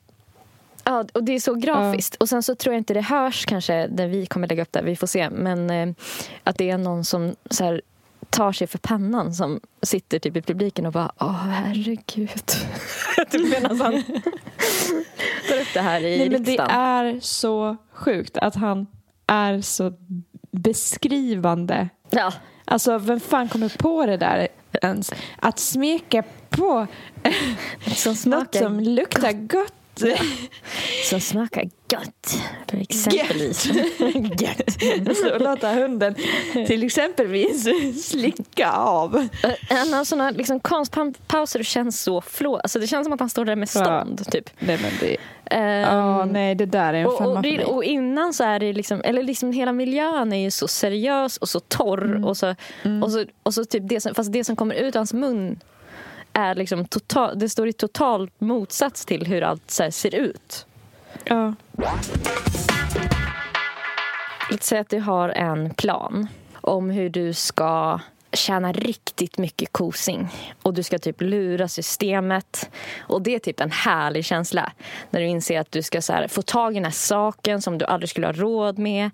ja, 0.85 1.05
och 1.15 1.25
Det 1.25 1.33
är 1.33 1.41
så 1.41 1.55
grafiskt. 1.55 2.15
Och 2.15 2.29
Sen 2.29 2.43
så 2.43 2.55
tror 2.55 2.75
jag 2.75 2.81
inte 2.81 2.95
det 2.95 3.01
hörs 3.01 3.47
kanske 3.47 3.89
när 3.91 4.09
vi 4.09 4.27
kommer 4.27 4.49
lägga 4.49 4.63
upp 4.63 4.73
det. 4.73 4.83
Vi 4.83 4.97
får 4.97 5.07
se. 5.07 5.31
Men 5.31 5.71
eh, 5.71 5.89
att 6.45 6.59
det 6.59 6.71
är 6.71 6.79
någon 6.79 7.05
som 7.05 7.37
så 7.51 7.65
här, 7.65 7.83
tar 8.31 8.53
sig 8.53 8.67
för 8.67 8.79
pannan 8.79 9.35
som 9.35 9.61
sitter 9.83 10.19
typ 10.19 10.37
i 10.37 10.43
publiken 10.43 10.87
och 10.87 10.93
bara 10.93 11.13
Åh, 11.21 11.33
herregud. 11.47 12.31
typ 13.31 13.51
medan 13.51 13.81
han 13.81 13.93
tar 15.49 15.61
upp 15.61 15.69
det 15.75 15.81
här 15.81 16.01
i 16.01 16.19
Nej, 16.19 16.31
men 16.31 16.43
det 16.45 16.51
riksdagen. 16.51 16.77
är 16.77 17.21
så 17.21 17.77
sjukt 17.93 18.37
att 18.37 18.55
han 18.55 18.87
är 19.27 19.61
så 19.61 19.93
beskrivande. 20.51 21.89
Ja. 22.11 22.33
Alltså, 22.65 22.99
vem 22.99 23.21
fan 23.21 23.49
kommer 23.49 23.69
på 23.79 24.07
det 24.07 24.17
där 24.17 24.49
ens? 24.83 25.13
Att 25.39 25.59
smeka 25.59 26.23
på 26.51 26.87
Som 27.87 28.11
något 28.11 28.19
smakar 28.19 28.61
som 28.61 28.81
luktar 28.81 29.33
gott. 29.33 29.73
Som 31.11 31.21
smakar. 31.21 31.65
För 32.71 32.77
exempelvis. 32.77 33.67
gött. 34.41 35.17
Så 35.17 35.39
låta 35.39 35.73
hunden 35.73 36.15
till 36.67 36.83
exempelvis 36.85 37.69
slicka 38.11 38.71
av. 38.73 39.29
Han 39.69 39.93
har 39.93 40.05
såna 40.05 40.31
liksom 40.31 40.61
konstpauser 40.61 41.59
och 41.59 41.65
känns 41.65 42.01
så 42.03 42.21
flå. 42.21 42.57
Alltså 42.57 42.79
det 42.79 42.87
känns 42.87 43.07
som 43.07 43.13
att 43.13 43.21
han 43.21 43.31
står 43.31 43.45
där 43.45 43.57
med 43.57 43.69
stånd. 43.69 44.31
Typ. 44.33 44.51
Nej 44.59 44.79
men 44.83 44.93
det... 45.01 45.17
Ehm, 45.51 45.81
Ja, 45.81 46.25
nej 46.25 46.55
det 46.55 46.67
där 46.67 46.95
är 46.95 46.99
en 46.99 47.07
och, 47.07 47.19
femma 47.19 47.31
och, 47.31 47.45
för 47.45 47.57
mig. 47.57 47.65
och 47.65 47.85
innan 47.85 48.35
så 48.35 48.45
är 48.45 48.59
det 48.61 48.73
liksom, 48.73 49.01
eller 49.05 49.23
liksom 49.23 49.53
hela 49.53 49.73
miljön 49.73 50.33
är 50.33 50.37
ju 50.43 50.51
så 50.51 50.69
seriös 50.69 51.37
och 51.37 51.49
så 51.49 51.61
torr 51.61 52.27
och 52.27 52.37
så, 52.37 52.55
och 53.03 53.13
så, 53.13 53.25
och 53.43 53.55
så 53.55 53.65
typ 53.65 53.83
det 53.89 54.01
som, 54.01 54.15
fast 54.15 54.33
det 54.33 54.45
som 54.45 54.57
kommer 54.57 54.75
ut 54.75 54.95
ur 54.95 54.99
hans 54.99 55.13
mun 55.13 55.61
är 56.33 56.55
liksom 56.55 56.85
total, 56.85 57.39
det 57.39 57.49
står 57.49 57.69
i 57.69 57.73
total 57.73 58.31
motsats 58.39 59.05
till 59.05 59.27
hur 59.27 59.43
allt 59.43 59.71
ser 59.71 60.15
ut. 60.15 60.67
Ja. 61.25 61.55
Låt 64.51 64.63
säga 64.63 64.81
att 64.81 64.89
du 64.89 64.99
har 64.99 65.29
en 65.29 65.75
plan 65.75 66.29
om 66.55 66.91
hur 66.91 67.11
du 67.11 67.33
ska 67.33 68.01
tjäna 68.33 68.73
riktigt 68.73 69.39
mycket 69.39 69.73
kosing 69.73 70.29
och 70.63 70.75
du 70.75 70.83
ska 70.83 70.99
typ 70.99 71.21
lura 71.21 71.69
systemet. 71.69 72.71
Och 73.01 73.23
det 73.23 73.35
är 73.35 73.39
typ 73.39 73.61
en 73.61 73.71
härlig 73.71 74.25
känsla 74.25 74.73
när 75.11 75.21
du 75.21 75.27
inser 75.27 75.61
att 75.61 75.73
du 75.73 75.83
ska 75.83 76.01
här, 76.09 76.29
få 76.29 76.43
tag 76.43 76.73
i 76.73 76.75
den 76.75 76.85
här 76.85 76.91
saken 76.93 77.63
som 77.63 77.79
du 77.79 77.85
aldrig 77.85 78.11
skulle 78.11 78.27
ha 78.27 78.33
råd 78.33 78.79
med 78.79 79.11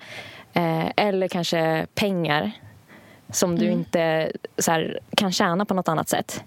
eh, 0.52 0.86
eller 0.96 1.28
kanske 1.28 1.86
pengar 1.94 2.52
som 3.30 3.56
du 3.58 3.70
inte 3.70 4.32
så 4.58 4.70
här, 4.70 4.98
kan 5.16 5.32
tjäna 5.32 5.64
på 5.64 5.74
något 5.74 5.88
annat 5.88 6.08
sätt. 6.08 6.44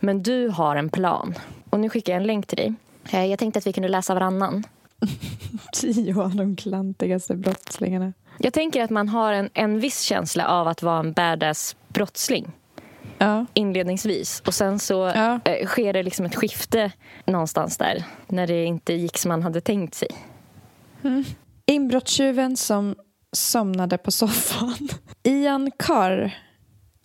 Men 0.00 0.22
du 0.22 0.48
har 0.48 0.76
en 0.76 0.88
plan. 0.90 1.34
Och 1.70 1.80
nu 1.80 1.88
skickar 1.88 2.12
jag 2.12 2.20
en 2.20 2.26
länk 2.26 2.46
till 2.46 2.56
dig. 2.56 2.74
Eh, 3.12 3.24
jag 3.26 3.38
tänkte 3.38 3.58
att 3.58 3.66
vi 3.66 3.72
kunde 3.72 3.88
läsa 3.88 4.14
varannan. 4.14 4.64
Tio 5.72 6.22
av 6.22 6.34
de 6.36 6.56
klantigaste 6.56 7.34
brottslingarna. 7.36 8.12
Jag 8.38 8.52
tänker 8.52 8.82
att 8.84 8.90
man 8.90 9.08
har 9.08 9.32
en, 9.32 9.50
en 9.54 9.80
viss 9.80 10.00
känsla 10.00 10.48
av 10.48 10.68
att 10.68 10.82
vara 10.82 10.98
en 10.98 11.12
badass 11.12 11.76
brottsling 11.88 12.52
Ja. 13.18 13.46
inledningsvis. 13.54 14.42
Och 14.46 14.54
sen 14.54 14.78
så 14.78 15.12
Ja. 15.14 15.40
eh, 15.44 15.66
sker 15.66 15.92
det 15.92 16.02
liksom 16.02 16.26
ett 16.26 16.34
skifte 16.36 16.92
någonstans 17.24 17.76
där 17.78 18.04
när 18.26 18.46
det 18.46 18.64
inte 18.64 18.92
gick 18.92 19.18
som 19.18 19.28
man 19.28 19.42
hade 19.42 19.60
tänkt 19.60 19.94
sig. 19.94 20.08
Inbrottstjuven 21.66 22.56
som 22.56 22.94
somnade 23.32 23.98
på 23.98 24.10
soffan. 24.10 24.88
Ian 25.22 25.70
Carr 25.76 26.38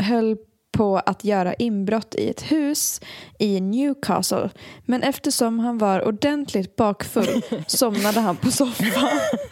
höll 0.02 0.38
på 0.72 0.98
att 0.98 1.24
göra 1.24 1.54
inbrott 1.54 2.16
i 2.16 2.30
ett 2.30 2.52
hus 2.52 3.02
i 3.40 3.62
Newcastle. 3.62 4.50
Men 4.86 5.04
eftersom 5.04 5.60
han 5.60 5.78
var 5.78 6.08
ordentligt 6.08 6.76
bakfull 6.76 7.42
somnade 7.68 8.20
han 8.20 8.36
på 8.36 8.52
soffan. 8.52 9.10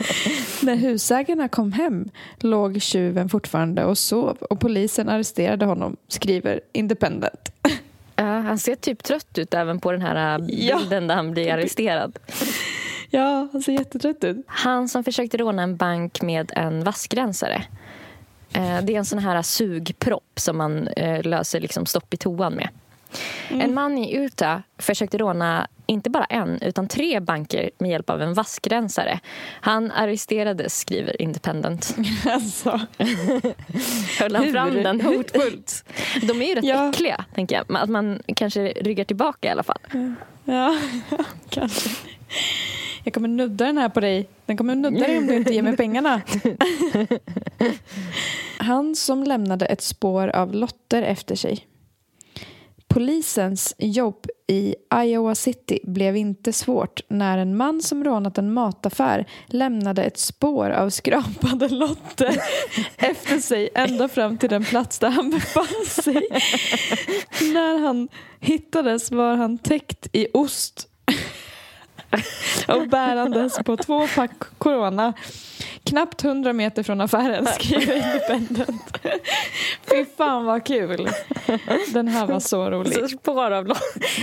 När 0.61 0.75
husägarna 0.75 1.47
kom 1.47 1.71
hem 1.71 2.09
låg 2.39 2.81
tjuven 2.81 3.29
fortfarande 3.29 3.85
och 3.85 3.97
sov 3.97 4.37
och 4.49 4.59
polisen 4.59 5.09
arresterade 5.09 5.65
honom, 5.65 5.97
skriver 6.07 6.59
Independent. 6.71 7.49
Ja, 8.15 8.23
han 8.23 8.59
ser 8.59 8.75
typ 8.75 9.03
trött 9.03 9.37
ut 9.37 9.53
även 9.53 9.79
på 9.79 9.91
den 9.91 10.01
här 10.01 10.45
Ja. 10.47 10.77
bilden 10.79 11.07
där 11.07 11.15
han 11.15 11.31
blir 11.31 11.53
arresterad. 11.53 12.19
Ja, 13.15 13.47
han 13.51 13.61
ser 13.61 13.71
jättetrött 13.73 14.23
ut. 14.23 14.37
Han 14.47 14.89
som 14.89 15.03
försökte 15.03 15.37
råna 15.37 15.63
en 15.63 15.75
bank 15.75 16.21
med 16.21 16.51
en 16.55 16.83
vassrensare. 16.83 17.63
Eh, 18.53 18.81
Det 18.81 18.93
är 18.93 18.97
en 18.97 19.05
sån 19.05 19.19
här 19.19 19.41
sugpropp 19.41 20.31
som 20.39 20.57
man 20.57 20.87
eh, 20.87 21.23
löser 21.23 21.59
liksom 21.59 21.85
stopp 21.85 22.13
i 22.13 22.17
toan 22.17 22.53
med. 22.53 22.69
En 23.49 23.73
man 23.73 23.97
i 23.97 24.15
Utah 24.15 24.59
försökte 24.77 25.17
råna 25.17 25.67
inte 25.85 26.09
bara 26.09 26.25
en 26.25 26.61
utan 26.61 26.87
tre 26.87 27.19
banker 27.19 27.69
med 27.77 27.91
hjälp 27.91 28.09
av 28.09 28.21
en 28.21 28.33
vaskrensare. 28.33 29.19
Han 29.61 29.91
arresterades, 29.91 30.79
skriver 30.79 31.21
Independent. 31.21 31.95
Alltså. 32.25 32.79
Höll 34.19 34.35
han 34.35 34.43
Hur? 34.45 34.51
fram 34.53 34.73
den 34.83 35.01
hotfullt? 35.01 35.85
De 36.21 36.41
är 36.41 36.45
ju 36.47 36.55
rätt 36.55 36.63
Ja. 36.65 36.89
äckliga, 36.89 37.25
tänker 37.35 37.55
jag. 37.55 37.77
Att 37.77 37.89
man 37.89 38.21
kanske 38.35 38.67
ryggar 38.67 39.03
tillbaka 39.03 39.47
i 39.47 39.51
alla 39.51 39.63
fall. 39.63 39.79
Ja, 40.45 40.77
kanske. 41.49 41.89
Jag 43.03 43.13
kommer 43.13 43.27
nudda 43.27 43.65
den 43.65 43.77
här 43.77 43.89
på 43.89 43.99
dig. 43.99 44.29
Den 44.45 44.57
kommer 44.57 44.75
nudda 44.75 44.99
dig 44.99 45.17
om 45.17 45.27
du 45.27 45.35
inte 45.35 45.53
ger 45.53 45.61
mig 45.61 45.77
pengarna. 45.77 46.21
Han 48.57 48.95
som 48.95 49.23
lämnade 49.23 49.65
ett 49.65 49.81
spår 49.81 50.27
av 50.27 50.53
lotter 50.53 51.01
efter 51.01 51.35
sig. 51.35 51.67
Polisens 52.87 53.75
jobb 53.77 54.27
i 54.47 54.75
Iowa 54.95 55.35
City 55.35 55.79
blev 55.83 56.15
inte 56.15 56.53
svårt 56.53 57.01
när 57.07 57.37
en 57.37 57.57
man 57.57 57.81
som 57.81 58.03
rånat 58.03 58.37
en 58.37 58.53
mataffär 58.53 59.25
lämnade 59.45 60.03
ett 60.03 60.17
spår 60.17 60.69
av 60.69 60.89
skrapade 60.89 61.69
lotter 61.69 62.37
efter 62.97 63.37
sig 63.37 63.69
ända 63.75 64.07
fram 64.07 64.37
till 64.37 64.49
den 64.49 64.63
plats 64.63 64.99
där 64.99 65.09
han 65.09 65.29
befann 65.29 65.85
sig. 65.87 66.13
När 67.53 67.79
han 67.79 68.07
hittades 68.39 69.11
var 69.11 69.35
han 69.35 69.57
täckt 69.57 70.07
i 70.11 70.27
ost 70.33 70.89
och 72.67 72.87
bärandes 72.87 73.57
på 73.65 73.77
två 73.77 74.07
pack 74.15 74.31
corona. 74.57 75.13
Knappt 75.83 76.23
100 76.23 76.53
meter 76.53 76.83
från 76.83 77.01
affären, 77.01 77.45
skriver 77.45 77.95
Independent. 78.13 78.97
Fy 79.91 80.05
fan 80.17 80.45
vad 80.45 80.65
kul. 80.65 81.09
Den 81.93 82.07
här 82.07 82.25
var 82.27 82.39
så 82.39 82.69
rolig. 82.69 82.93
Så 82.93 83.07
spår 83.07 83.51
av 83.51 83.67
lo- 83.67 83.75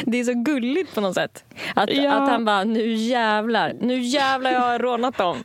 Det 0.07 0.20
är 0.20 0.24
så 0.24 0.32
gulligt 0.34 0.95
på 0.95 1.01
något 1.01 1.14
sätt. 1.14 1.45
Att, 1.74 1.91
Ja. 1.93 2.12
att 2.12 2.28
han 2.28 2.45
bara, 2.45 2.64
nu 2.64 2.93
jävlar, 2.93 3.72
nu 3.80 4.01
jävlar 4.01 4.51
jag 4.53 4.61
har 4.61 4.78
rånat 4.78 5.16
dem. 5.18 5.45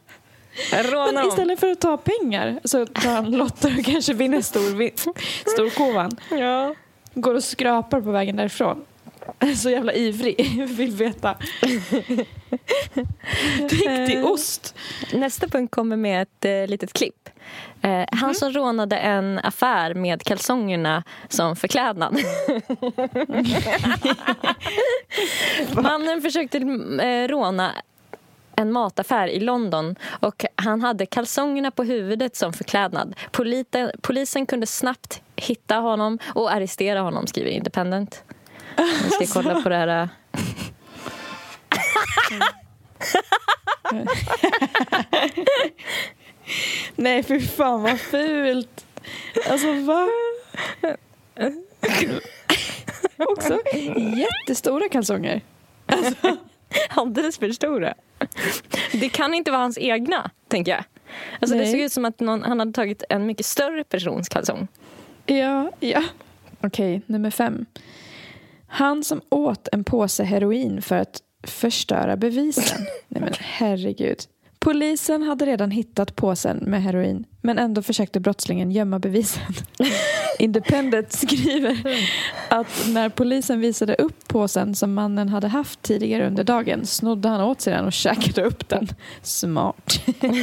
Men 1.13 1.27
istället 1.27 1.59
för 1.59 1.71
att 1.71 1.81
ta 1.81 1.97
pengar 1.97 2.59
så 2.63 2.85
tar 2.85 3.09
han 3.11 3.31
lotter 3.31 3.75
och 3.79 3.85
kanske 3.85 4.13
vinner 4.13 4.41
stor 4.41 4.75
vinst. 4.75 5.07
Storkovan. 5.47 6.11
Ja. 6.31 6.75
Går 7.13 7.33
och 7.35 7.43
skrapar 7.43 8.01
på 8.01 8.11
vägen 8.11 8.35
därifrån. 8.35 8.85
Så 9.57 9.69
jävla 9.69 9.93
ivrig. 9.93 10.65
Vill 10.77 10.91
veta. 10.91 11.33
Täckt 13.69 14.09
i 14.09 14.21
ost. 14.23 14.75
Nästa 15.13 15.47
punkt 15.47 15.71
kommer 15.71 15.95
med 15.95 16.21
ett 16.21 16.45
eh, 16.45 16.67
litet 16.67 16.93
klipp. 16.93 17.29
Eh, 17.81 18.05
Han 18.11 18.35
som 18.35 18.51
rånade 18.51 18.97
en 18.97 19.39
affär 19.39 19.93
med 19.93 20.23
kalsongerna 20.23 21.03
som 21.29 21.55
förklädnad. 21.55 22.17
Mannen 25.73 26.21
försökte 26.21 26.57
eh, 26.57 27.27
råna 27.27 27.71
en 28.55 28.71
mataffär 28.71 29.27
i 29.27 29.39
London 29.39 29.95
och 30.19 30.45
han 30.55 30.81
hade 30.81 31.05
kalsongerna 31.05 31.71
på 31.71 31.83
huvudet 31.83 32.35
som 32.35 32.53
förklädnad. 32.53 33.15
Politen, 33.31 33.91
polisen 34.01 34.45
kunde 34.45 34.67
snabbt 34.67 35.21
hitta 35.35 35.75
honom 35.75 36.19
och 36.25 36.51
arrestera 36.51 36.99
honom, 37.01 37.27
skriver 37.27 37.49
Independent. 37.51 38.23
Jag 38.77 39.27
ska 39.27 39.41
kolla 39.41 39.61
på 39.61 39.69
det 39.69 39.75
här. 39.75 40.09
Nej, 46.95 47.23
för 47.23 47.39
fan 47.39 47.83
vad 47.83 47.99
fult. 47.99 48.85
Alltså, 49.49 49.73
va? 49.73 50.07
Också 53.17 53.59
jättestora 54.17 54.89
kalsonger. 54.89 55.41
Alldeles 56.89 57.37
för 57.37 57.51
stora. 57.51 57.93
Det 58.91 59.09
kan 59.09 59.33
inte 59.33 59.51
vara 59.51 59.61
hans 59.61 59.77
egna, 59.77 60.31
tänker 60.47 60.71
jag. 60.71 60.83
Alltså, 61.39 61.57
det 61.57 61.67
såg 61.67 61.79
ut 61.79 61.93
som 61.93 62.05
att 62.05 62.19
någon, 62.19 62.43
han 62.43 62.59
hade 62.59 62.73
tagit 62.73 63.03
en 63.09 63.25
mycket 63.25 63.45
större 63.45 63.83
persons 63.83 64.29
kalsong. 64.29 64.67
Ja, 65.25 65.71
ja. 65.79 66.03
Okej, 66.61 67.01
nummer 67.05 67.31
fem. 67.31 67.65
Han 68.67 69.03
som 69.03 69.21
åt 69.29 69.67
en 69.71 69.83
påse 69.83 70.23
heroin 70.23 70.81
för 70.81 70.95
att 70.95 71.21
förstöra 71.43 72.17
bevisen. 72.17 72.79
Nej 73.07 73.21
men 73.21 73.33
herregud. 73.39 74.17
Polisen 74.59 75.23
hade 75.23 75.45
redan 75.45 75.71
hittat 75.71 76.15
påsen 76.15 76.57
med 76.57 76.83
heroin 76.83 77.25
men 77.41 77.59
ändå 77.59 77.81
försökte 77.81 78.19
brottslingen 78.19 78.71
gömma 78.71 78.99
bevisen. 78.99 79.43
Independent 80.39 81.13
skriver 81.13 81.99
att 82.49 82.87
när 82.87 83.09
polisen 83.09 83.59
visade 83.59 83.95
upp 83.95 84.27
påsen 84.27 84.75
som 84.75 84.93
mannen 84.93 85.29
hade 85.29 85.47
haft 85.47 85.81
tidigare 85.81 86.27
under 86.27 86.43
dagen 86.43 86.85
snodde 86.85 87.29
han 87.29 87.41
åt 87.41 87.61
sig 87.61 87.73
den 87.73 87.85
och 87.85 87.93
käkade 87.93 88.43
upp 88.47 88.69
den. 88.69 88.87
Smart. 89.21 89.99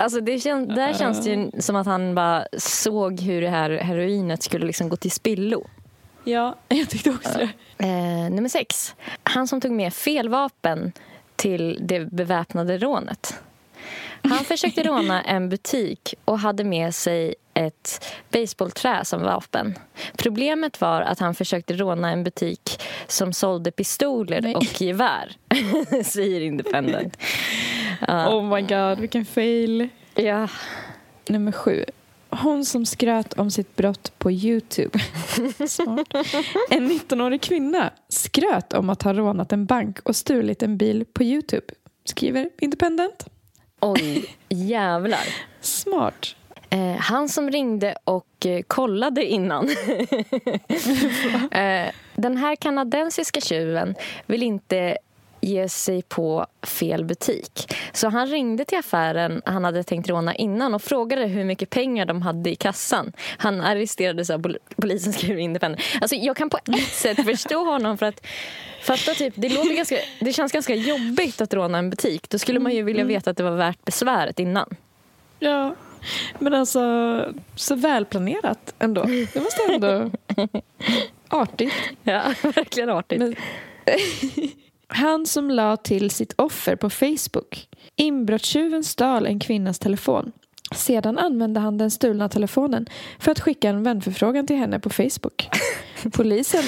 Alltså, 0.00 0.20
det 0.20 0.40
kän, 0.40 0.68
där 0.68 0.92
känns 0.92 1.24
det 1.24 1.30
ju 1.30 1.50
som 1.58 1.76
att 1.76 1.86
han 1.86 2.14
bara 2.14 2.44
såg 2.58 3.20
hur 3.20 3.42
det 3.42 3.48
här 3.48 3.70
heroinet 3.70 4.42
skulle 4.42 4.66
liksom 4.66 4.88
gå 4.88 4.96
till 4.96 5.10
spillo. 5.10 5.66
Ja, 6.24 6.54
jag 6.68 6.90
tyckte 6.90 7.10
också 7.10 7.38
det. 7.38 7.48
Eh, 7.86 8.30
nummer 8.30 8.48
sex. 8.48 8.94
Han 9.22 9.48
som 9.48 9.60
tog 9.60 9.72
med 9.72 9.94
fel 9.94 10.28
vapen 10.28 10.92
till 11.36 11.78
det 11.80 12.00
beväpnade 12.00 12.78
rånet. 12.78 13.40
Han 14.22 14.44
försökte 14.44 14.82
råna 14.88 15.22
en 15.22 15.48
butik 15.48 16.14
och 16.24 16.38
hade 16.38 16.64
med 16.64 16.94
sig 16.94 17.34
ett 17.54 18.04
baseballträ 18.30 19.04
som 19.04 19.22
vapen. 19.22 19.78
Problemet 20.16 20.80
var 20.80 21.00
att 21.00 21.18
han 21.18 21.34
försökte 21.34 21.74
råna 21.74 22.12
en 22.12 22.24
butik 22.24 22.82
som 23.06 23.32
sålde 23.32 23.70
pistoler 23.70 24.40
Nej. 24.40 24.54
och 24.54 24.80
gevär, 24.80 25.36
säger 26.04 26.40
Independent. 26.40 27.16
Ja. 28.06 28.36
Oh 28.36 28.54
my 28.54 28.62
god, 28.62 29.00
vilken 29.00 29.24
fail. 29.24 29.88
Ja. 30.14 30.48
Nummer 31.28 31.52
sju. 31.52 31.84
Hon 32.30 32.64
som 32.64 32.86
skröt 32.86 33.32
om 33.32 33.50
sitt 33.50 33.76
brott 33.76 34.12
på 34.18 34.30
Youtube. 34.30 34.98
En 36.70 36.90
19-årig 36.90 37.42
kvinna 37.42 37.90
skröt 38.08 38.72
om 38.72 38.90
att 38.90 39.02
ha 39.02 39.12
rånat 39.12 39.52
en 39.52 39.66
bank 39.66 39.98
och 40.00 40.16
stulit 40.16 40.62
en 40.62 40.76
bil 40.76 41.04
på 41.12 41.22
Youtube. 41.22 41.66
Skriver 42.04 42.50
Independent. 42.60 43.26
Oj, 43.80 44.36
jävlar. 44.48 45.26
Smart. 45.60 46.34
Eh, 46.70 46.96
han 46.96 47.28
som 47.28 47.50
ringde 47.50 47.94
och 48.04 48.46
eh, 48.46 48.62
kollade 48.62 49.24
innan. 49.24 49.68
eh, 51.50 51.90
den 52.14 52.36
här 52.36 52.56
kanadensiska 52.56 53.40
tjuven 53.40 53.94
vill 54.26 54.42
inte 54.42 54.98
ge 55.40 55.68
sig 55.68 56.02
på 56.02 56.46
fel 56.62 57.04
butik. 57.04 57.74
Så 57.92 58.08
han 58.08 58.26
ringde 58.26 58.64
till 58.64 58.78
affären 58.78 59.42
han 59.44 59.64
hade 59.64 59.82
tänkt 59.82 60.08
råna 60.08 60.34
innan 60.34 60.74
och 60.74 60.82
frågade 60.82 61.26
hur 61.26 61.44
mycket 61.44 61.70
pengar 61.70 62.06
de 62.06 62.22
hade 62.22 62.50
i 62.50 62.56
kassan. 62.56 63.12
Han 63.38 63.60
arresterades 63.60 64.30
av 64.30 64.42
pol- 64.42 64.58
polisen, 64.76 65.12
skriver 65.18 65.40
Independent. 65.40 65.82
Alltså, 66.00 66.16
jag 66.16 66.36
kan 66.36 66.50
på 66.50 66.58
ett 66.66 66.92
sätt 66.92 67.24
förstå 67.24 67.64
honom 67.64 67.98
för 67.98 68.06
att 68.06 68.26
Fatta 68.82 69.14
typ, 69.14 69.34
det, 69.36 69.48
låter 69.48 69.76
ganska, 69.76 69.96
det 70.20 70.32
känns 70.32 70.52
ganska 70.52 70.74
jobbigt 70.74 71.40
att 71.40 71.54
råna 71.54 71.78
en 71.78 71.90
butik. 71.90 72.30
Då 72.30 72.38
skulle 72.38 72.60
man 72.60 72.72
ju 72.72 72.82
vilja 72.82 73.04
veta 73.04 73.30
att 73.30 73.36
det 73.36 73.42
var 73.42 73.56
värt 73.56 73.84
besväret 73.84 74.38
innan. 74.38 74.76
Ja, 75.38 75.74
men 76.38 76.54
alltså 76.54 76.80
så 77.54 77.74
välplanerat 77.74 78.74
ändå. 78.78 79.02
Det 79.02 79.40
måste 79.40 79.62
ändå... 79.72 80.10
Artigt. 81.28 81.74
Ja, 82.02 82.22
verkligen 82.42 82.90
artigt. 82.90 83.20
Men, 83.20 83.34
han 84.88 85.26
som 85.26 85.50
la 85.50 85.76
till 85.76 86.10
sitt 86.10 86.34
offer 86.36 86.76
på 86.76 86.90
Facebook. 86.90 87.68
Inbrottstjuven 87.96 88.84
stal 88.84 89.26
en 89.26 89.40
kvinnas 89.40 89.78
telefon. 89.78 90.32
Sedan 90.74 91.18
använde 91.18 91.60
han 91.60 91.78
den 91.78 91.90
stulna 91.90 92.28
telefonen 92.28 92.86
för 93.18 93.30
att 93.30 93.40
skicka 93.40 93.68
en 93.68 93.82
vänförfrågan 93.82 94.46
till 94.46 94.56
henne 94.56 94.80
på 94.80 94.90
Facebook. 94.90 95.48
Polisen 96.12 96.64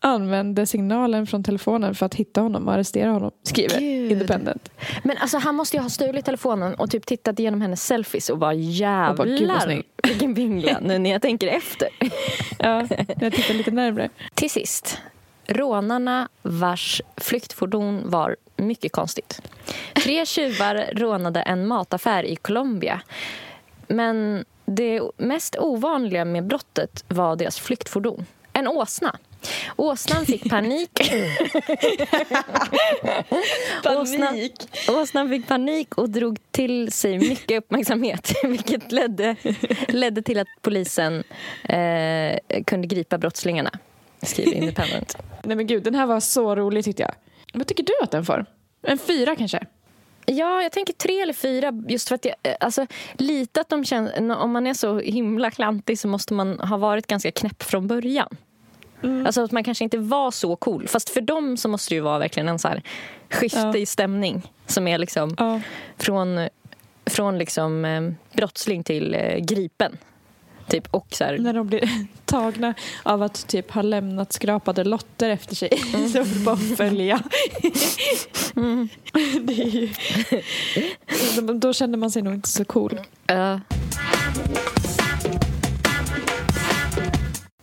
använde 0.00 0.66
signalen 0.66 1.26
från 1.26 1.44
telefonen 1.44 1.94
för 1.94 2.06
att 2.06 2.14
hitta 2.14 2.40
honom 2.40 2.68
och 2.68 2.74
arrestera 2.74 3.10
honom, 3.10 3.30
skriver 3.42 3.80
Gud. 3.80 4.12
Independent. 4.12 4.70
Men 5.02 5.16
alltså 5.18 5.38
han 5.38 5.54
måste 5.54 5.76
ju 5.76 5.82
ha 5.82 5.90
stulit 5.90 6.24
telefonen 6.24 6.74
och 6.74 6.90
typ 6.90 7.06
tittat 7.06 7.38
igenom 7.38 7.60
hennes 7.60 7.86
selfies 7.86 8.30
och 8.30 8.38
bara 8.38 8.54
jävlar 8.54 9.60
snygg." 9.60 9.84
vilken 10.08 10.34
vingla 10.34 10.78
nu 10.80 10.98
när 10.98 11.10
jag 11.10 11.22
tänker 11.22 11.46
efter. 11.46 11.88
Ja, 12.58 12.86
jag 13.20 13.32
tittar 13.32 13.54
lite 13.54 13.70
närmare. 13.70 14.10
Till 14.34 14.50
sist, 14.50 14.98
rånarna 15.52 16.28
vars 16.42 17.02
flyktfordon 17.16 18.10
var 18.10 18.36
mycket 18.56 18.92
konstigt. 18.92 19.40
Tre 19.94 20.26
tjuvar 20.26 20.90
rånade 20.92 21.42
en 21.42 21.66
mataffär 21.66 22.24
i 22.24 22.36
Colombia. 22.36 23.02
Men 23.86 24.44
det 24.64 25.02
mest 25.16 25.56
ovanliga 25.58 26.24
med 26.24 26.46
brottet 26.46 27.04
var 27.08 27.36
deras 27.36 27.58
flyktfordon. 27.58 28.26
En 28.52 28.68
åsna. 28.68 29.18
Åsnan 29.76 30.26
fick 30.26 30.50
panik. 30.50 30.90
Åsnan, 33.84 34.48
åsnan 34.88 35.28
fick 35.28 35.48
panik 35.48 35.94
och 35.94 36.10
drog 36.10 36.38
till 36.50 36.92
sig 36.92 37.18
mycket 37.18 37.58
uppmärksamhet 37.58 38.32
vilket 38.44 38.92
ledde, 38.92 39.36
ledde 39.88 40.22
till 40.22 40.38
att 40.38 40.48
polisen 40.60 41.24
eh, 41.64 42.38
kunde 42.66 42.86
gripa 42.86 43.18
brottslingarna, 43.18 43.70
skriver 44.22 44.52
Independent. 44.54 45.16
Nej 45.44 45.56
men 45.56 45.66
gud, 45.66 45.82
den 45.82 45.94
här 45.94 46.06
var 46.06 46.20
så 46.20 46.54
rolig 46.56 46.84
tyckte 46.84 47.02
jag. 47.02 47.14
Vad 47.54 47.66
tycker 47.66 47.82
du 47.84 47.92
att 48.02 48.10
den 48.10 48.24
får? 48.24 48.46
En 48.82 48.98
fyra 48.98 49.36
kanske? 49.36 49.66
Ja, 50.26 50.62
jag 50.62 50.72
tänker 50.72 50.92
tre 50.92 51.20
eller 51.20 51.32
fyra. 51.32 51.72
Just 51.88 52.08
för 52.08 52.14
att 52.14 52.24
jag, 52.24 52.34
eh, 52.42 52.54
alltså, 52.60 52.86
lite 53.14 53.60
att 53.60 53.68
de 53.68 53.84
känns, 53.84 54.10
om 54.38 54.50
man 54.52 54.66
är 54.66 54.74
så 54.74 54.98
himla 54.98 55.50
klantig 55.50 55.98
så 55.98 56.08
måste 56.08 56.34
man 56.34 56.58
ha 56.60 56.76
varit 56.76 57.06
ganska 57.06 57.30
knäpp 57.30 57.62
från 57.62 57.86
början. 57.86 58.28
Alltså 59.26 59.44
att 59.44 59.52
man 59.52 59.64
kanske 59.64 59.84
inte 59.84 59.98
var 59.98 60.30
så 60.30 60.56
cool. 60.56 60.88
Fast 60.88 61.08
för 61.10 61.20
dem 61.20 61.56
så 61.56 61.68
måste 61.68 61.94
det 61.94 62.00
vara 62.00 62.18
verkligen 62.18 62.48
en 62.48 62.58
så 62.58 62.68
här 62.68 62.82
skifte 63.30 63.58
Ja. 63.58 63.76
i 63.76 63.86
stämning. 63.86 64.42
Som 64.66 64.88
är 64.88 64.98
liksom 64.98 65.34
Ja. 65.38 65.60
från, 65.98 66.48
från 67.06 67.38
liksom, 67.38 67.84
eh, 67.84 68.02
brottsling 68.36 68.84
till 68.84 69.14
eh, 69.14 69.36
gripen. 69.38 69.96
Typ, 70.72 70.88
och 70.90 71.06
så 71.10 71.24
här, 71.24 71.38
När 71.38 71.52
de 71.52 71.66
blir 71.66 71.88
tagna 72.24 72.74
av 73.02 73.22
att 73.22 73.46
typ 73.48 73.70
ha 73.70 73.82
lämnat 73.82 74.32
skrapade 74.32 74.84
lotter 74.84 75.30
efter 75.30 75.54
sig. 75.54 75.68
Mm. 75.94 76.08
Så 76.12 76.24
får 76.24 76.44
bara 76.44 76.56
följa. 76.56 77.22
Det 79.42 79.62
är 79.62 79.66
ju... 79.68 79.88
Då- 81.58 81.72
känner 81.72 81.98
man 81.98 82.10
sig 82.10 82.22
nog 82.22 82.34
inte 82.34 82.48
så 82.48 82.64
cool. 82.64 83.00
Ja. 83.26 83.60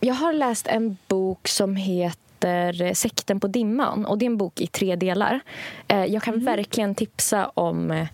Jag 0.00 0.14
har 0.14 0.32
läst 0.32 0.66
en 0.66 0.96
bok 1.08 1.48
som 1.48 1.76
heter 1.76 2.94
Sekten 2.94 3.40
på 3.40 3.46
dimman. 3.46 4.06
Och 4.06 4.18
Det 4.18 4.24
är 4.24 4.30
en 4.30 4.36
bok 4.36 4.60
i 4.60 4.66
tre 4.66 4.96
delar. 4.96 5.40
Eh, 5.88 6.04
Jag 6.04 6.22
kan 6.22 6.44
verkligen 6.44 6.94
tipsa 6.94 7.48
om 7.48 7.90
eh, 7.90 8.06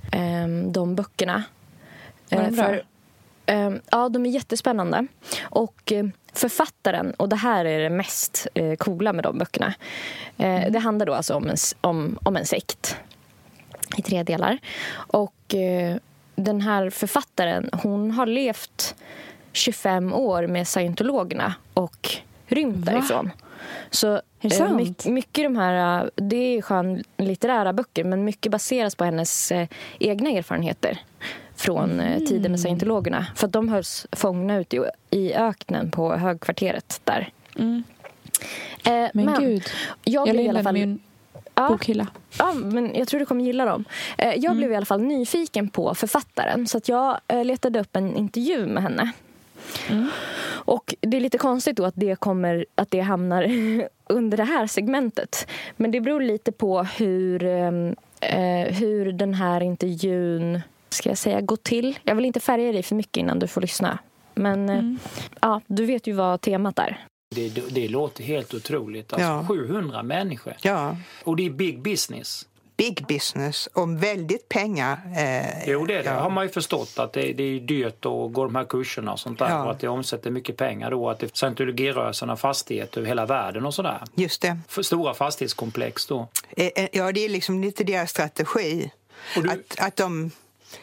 de 0.73 0.95
böckerna. 0.95 1.43
Var 2.31 2.39
de 2.39 2.45
Eh, 2.47 2.51
bra? 2.53 2.65
för, 2.65 2.83
ja, 3.91 4.09
de 4.09 4.27
är 4.27 4.31
jättespännande. 4.31 5.07
Och 5.43 5.93
eh, 5.93 6.07
författaren, 6.33 7.11
och 7.13 7.29
det 7.29 7.37
här 7.37 7.65
är 7.65 7.79
det 7.79 7.91
mest 7.91 8.47
eh, 8.55 8.75
coola 8.77 9.13
med 9.13 9.25
de 9.25 9.39
böckerna. 9.39 9.75
Eh, 10.37 10.71
Det 10.71 10.79
handlar 10.79 11.07
då 11.07 11.15
alltså 11.15 11.35
om 11.35 11.49
en, 11.49 11.57
om, 11.81 12.19
om 12.23 12.37
en 12.37 12.47
sekt 12.47 12.97
i 13.97 14.03
tre 14.03 14.23
delar. 14.23 14.59
Och 14.95 15.55
den 16.37 16.61
här 16.61 16.91
författaren, 16.91 17.71
hon 17.73 18.11
har 18.11 18.27
levt 18.27 18.95
25 19.53 20.13
år 20.13 20.47
med 20.47 20.69
scientologerna 20.69 21.55
och 21.75 22.11
rymt 22.47 22.77
Va? 22.87 22.93
därifrån. 22.93 23.31
Så 23.91 24.21
mycket, 24.77 25.07
mycket 25.07 25.45
de 25.45 25.57
här, 25.57 26.11
det 26.15 26.37
är 26.37 26.63
skönlitterära 26.63 27.73
böcker 27.73 28.05
men 28.05 28.25
mycket 28.25 28.53
baseras 28.53 28.95
på 28.95 29.05
hennes 29.05 29.53
egna 29.99 30.31
erfarenheter 30.31 31.01
från 31.57 32.01
eh, 32.01 32.19
tiden 32.19 32.37
Mm. 32.39 32.51
med 32.51 32.61
scientologerna. 32.61 33.27
För 33.35 33.49
de 33.49 33.69
hölls 33.69 34.07
fångna 34.13 34.57
ute 34.59 34.77
i, 34.77 34.81
i 35.11 35.35
öknen 35.35 35.91
på 35.91 36.15
högkvarteret 36.15 37.01
där. 37.05 37.29
Mm. 37.59 37.83
Eh, 38.85 39.09
Men, 39.15 39.41
gud, 39.41 39.63
jag 40.05 40.29
jag 40.29 40.37
i 40.37 40.49
alla 40.49 40.63
fall... 40.63 40.75
min 40.75 40.99
Ja. 41.59 41.69
bokhylla. 41.69 42.07
Ja, 42.39 42.53
men 42.55 42.95
jag 42.95 43.09
tror 43.09 43.21
du 43.21 43.27
kommer 43.27 43.45
gilla 43.45 43.65
dem. 43.65 43.85
Eh, 44.19 44.29
Jag 44.29 44.45
Mm. 44.45 44.57
blev 44.57 44.73
i 44.73 44.77
alla 44.77 44.87
fall 44.87 45.01
nyfiken 45.03 45.69
på 45.69 45.95
författaren 45.95 46.67
så 46.67 46.79
att 46.79 46.89
jag 46.89 47.19
eh, 47.29 47.45
letade 47.45 47.81
upp 47.81 47.97
en 47.97 48.17
intervju 48.17 48.67
med 48.67 48.83
henne. 48.83 49.11
Mm. 49.91 50.09
Och 50.49 50.95
Det 51.01 51.17
är 51.17 51.21
lite 51.21 51.39
konstigt 51.39 51.77
då 51.77 51.85
att 51.85 51.95
det, 51.97 52.17
kommer, 52.21 52.67
att 52.75 52.91
det 52.91 53.01
hamnar 53.01 53.51
under 54.07 54.37
det 54.37 54.45
här 54.45 54.67
segmentet. 54.67 55.47
Men 55.77 55.91
det 55.91 56.01
beror 56.01 56.21
lite 56.21 56.53
på 56.53 56.83
hur, 56.83 57.45
ehm, 57.45 57.97
eh, 58.21 58.75
hur 58.75 59.13
den 59.13 59.35
här 59.35 59.61
intervjun 59.61 60.61
ska 60.89 61.09
jag 61.09 61.19
säga, 61.19 61.41
går 61.41 61.57
till. 61.57 61.99
Jag 62.03 62.15
vill 62.15 62.25
inte 62.25 62.41
färga 62.41 62.73
dig 62.73 62.83
för 62.83 62.95
mycket 62.95 63.17
innan 63.17 63.39
du 63.39 63.47
får 63.47 63.61
lyssna. 63.61 63.99
Men 64.35 64.69
eh, 64.69 64.79
Mm. 64.79 64.99
ja, 65.41 65.61
du 65.67 65.87
vet 65.87 66.07
ju 66.07 66.13
vad 66.13 66.41
temat 66.41 66.79
är. 66.79 67.07
Det, 67.35 67.49
det 67.49 67.89
låter 67.89 68.25
helt 68.25 68.55
otroligt. 68.55 69.13
Alltså, 69.13 69.27
Ja. 69.29 69.45
700 69.49 70.03
människor. 70.03 70.55
Ja, 70.63 70.97
Och 71.25 71.37
det 71.37 71.47
är 71.47 71.51
big 71.51 71.83
business. 71.83 72.47
big 72.77 73.07
business 73.09 73.67
och 73.67 74.03
väldigt 74.03 74.49
pengar. 74.49 75.01
Eh, 75.17 75.69
Jo, 75.71 75.87
det, 75.87 75.95
det. 75.95 76.05
ja. 76.05 76.13
har 76.21 76.31
man 76.31 76.45
ju 76.45 76.51
förstått 76.51 76.99
att 76.99 77.13
det, 77.13 77.33
det 77.33 77.43
är 77.43 77.61
dyrt 77.61 77.95
att 78.07 78.33
gå 78.33 78.45
de 78.45 78.55
här 78.55 78.65
kurserna 78.65 79.13
och 79.13 79.21
sånt 79.21 79.39
där. 79.39 79.49
Ja. 79.51 79.65
Och 79.65 79.71
att 79.71 79.81
det 79.81 79.89
omsätter 79.89 80.31
mycket 80.31 80.57
pengar 80.57 80.91
då. 80.91 81.11
Att 81.11 81.19
det 81.19 81.37
scientologirörelsen 81.37 82.29
har 82.29 82.37
fastigheter 82.37 82.99
över 83.01 83.09
hela 83.09 83.27
världen 83.27 83.67
och 83.67 83.75
sådär. 83.75 84.03
Just 84.15 84.43
det. 84.43 84.59
För 84.69 84.83
stora 84.83 85.15
fastighetskomplex 85.15 86.07
då. 86.07 86.29
Eh, 86.57 86.67
eh, 86.77 86.89
Ja, 86.93 87.13
det 87.13 87.25
är 87.25 87.29
liksom 87.29 87.63
lite 87.63 87.85
deras 87.85 88.11
strategi. 88.11 88.91
Och 89.37 89.43
du- 89.43 89.51
Att, 89.51 89.81
att 89.87 89.97
de 89.97 90.31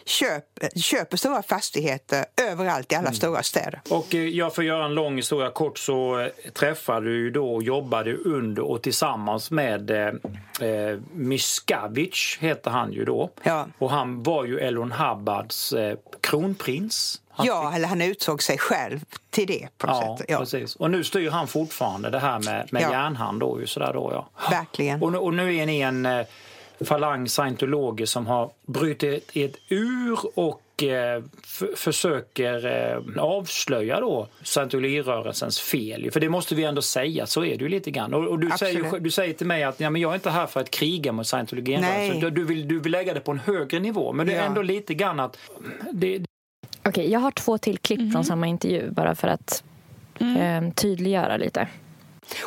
köper, 0.05 0.79
köper 0.79 1.17
stora 1.17 1.43
fastigheter 1.43 2.25
överallt 2.51 2.91
i 2.91 2.95
alla 2.95 3.01
Mm. 3.07 3.13
stora 3.13 3.43
städer. 3.43 3.81
Och 3.89 4.15
eh, 4.15 4.21
ja, 4.27 4.49
för 4.49 4.61
att 4.61 4.67
göra 4.67 4.85
en 4.85 4.93
lång 4.95 5.15
historia 5.15 5.49
kort 5.51 5.79
så 5.79 6.19
eh, 6.19 6.27
träffade 6.53 7.05
du 7.05 7.31
då 7.31 7.53
och 7.55 7.63
jobbade 7.63 8.13
under 8.15 8.61
och 8.63 8.81
tillsammans 8.83 9.51
med 9.51 9.89
eh, 9.91 10.67
eh, 10.69 10.99
Miscavige 11.13 12.37
heter 12.39 12.71
han 12.71 12.93
ju 12.93 13.05
då. 13.05 13.29
Ja. 13.43 13.67
Och 13.79 13.91
han 13.91 14.23
var 14.23 14.45
ju 14.45 14.59
Elon 14.59 14.91
Hubbards 14.91 15.73
eh, 15.73 15.97
kronprins. 16.21 17.21
Han 17.29 17.45
Ja, 17.45 17.73
eller 17.75 17.87
han 17.87 18.01
utsåg 18.01 18.43
sig 18.43 18.57
själv 18.57 18.99
till 19.29 19.47
det 19.47 19.67
på 19.77 19.87
något 19.87 20.03
Ja, 20.03 20.17
sätt. 20.17 20.25
Ja, 20.29 20.39
precis. 20.39 20.75
Och 20.75 20.91
nu 20.91 21.03
styr 21.03 21.29
han 21.29 21.47
fortfarande 21.47 22.09
det 22.09 22.19
här 22.19 22.39
med, 22.39 22.67
med 22.71 22.81
Ja. 22.81 22.91
järnhand 22.91 23.39
då 23.39 23.59
ju 23.61 23.67
sådär 23.67 23.93
då 23.93 24.09
ja. 24.13 24.49
Verkligen. 24.51 25.03
Och 25.03 25.11
nu, 25.11 25.17
och 25.17 25.33
nu 25.33 25.55
är 25.55 25.65
ni 25.65 25.79
en, 25.79 26.05
falang 26.85 27.27
scientologer 27.29 28.05
som 28.05 28.27
har 28.27 28.51
brutit 28.65 29.31
ett 29.33 29.55
ur 29.69 30.19
och 30.39 30.83
eh, 30.83 31.23
f- 31.43 31.63
försöker 31.75 32.65
eh, 32.65 33.23
avslöja 33.23 33.99
då 33.99 34.27
scientologirörelsens 34.43 35.59
fel. 35.59 36.11
För 36.11 36.19
det 36.19 36.29
måste 36.29 36.55
vi 36.55 36.63
ändå 36.63 36.81
säga, 36.81 37.25
så 37.25 37.43
är 37.45 37.57
det 37.57 37.63
ju 37.63 37.69
lite 37.69 37.91
grann. 37.91 38.13
Och, 38.13 38.27
och 38.27 38.39
du, 38.39 38.51
säger, 38.59 38.79
Absolut. 38.79 39.03
du 39.03 39.11
säger 39.11 39.33
till 39.33 39.47
mig 39.47 39.63
att 39.63 39.79
ja, 39.79 39.89
men 39.89 40.01
jag 40.01 40.11
är 40.11 40.15
inte 40.15 40.29
här 40.29 40.47
för 40.47 40.59
att 40.59 40.71
kriga 40.71 41.11
mot 41.11 41.27
scientologirörelsen. 41.27 42.19
Du, 42.19 42.29
du, 42.29 42.43
vill, 42.45 42.67
du 42.67 42.79
vill 42.79 42.91
lägga 42.91 43.13
det 43.13 43.19
på 43.19 43.31
en 43.31 43.39
högre 43.39 43.79
nivå. 43.79 44.13
Men 44.13 44.27
det 44.27 44.33
är 44.33 44.37
Ja. 44.37 44.43
ändå 44.43 44.61
lite 44.61 44.93
grann 44.93 45.19
att 45.19 45.37
det, 45.91 46.21
Okej, 46.85 47.11
jag 47.11 47.19
har 47.19 47.31
två 47.31 47.57
till 47.57 47.77
klipp 47.77 48.13
från 48.13 48.23
samma 48.25 48.47
intervju 48.47 48.91
bara 48.91 49.15
för 49.15 49.27
att 49.27 49.63
eh, 50.19 50.71
tydliggöra 50.75 51.37
lite. 51.37 51.67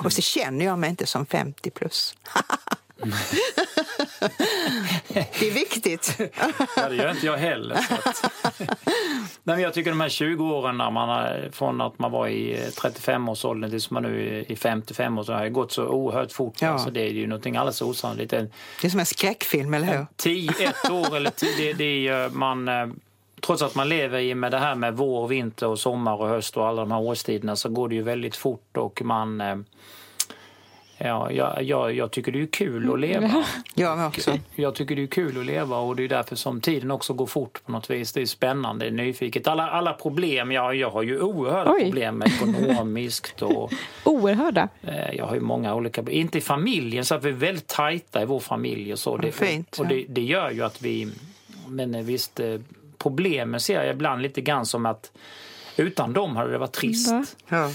Och 0.05 0.13
så 0.13 0.23
känner 0.23 0.65
jag 0.65 0.79
mig 0.79 0.91
inte 0.91 1.07
som 1.07 1.27
50 1.27 1.71
plus. 1.71 2.15
det 5.13 5.49
är 5.49 5.55
viktigt. 5.55 6.19
Ja, 6.77 6.89
det 6.89 6.97
gör 6.97 7.11
inte 7.11 7.27
jag 7.27 7.37
heller. 7.37 7.75
Att... 7.75 8.31
Nej, 9.43 9.63
jag 9.63 9.75
tycker 9.75 9.91
de 9.91 10.01
här 10.01 10.09
20 10.09 10.45
åren 10.45 10.77
när 10.79 10.91
man 10.91 11.09
har, 11.09 11.49
från 11.53 11.81
att 11.81 11.99
man 11.99 12.13
var 12.13 12.29
i 12.29 12.57
35-årsåldern 12.57 13.71
tills 13.71 13.91
man 13.91 14.03
nu 14.03 14.29
är 14.39 14.53
i 14.53 14.57
55 14.57 15.19
år 15.19 15.23
så 15.23 15.33
har 15.33 15.49
gått 15.49 15.73
så 15.73 15.87
oerhört 15.87 16.33
fort. 16.33 16.55
Ja. 16.61 16.69
Alltså, 16.69 16.91
det 16.91 17.01
är 17.01 17.11
ju 17.11 17.27
någonting 17.27 17.57
alldeles 17.57 17.83
osannolikt. 17.83 18.31
Det 18.31 18.49
är 18.83 18.89
som 18.89 19.01
en 19.01 19.07
skräckfilm, 19.07 19.75
eller 19.75 19.87
hur? 19.99 20.07
tio, 20.17 20.51
ett 20.69 20.91
år 20.91 21.17
eller 21.17 21.31
tio, 21.31 21.73
det, 21.75 22.09
är 22.09 22.29
man... 22.29 22.69
eh, 22.69 22.87
Trots 23.41 23.63
att 23.63 23.75
man 23.75 23.89
lever 23.89 24.19
i 24.19 24.35
med 24.35 24.53
det 24.53 24.59
här 24.59 24.75
med 24.75 24.97
vår, 24.97 25.29
vinter 25.29 25.67
och 25.67 25.79
sommar 25.79 26.17
och 26.21 26.29
höst 26.29 26.57
och 26.57 26.67
alla 26.67 26.81
de 26.83 26.91
här 26.91 27.01
årstiderna 27.01 27.57
så 27.57 27.69
går 27.69 27.89
det 27.89 27.95
ju 27.95 28.03
väldigt 28.03 28.37
fort 28.37 28.77
och 28.77 29.03
man... 29.05 29.65
Ja, 30.99 31.33
jag, 31.33 31.63
jag, 31.63 31.95
jag 31.95 32.11
tycker 32.11 32.33
det 32.33 32.43
är 32.43 32.47
kul 32.47 32.93
att 32.93 33.01
leva. 33.01 33.45
Jag 33.75 34.07
också. 34.07 34.39
Jag 34.55 34.75
tycker 34.75 34.97
det 34.97 35.03
är 35.03 35.07
kul 35.07 35.41
att 35.41 35.47
leva 35.47 35.77
och 35.79 35.97
det 35.97 36.05
är 36.05 36.09
därför 36.09 36.37
som 36.37 36.61
tiden 36.61 36.91
också 36.91 37.13
går 37.13 37.27
fort 37.27 37.65
på 37.65 37.73
något 37.73 37.91
vis. 37.91 38.13
Det 38.13 38.21
är 38.21 38.27
spännande, 38.27 38.85
det 38.85 38.89
är 38.89 38.93
nyfiket. 38.93 39.47
Alla, 39.47 39.71
alla 39.71 39.93
problem, 39.93 40.53
ja, 40.53 40.75
jag 40.75 40.91
har 40.91 41.03
ju 41.03 41.21
oerhörda 41.21 41.73
Oj. 41.73 41.83
problem 41.83 42.23
ekonomiskt 42.23 43.43
och 43.43 43.73
Oerhörda. 44.05 44.69
eh, 44.83 45.15
jag 45.15 45.27
har 45.27 45.35
ju 45.35 45.41
många 45.41 45.75
olika, 45.75 46.03
inte 46.11 46.39
i 46.39 46.41
familjen 46.41 47.05
så 47.05 47.15
att 47.15 47.25
vi 47.25 47.29
är 47.29 47.33
väldigt 47.33 47.67
tajta 47.67 48.23
i 48.23 48.25
vår 48.25 48.41
familj 48.41 48.93
och 48.93 48.99
så. 48.99 49.17
Det, 49.17 49.33
fint, 49.33 49.79
och 49.79 49.85
ja. 49.85 49.89
det, 49.89 50.05
det 50.09 50.23
gör 50.23 50.51
ju 50.51 50.63
att 50.63 50.83
vi, 50.83 51.09
men 51.69 51.95
eh, 51.95 52.03
visst 52.03 52.41
eh, 52.41 52.61
problemen 52.99 53.61
ser 53.61 53.83
jag 53.85 53.95
ibland 53.95 54.23
lite 54.23 54.41
grann 54.41 54.67
som 54.67 54.87
att 54.87 55.13
utan 55.77 56.13
dem 56.13 56.37
hade 56.37 56.53
det 56.53 56.59
varit 56.59 56.73
trist. 56.73 57.13
Va? 57.13 57.25
Ja, 57.49 57.71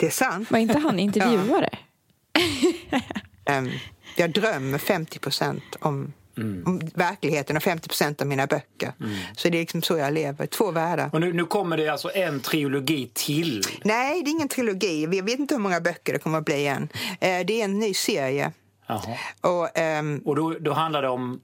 det 0.00 0.06
är 0.06 0.10
sant. 0.10 0.50
Var 0.50 0.58
inte 0.58 0.78
han 0.78 0.98
intervjuare? 1.08 1.66
Ehm, 1.66 1.89
jag 4.16 4.32
drömmer 4.32 4.78
50 4.78 5.18
procent 5.18 5.76
om, 5.80 6.12
Mm. 6.36 6.62
om 6.66 6.80
verkligheten 6.94 7.56
och 7.56 7.62
50 7.62 7.88
procent 7.88 8.20
om 8.22 8.28
mina 8.28 8.46
böcker. 8.46 8.92
Så 9.36 9.48
det 9.48 9.58
är 9.58 9.60
liksom 9.60 9.82
så 9.82 9.96
jag 9.98 10.12
lever. 10.14 10.46
Två 10.46 10.70
världar. 10.70 11.10
Och 11.12 11.20
nu, 11.20 11.32
nu 11.32 11.44
kommer 11.44 11.76
det 11.76 11.88
alltså 11.88 12.10
en 12.14 12.40
trilogi 12.40 13.10
till. 13.14 13.62
Nej, 13.84 14.22
det 14.22 14.30
är 14.30 14.32
ingen 14.32 14.48
trilogi. 14.48 15.06
Vi 15.06 15.20
vet 15.20 15.38
inte 15.38 15.54
hur 15.54 15.62
många 15.62 15.80
böcker 15.80 16.12
det 16.12 16.18
kommer 16.18 16.38
att 16.38 16.44
bli 16.44 16.66
än. 16.66 16.88
Eh, 17.20 17.46
Det 17.46 17.60
är 17.60 17.64
en 17.64 17.78
ny 17.78 17.94
serie. 17.94 18.52
Jaha. 18.86 19.16
Och, 19.40 19.78
ehm, 19.78 20.22
Och 20.24 20.36
då, 20.36 20.50
då 20.60 20.72
handlar 20.72 21.02
det 21.02 21.08
om 21.08 21.40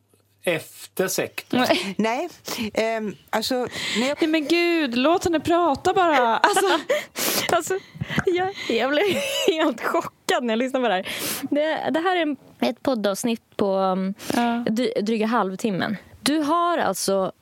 efter 0.47 1.09
sekten. 1.09 1.67
nej, 1.97 2.29
ehm, 2.75 3.15
alltså... 3.31 3.55
När 3.99 4.09
jag, 4.09 4.17
Nej 4.21 4.31
men 4.31 4.49
gud, 4.49 4.97
låt 4.99 5.25
henne 5.25 5.41
prata 5.41 5.95
bara. 5.95 6.37
Alltså, 6.37 6.67
Alltså, 7.53 7.79
jag, 8.27 8.55
jag 8.69 8.91
blev 8.91 9.05
helt 9.49 9.81
chockad 9.83 10.45
när 10.45 10.53
jag 10.55 10.59
lyssnade 10.59 10.85
på 10.85 10.89
det 10.89 10.95
här. 10.95 11.09
Det, 11.51 11.91
det 11.91 12.01
här 12.01 12.17
är 12.17 12.37
ett 12.71 12.83
poddavsnitt 12.83 13.57
på 13.57 13.77
um, 13.77 14.15
Ja. 14.35 14.65
dryga 15.03 15.27
halvtimmen. 15.27 15.97
Du 16.21 16.39
har 16.39 16.79
alltså 16.79 17.33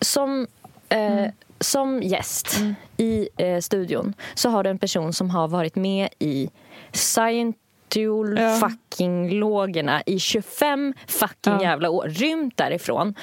som, 0.00 0.46
eh, 0.88 1.26
som 1.60 2.02
gäst 2.02 2.56
i 2.96 3.28
eh, 3.36 3.60
studion 3.60 4.14
så 4.34 4.48
har 4.50 4.64
du 4.64 4.70
en 4.70 4.78
person 4.78 5.12
som 5.12 5.30
har 5.30 5.48
varit 5.48 5.74
med 5.76 6.08
i 6.18 6.50
Scientol 6.92 7.61
Ja. 8.38 8.56
fucking 8.56 9.30
lågorna 9.38 10.02
i 10.06 10.18
25 10.18 10.94
fucking 11.06 11.52
Ja. 11.52 11.62
jävla 11.62 11.90
år. 11.90 12.08
Rymt 12.08 12.56
därifrån. 12.56 13.14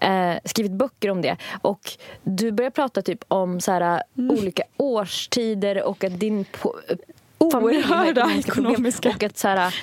Eh, 0.00 0.34
skrivit 0.44 0.72
böcker 0.72 1.10
om 1.10 1.22
det. 1.22 1.36
Och 1.62 1.80
du 2.22 2.52
börjar 2.52 2.70
prata 2.70 3.02
typ 3.02 3.24
om 3.28 3.60
så 3.60 3.72
här, 3.72 4.02
olika 4.16 4.62
årstider 4.76 5.82
och 5.82 6.04
att 6.04 6.20
din 6.20 6.44
Oerhörda 7.38 8.30
ekonomiska. 8.38 9.08
Och 9.10 9.22
att 9.22 9.38
så 9.38 9.48
här, 9.48 9.74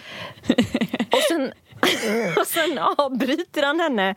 och 1.12 1.22
sen, 1.32 1.52
och 2.40 2.48
sen 2.48 2.78
avbryter 2.98 3.64
han 3.64 3.80
henne 3.80 4.16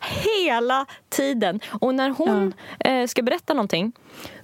hela 0.00 0.86
tiden. 1.08 1.60
Och 1.80 1.94
när 1.94 2.10
hon 2.10 2.52
eh, 2.78 3.06
ska 3.06 3.22
berätta 3.22 3.54
någonting 3.54 3.92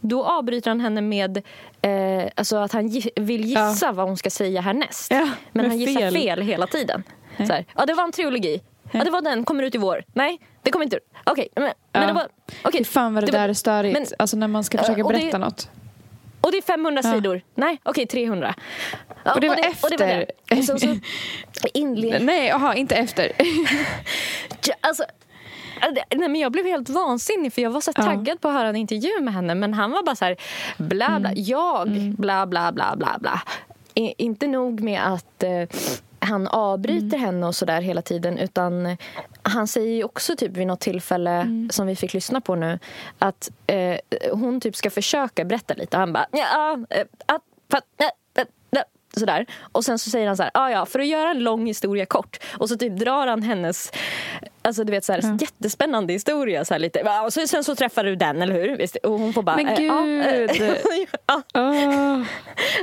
då 0.00 0.24
avbryter 0.24 0.70
han 0.70 0.80
henne 0.80 1.00
med 1.00 1.36
eh, 1.82 2.30
alltså 2.34 2.56
att 2.56 2.72
han 2.72 2.88
gi- 2.88 3.10
vill 3.16 3.44
gissa 3.44 3.92
vad 3.92 4.06
hon 4.06 4.16
ska 4.16 4.30
säga 4.30 4.60
härnäst. 4.60 5.10
Ja, 5.10 5.28
Men 5.52 5.66
han 5.66 5.78
gissar 5.78 6.00
fel. 6.00 6.14
fel, 6.14 6.42
hela 6.42 6.66
tiden. 6.66 7.02
Så 7.36 7.44
här, 7.52 7.64
ja, 7.76 7.86
det 7.86 7.94
var 7.94 8.04
en 8.04 8.12
trilogi. 8.12 8.62
Ja, 8.92 9.04
det 9.04 9.10
var 9.10 9.20
den. 9.22 9.44
Kommer 9.44 9.62
ut 9.62 9.74
i 9.74 9.78
vår. 9.78 10.04
Nej, 10.14 10.40
det 10.62 10.70
kommer 10.70 10.84
inte 10.84 10.96
ut. 10.96 11.02
Okej, 11.24 11.48
men, 11.54 11.62
men 11.64 11.72
Ja. 12.02 12.06
det 12.08 12.12
var... 12.12 12.28
okej, 12.64 12.84
fy 12.84 12.84
fan 12.84 13.14
vad 13.14 13.22
det, 13.26 13.32
var- 13.32 13.38
där 13.38 13.48
är 13.48 13.52
störigt. 13.54 13.98
men- 13.98 14.06
alltså 14.18 14.36
när 14.36 14.48
man 14.48 14.64
ska 14.64 14.78
försöka 14.78 15.04
och 15.04 15.12
det- 15.12 15.18
berätta 15.18 15.38
något. 15.38 15.70
Och 16.46 16.52
det 16.52 16.58
är 16.58 16.62
500 16.62 17.00
Ja. 17.04 17.12
sidor. 17.12 17.40
Nej, 17.54 17.80
okej 17.82 18.06
300. 18.06 18.54
Ja, 19.24 19.34
Och 19.34 19.40
det 19.40 19.48
var 19.48 19.56
Och 19.56 19.62
det 19.62 19.68
var 19.82 20.06
efter. 20.06 20.26
det. 20.48 20.56
Och 20.58 20.64
sen 20.64 20.78
så 20.80 21.68
inled... 21.74 22.22
Nej, 22.24 22.50
aha, 22.50 22.74
inte 22.74 22.94
efter. 22.94 23.32
Alltså, 24.80 25.04
nej, 26.14 26.28
men 26.28 26.34
jag 26.36 26.52
blev 26.52 26.64
helt 26.66 26.88
vansinnig 26.88 27.52
för 27.52 27.62
jag 27.62 27.70
var 27.70 27.80
så 27.80 27.92
Ja. 27.96 28.02
taggad 28.02 28.40
på 28.40 28.48
att 28.48 28.54
höra 28.54 28.68
en 28.68 28.76
intervju 28.76 29.20
med 29.20 29.34
henne 29.34 29.54
men 29.54 29.74
han 29.74 29.90
var 29.90 30.02
bara 30.02 30.16
så 30.16 30.24
här 30.24 30.36
bla 30.78 31.06
Mm. 31.06 31.22
bla, 31.22 31.32
jag 31.34 31.88
bla 32.18 32.46
bla 32.46 32.72
bla 32.72 32.96
bla 32.96 33.16
bla. 33.20 33.42
I, 33.94 34.14
inte 34.24 34.46
nog 34.46 34.80
med 34.80 35.06
att 35.12 35.42
eh, 35.42 35.50
han 36.26 36.46
avbryter 36.48 37.16
Mm. 37.16 37.20
henne 37.20 37.46
och 37.46 37.54
sådär 37.54 37.80
hela 37.80 38.02
tiden 38.02 38.38
utan 38.38 38.86
eh, 38.86 38.96
han 39.42 39.66
säger 39.66 39.96
ju 39.96 40.04
också 40.04 40.36
typ 40.36 40.56
vid 40.56 40.66
något 40.66 40.80
tillfälle 40.80 41.30
Mm. 41.30 41.70
som 41.70 41.86
vi 41.86 41.96
fick 41.96 42.14
lyssna 42.14 42.40
på 42.40 42.54
nu 42.54 42.78
att 43.18 43.50
eh, 43.66 43.98
hon 44.32 44.60
typ 44.60 44.76
ska 44.76 44.90
försöka 44.90 45.44
berätta 45.44 45.74
lite. 45.74 45.96
Han 45.96 46.12
bara 46.12 46.26
ja, 46.32 46.78
eh, 46.90 47.06
att, 47.26 47.42
fatt, 47.70 47.84
eh, 47.98 48.42
eh, 48.42 48.46
eh, 48.78 48.82
Sådär. 49.20 49.46
Och 49.72 49.84
sen 49.84 49.98
så 49.98 50.10
säger 50.10 50.26
han 50.26 50.36
så 50.36 50.42
här, 50.42 50.50
ah, 50.54 50.70
ja, 50.70 50.86
för 50.86 50.98
att 51.00 51.06
göra 51.06 51.30
en 51.30 51.38
lång 51.38 51.66
historia 51.66 52.06
kort. 52.06 52.36
Och 52.58 52.68
så 52.68 52.76
typ 52.76 52.98
drar 52.98 53.26
han 53.26 53.42
hennes 53.42 53.92
alltså, 54.62 54.84
du 54.84 54.90
vet, 54.90 55.04
så 55.04 55.12
här, 55.12 55.20
Ja. 55.22 55.38
jättespännande 55.40 56.12
historia. 56.12 56.64
Så 56.64 56.74
här, 56.74 56.78
lite. 56.78 57.20
Och 57.24 57.32
så, 57.32 57.46
sen 57.46 57.64
så 57.64 57.74
träffar 57.74 58.04
du 58.04 58.16
den, 58.16 58.42
eller 58.42 58.54
hur? 58.54 58.76
Visst? 58.76 58.96
Och 58.96 59.18
hon 59.18 59.32
får 59.32 59.42
bara... 59.42 59.56
Men 59.56 59.68
eh, 59.68 59.76
gud. 59.76 59.86
Ja, 59.90 60.02
eh, 60.30 61.06
ja, 61.26 61.42
Åh. 61.54 62.22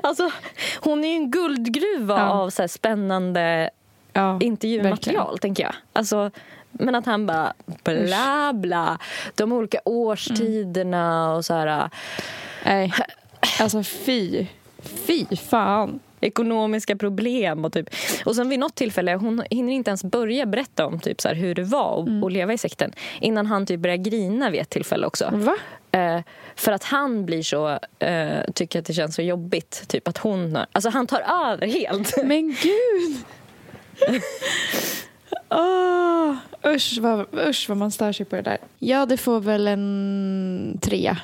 alltså, 0.04 0.32
hon 0.80 1.04
är 1.04 1.08
ju 1.10 1.16
en 1.16 1.32
guldgruva 1.32 2.20
Ja. 2.20 2.30
av 2.30 2.50
så 2.50 2.62
här, 2.62 2.68
spännande 2.68 3.70
Ja, 4.14 4.38
intervjumaterial, 4.42 5.16
verkligen. 5.26 5.38
tänker 5.40 5.64
jag. 5.64 5.74
Alltså, 5.94 6.32
men 6.72 6.96
att 6.96 7.06
han 7.06 7.26
bara 7.26 7.54
bla 7.84 8.52
bla. 8.54 8.98
De 9.36 9.52
olika 9.52 9.80
årstiderna 9.86 11.34
och 11.36 11.46
så 11.46 11.54
här... 11.54 11.90
Nej, 12.66 12.94
alltså 13.60 13.84
fy. 13.84 14.46
Fy 14.84 15.26
fan. 15.36 16.00
Ekonomiska 16.24 16.96
problem. 16.96 17.66
Och, 17.66 17.74
typ. 17.74 17.90
och 18.26 18.36
sen 18.36 18.50
vid 18.50 18.60
något 18.60 18.76
tillfälle, 18.76 19.14
hon 19.16 19.44
hinner 19.50 19.74
inte 19.74 19.90
ens 19.90 20.04
börja 20.04 20.46
berätta 20.46 20.86
om 20.86 21.00
typ, 21.00 21.22
så 21.22 21.28
här, 21.28 21.36
hur 21.36 21.56
det 21.56 21.64
var 21.64 22.02
att 22.02 22.08
Mm. 22.08 22.30
leva 22.30 22.54
i 22.54 22.58
sekten. 22.58 22.92
Innan 23.22 23.46
han 23.46 23.66
typ 23.66 23.80
börjar 23.80 23.98
grina 23.98 24.50
vid 24.50 24.62
ett 24.62 24.70
tillfälle 24.70 25.08
också. 25.08 25.30
Va? 25.34 25.56
Eh, 26.00 26.22
för 26.56 26.72
att 26.72 26.84
han 26.84 27.26
blir 27.26 27.42
så, 27.44 27.80
eh, 28.00 28.40
tycker 28.54 28.80
att 28.80 28.86
det 28.86 28.94
känns 28.94 29.16
så 29.16 29.22
jobbigt. 29.22 29.84
Typ 29.88 30.08
att 30.08 30.18
hon, 30.18 30.56
har- 30.56 30.66
alltså 30.72 30.90
han 30.90 31.08
tar 31.08 31.22
över 31.52 31.68
helt. 31.68 32.14
Men 32.26 32.48
gud! 32.62 33.18
Åh, 35.50 36.36
usch, 36.76 36.98
vad, 37.02 37.26
usch 37.50 37.66
vad 37.70 37.78
man 37.78 37.92
stör 37.92 38.12
sig 38.12 38.26
på 38.26 38.36
det 38.36 38.42
där. 38.42 38.58
Ja, 38.80 39.06
det 39.06 39.18
får 39.18 39.40
väl 39.40 39.68
en 39.68 40.78
trea. 40.82 41.18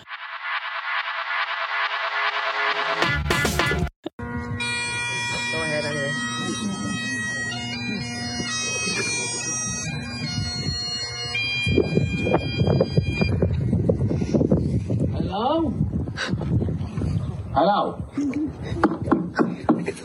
Hello? 17.52 17.98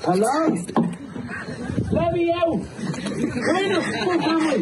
Hello? 0.03 0.49
Let 1.93 2.13
me 2.15 2.33
out! 2.33 2.57
Where 2.57 3.69
the 3.69 3.81
fuck 4.01 4.23
am 4.25 4.41
I? 4.49 4.53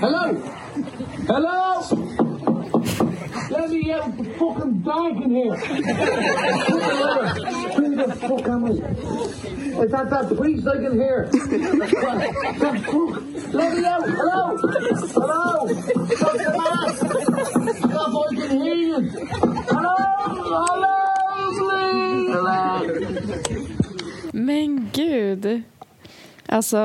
Hello? 0.00 0.24
Hello? 1.28 1.58
Let 3.50 3.68
me 3.70 3.92
out 3.92 4.16
the 4.16 4.24
fucking 4.24 4.72
bag 4.80 5.16
in 5.22 5.30
here. 5.30 5.56
Who 7.76 7.96
the 7.96 8.14
fuck 8.16 8.48
am 8.48 8.64
I? 8.64 8.68
Is 9.82 9.90
that 9.90 10.08
that 10.10 10.36
priest 10.36 10.66
I 10.66 10.76
can 10.76 10.92
hear? 10.94 11.26
the 11.26 11.38
fuck? 12.00 13.52
Let 13.52 13.76
me 13.76 13.84
out! 13.84 14.08
Hello! 14.08 14.56
Hello! 15.12 15.68
Stop 16.16 16.32
the 16.32 16.48
mask! 16.56 17.06
Stop, 17.78 18.14
I 18.16 18.34
can 18.34 18.50
hear 18.62 18.74
you! 18.74 19.51
Men 24.32 24.90
gud. 24.92 25.62
Alltså, 26.46 26.78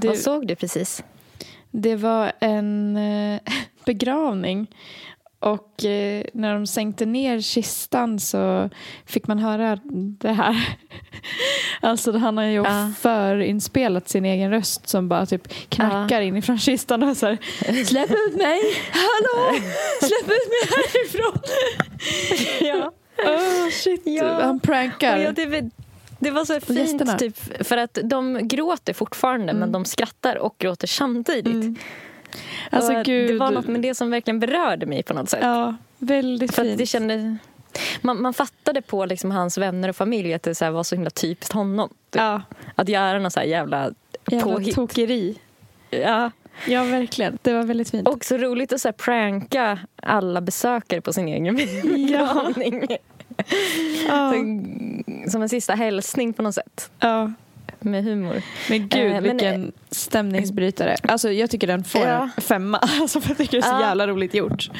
det, 0.00 0.08
Vad 0.08 0.18
såg 0.18 0.46
du 0.46 0.54
precis? 0.56 1.02
det 1.70 1.96
var 1.96 2.32
en 2.40 2.96
eh, 2.96 3.40
begravning. 3.86 4.66
Och 5.38 5.84
eh, 5.84 6.24
när 6.32 6.54
de 6.54 6.66
sänkte 6.66 7.06
ner 7.06 7.40
kistan 7.40 8.20
så 8.20 8.70
fick 9.06 9.26
man 9.26 9.38
höra 9.38 9.78
det 10.20 10.32
här. 10.32 10.68
Alltså 11.80 12.12
han 12.12 12.36
har 12.36 12.44
ju 12.44 12.54
Ja. 12.54 12.92
förinspelat 13.00 14.08
sin 14.08 14.24
egen 14.24 14.50
röst 14.50 14.88
som 14.88 15.08
bara 15.08 15.26
typ 15.26 15.48
knackar 15.68 16.20
inifrån 16.20 16.58
kistan 16.58 17.02
och 17.02 17.16
så 17.16 17.26
här, 17.26 17.38
Släpp 17.84 18.10
ut 18.10 18.36
mig! 18.36 18.60
Hallå! 18.90 19.58
Släpp 20.00 20.28
ut 20.30 20.48
mig 20.48 20.70
härifrån! 20.76 21.40
Ja. 22.60 22.92
Oh, 23.26 23.70
shit. 23.70 24.02
Ja. 24.04 24.42
Han 24.42 24.60
prankar. 24.60 25.18
Ja, 25.18 25.32
det, 25.32 25.46
var- 25.46 25.70
det 26.18 26.30
var 26.30 26.44
så 26.44 26.52
gästerna. 26.52 27.18
fint, 27.18 27.18
typ, 27.18 27.66
för 27.66 27.76
att 27.76 27.98
de 28.04 28.48
gråter 28.48 28.92
fortfarande 28.92 29.52
men 29.52 29.72
de 29.72 29.84
skrattar 29.84 30.36
och 30.36 30.54
gråter 30.58 30.86
samtidigt. 30.86 31.78
Alltså, 32.70 32.92
Och 32.98 33.04
gud. 33.04 33.30
Det 33.30 33.36
var 33.38 33.50
något 33.50 33.66
med 33.66 33.80
det 33.80 33.94
som 33.94 34.10
verkligen 34.10 34.40
berörde 34.40 34.86
mig 34.86 35.02
på 35.02 35.14
något 35.14 35.30
sätt. 35.30 35.40
Ja, 35.42 35.74
väldigt 35.98 36.54
För 36.54 36.62
fint. 36.62 36.72
att 36.72 36.78
det 36.78 36.86
kände, 36.86 37.36
man, 38.00 38.22
man 38.22 38.34
fattade 38.34 38.82
på 38.82 39.06
liksom 39.06 39.30
hans 39.30 39.58
vänner 39.58 39.88
och 39.88 39.96
familj 39.96 40.34
att 40.34 40.42
det 40.42 40.54
så 40.54 40.70
var 40.70 40.82
så 40.82 40.94
himla 40.94 41.10
typiskt 41.10 41.52
honom. 41.52 41.88
Typ. 41.88 42.20
Ja, 42.20 42.42
Att 42.74 42.88
göra 42.88 43.18
någon 43.18 43.30
så 43.30 43.40
här 43.40 43.46
jävla, 43.46 43.90
jävla 44.30 44.52
påhitt. 44.54 44.74
tokeri. 44.74 45.38
Ja. 45.90 46.30
Ja, 46.66 46.84
verkligen. 46.84 47.38
Det 47.42 47.52
var 47.52 47.62
väldigt 47.62 47.90
fint. 47.90 48.08
Och 48.08 48.24
så 48.24 48.36
roligt 48.38 48.72
att 48.72 48.80
så 48.80 48.88
här 48.88 48.92
pranka 48.92 49.78
alla 50.02 50.40
besökare 50.40 51.00
på 51.00 51.12
sin 51.12 51.28
egen 51.28 51.56
begravning. 51.56 52.86
ja, 52.90 52.96
Så- 54.06 55.30
Som 55.30 55.42
en 55.42 55.48
sista 55.48 55.74
hälsning 55.74 56.32
på 56.32 56.42
något 56.42 56.54
sätt. 56.54 56.90
ja. 56.98 57.32
Med 57.80 58.04
humor. 58.04 58.42
Men 58.68 58.88
gud, 58.88 59.04
Eh, 59.06 59.10
men, 59.12 59.22
vilken 59.22 59.72
stämningsbrytare. 59.90 60.96
Alltså, 61.02 61.30
jag 61.32 61.50
tycker 61.50 61.66
den 61.66 61.84
får 61.84 62.00
Ja. 62.00 62.28
en 62.36 62.42
femma. 62.42 62.78
Alltså, 63.00 63.20
för 63.20 63.28
jag 63.30 63.38
tycker 63.38 63.52
det 63.60 63.66
är 63.66 63.76
så 63.76 63.80
jävla 63.80 64.06
roligt 64.06 64.34
gjort. 64.34 64.70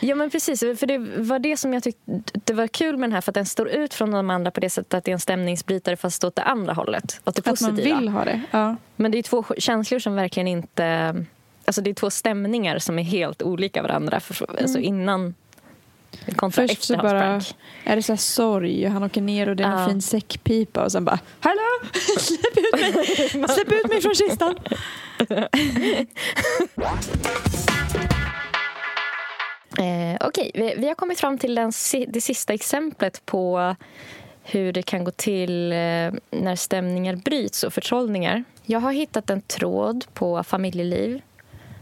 Ja 0.00 0.14
men 0.14 0.30
precis, 0.30 0.60
för 0.60 0.86
det 0.86 0.98
var 1.22 1.38
det 1.38 1.56
som 1.56 1.74
jag 1.74 1.82
tyckte 1.82 2.02
det 2.44 2.52
var 2.52 2.66
kul 2.66 2.96
med 2.96 3.08
den 3.08 3.14
här 3.14 3.20
för 3.20 3.30
att 3.30 3.34
den 3.34 3.46
står 3.46 3.68
ut 3.68 3.94
från 3.94 4.10
de 4.10 4.30
andra 4.30 4.50
på 4.50 4.60
det 4.60 4.70
sättet 4.70 4.94
att 4.94 5.04
det 5.04 5.10
är 5.10 5.12
en 5.12 5.20
stämningsbrytare 5.20 5.96
fast 5.96 6.24
åt 6.24 6.36
det 6.36 6.42
andra 6.42 6.72
hållet. 6.72 7.20
Åt 7.24 7.34
det 7.34 7.40
Att 7.40 7.60
man 7.60 7.70
positiva. 7.70 7.98
vill 8.00 8.08
ha 8.08 8.24
det. 8.24 8.40
Ja. 8.50 8.76
Men 8.96 9.10
det 9.10 9.18
är 9.18 9.22
två 9.22 9.44
känslor 9.58 9.98
som 9.98 10.14
verkligen 10.14 10.48
inte... 10.48 11.16
Alltså 11.64 11.82
det 11.82 11.90
är 11.90 11.94
två 11.94 12.10
stämningar 12.10 12.78
som 12.78 12.98
är 12.98 13.02
helt 13.02 13.42
olika 13.42 13.82
varandra. 13.82 14.20
För, 14.20 14.60
Alltså 14.60 14.78
innan 14.78 15.34
kontra 16.36 16.68
Först 16.68 16.82
så 16.82 16.96
bara 16.96 17.40
är 17.84 17.96
det 17.96 18.02
så 18.02 18.12
här 18.12 18.16
sorg 18.18 18.84
han 18.84 19.02
åker 19.02 19.20
ner 19.20 19.48
och 19.48 19.56
det 19.56 19.64
är 19.64 19.68
en 19.68 19.78
Ja. 19.80 19.88
fin 19.88 20.02
säckpipa 20.02 20.84
och 20.84 20.92
sen 20.92 21.04
bara 21.04 21.18
Hallå! 21.40 21.88
Släpp 22.18 22.56
ut 22.56 22.72
mig! 22.80 23.48
Släpp 23.48 23.72
ut 23.72 23.88
mig 23.88 24.00
från 24.02 24.14
kistan! 24.14 24.54
Eh, 29.78 30.16
Okej, 30.28 30.50
vi, 30.54 30.74
vi 30.78 30.88
har 30.88 30.94
kommit 30.94 31.20
fram 31.20 31.38
till 31.38 31.54
den, 31.54 31.72
det 32.08 32.20
sista 32.20 32.52
exemplet 32.52 33.26
på 33.26 33.76
hur 34.42 34.72
det 34.72 34.82
kan 34.82 35.04
gå 35.04 35.10
till 35.10 35.72
eh, 35.72 35.76
när 36.30 36.56
stämningar 36.56 37.16
bryts 37.16 37.62
och 37.62 37.72
förtrollningar. 37.72 38.44
Jag 38.64 38.80
har 38.80 38.92
hittat 38.92 39.30
en 39.30 39.40
tråd 39.40 40.04
på 40.14 40.42
familjeliv 40.44 41.22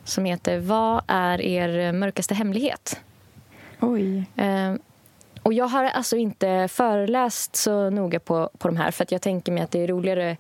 som 0.05 0.25
heter 0.25 0.59
Vad 0.59 1.03
är 1.07 1.41
er 1.41 1.93
mörkaste 1.93 2.35
hemlighet? 2.35 3.01
Oj. 3.81 4.25
Eh, 4.37 4.75
och 5.43 5.53
jag 5.53 5.69
har 5.69 5.85
alltså 5.85 6.17
inte 6.17 6.69
föreläst 6.71 7.57
så 7.57 7.91
noga 7.91 8.21
på, 8.21 8.51
på 8.59 8.69
de 8.69 8.77
här 8.77 8.91
för 8.91 9.05
att 9.05 9.13
jag 9.13 9.23
tänker 9.23 9.53
mig 9.53 9.63
att 9.63 9.71
det 9.71 9.83
är 9.83 9.87
roligare 9.87 10.37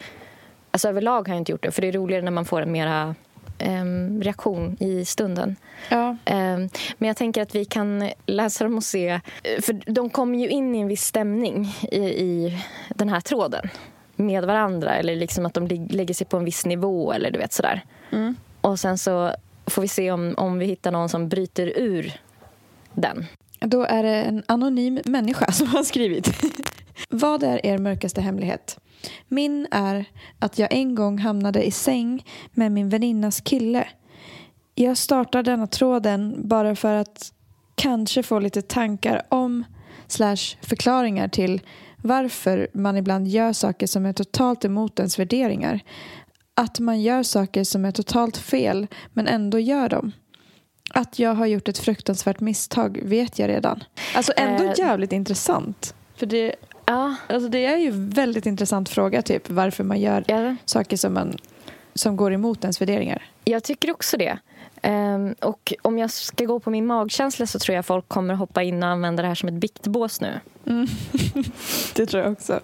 Alltså 0.71 0.89
överlag 0.89 1.29
har 1.29 1.35
jag 1.35 1.41
inte 1.41 1.53
gjort 1.53 1.63
det 1.63 1.71
för 1.71 1.83
det 1.83 1.89
är 1.89 1.93
roligare 1.93 2.23
när 2.23 2.31
man 2.31 2.45
får 2.45 2.63
en 2.63 2.73
mera 2.73 3.15
em, 3.59 4.23
reaktion 4.23 4.77
i 4.81 5.05
stunden. 5.05 5.57
Ja. 5.89 6.17
Ehm, 6.25 6.69
Men 6.99 7.09
jag 7.09 7.17
tänker 7.17 7.43
att 7.43 7.55
vi 7.55 7.65
kan 7.65 8.11
läsa 8.27 8.65
dem 8.65 8.77
och 8.77 8.85
se. 8.85 9.21
För 9.61 9.93
de 9.93 10.11
kommer 10.11 10.39
ju 10.39 10.49
in 10.49 10.75
i 10.75 10.81
en 10.81 10.89
viss 10.89 11.03
stämning 11.05 11.77
i, 11.91 11.99
i 12.01 12.65
den 12.89 13.09
här 13.09 13.21
tråden 13.21 13.69
med 14.17 14.45
varandra. 14.45 14.95
Eller 14.95 15.17
liksom 15.17 15.47
att 15.47 15.55
de 15.55 15.67
lägger 15.91 16.15
sig 16.15 16.27
på 16.27 16.37
en 16.37 16.45
viss 16.45 16.67
nivå 16.67 17.13
eller 17.13 17.31
du 17.31 17.39
vet 17.39 17.53
sådär. 17.53 17.85
Och 18.61 18.81
sen 18.81 18.99
så 18.99 19.33
får 19.67 19.83
vi 19.83 19.89
se 19.89 20.11
om, 20.11 20.35
om 20.37 20.59
vi 20.59 20.67
hittar 20.67 20.91
någon 20.91 21.09
som 21.09 21.29
bryter 21.29 21.73
ur 21.79 22.13
den. 22.97 23.27
Då 23.61 23.83
är 23.83 24.03
det 24.03 24.23
en 24.23 24.43
anonym 24.49 25.01
människa 25.05 25.47
som 25.53 25.67
har 25.67 25.83
skrivit. 25.83 26.31
Vad 27.09 27.43
är 27.43 27.67
er 27.67 27.79
mörkaste 27.79 28.21
hemlighet? 28.21 28.79
Min 29.29 29.67
är 29.71 30.05
att 30.39 30.59
jag 30.59 30.73
en 30.73 30.95
gång 30.95 31.19
hamnade 31.19 31.67
i 31.67 31.71
säng 31.71 32.25
med 32.53 32.73
min 32.73 32.89
väninnas 32.89 33.41
kille. 33.41 33.89
Jag 34.75 34.97
startar 34.97 35.43
denna 35.43 35.67
tråden 35.67 36.49
bara 36.49 36.77
för 36.77 36.95
att 36.95 37.33
kanske 37.75 38.23
få 38.23 38.39
lite 38.39 38.63
tankar 38.63 39.23
om 39.29 39.65
slash 40.07 40.57
förklaringar 40.61 41.29
till 41.29 41.61
varför 42.03 42.69
man 42.73 42.97
ibland 42.97 43.29
gör 43.29 43.53
saker 43.53 43.87
som 43.87 44.07
är 44.07 44.13
totalt 44.13 44.65
emot 44.65 44.99
ens 44.99 45.19
värderingar. 45.19 45.81
Att 46.55 46.81
man 46.81 47.03
gör 47.03 47.23
saker 47.23 47.65
som 47.65 47.85
är 47.85 47.93
totalt 47.93 48.37
fel 48.37 48.87
men 49.13 49.27
ändå 49.27 49.59
gör 49.59 49.89
dem. 49.89 50.13
Att 50.91 51.19
jag 51.19 51.35
har 51.35 51.47
gjort 51.47 51.69
ett 51.69 51.79
fruktansvärt 51.79 52.41
misstag 52.41 53.01
vet 53.03 53.39
jag 53.39 53.49
redan. 53.49 53.85
Alltså 54.15 54.33
ändå 54.37 54.65
Eh. 54.65 54.75
jävligt 54.79 55.13
intressant. 55.13 55.95
För 56.17 56.27
det, 56.27 56.55
Ja, 56.89 57.15
alltså 57.29 57.49
det 57.49 57.65
är 57.67 57.77
ju 57.77 57.91
väldigt 57.95 58.47
intressant 58.47 58.89
fråga 58.89 59.23
typ 59.23 59.51
varför 59.51 59.85
man 59.85 60.01
gör 60.01 60.25
ja 60.29 60.57
saker 60.65 60.97
som, 60.97 61.15
man, 61.15 61.37
som 61.95 62.17
går 62.17 62.33
emot 62.33 62.65
ens 62.65 62.81
värderingar. 62.81 63.23
jag 63.45 63.65
tycker 63.65 63.91
också 63.91 64.17
det. 64.17 64.39
Ehm, 64.83 65.35
och 65.41 65.73
om 65.83 65.99
jag 65.99 66.11
ska 66.11 66.45
gå 66.45 66.61
på 66.61 66.71
min 66.71 66.87
magkänsla 66.87 67.47
så 67.47 67.59
tror 67.59 67.77
jag 67.77 67.87
folk 67.87 68.09
kommer 68.09 68.35
hoppa 68.35 68.63
in 68.63 68.83
och 68.83 68.89
använda 68.89 69.23
det 69.23 69.29
här 69.29 69.35
som 69.35 69.49
ett 69.49 69.55
biktbås 69.55 70.21
nu. 70.21 70.41
Det 71.95 72.07
tror 72.07 72.23
jag 72.23 72.33
också. 72.33 72.61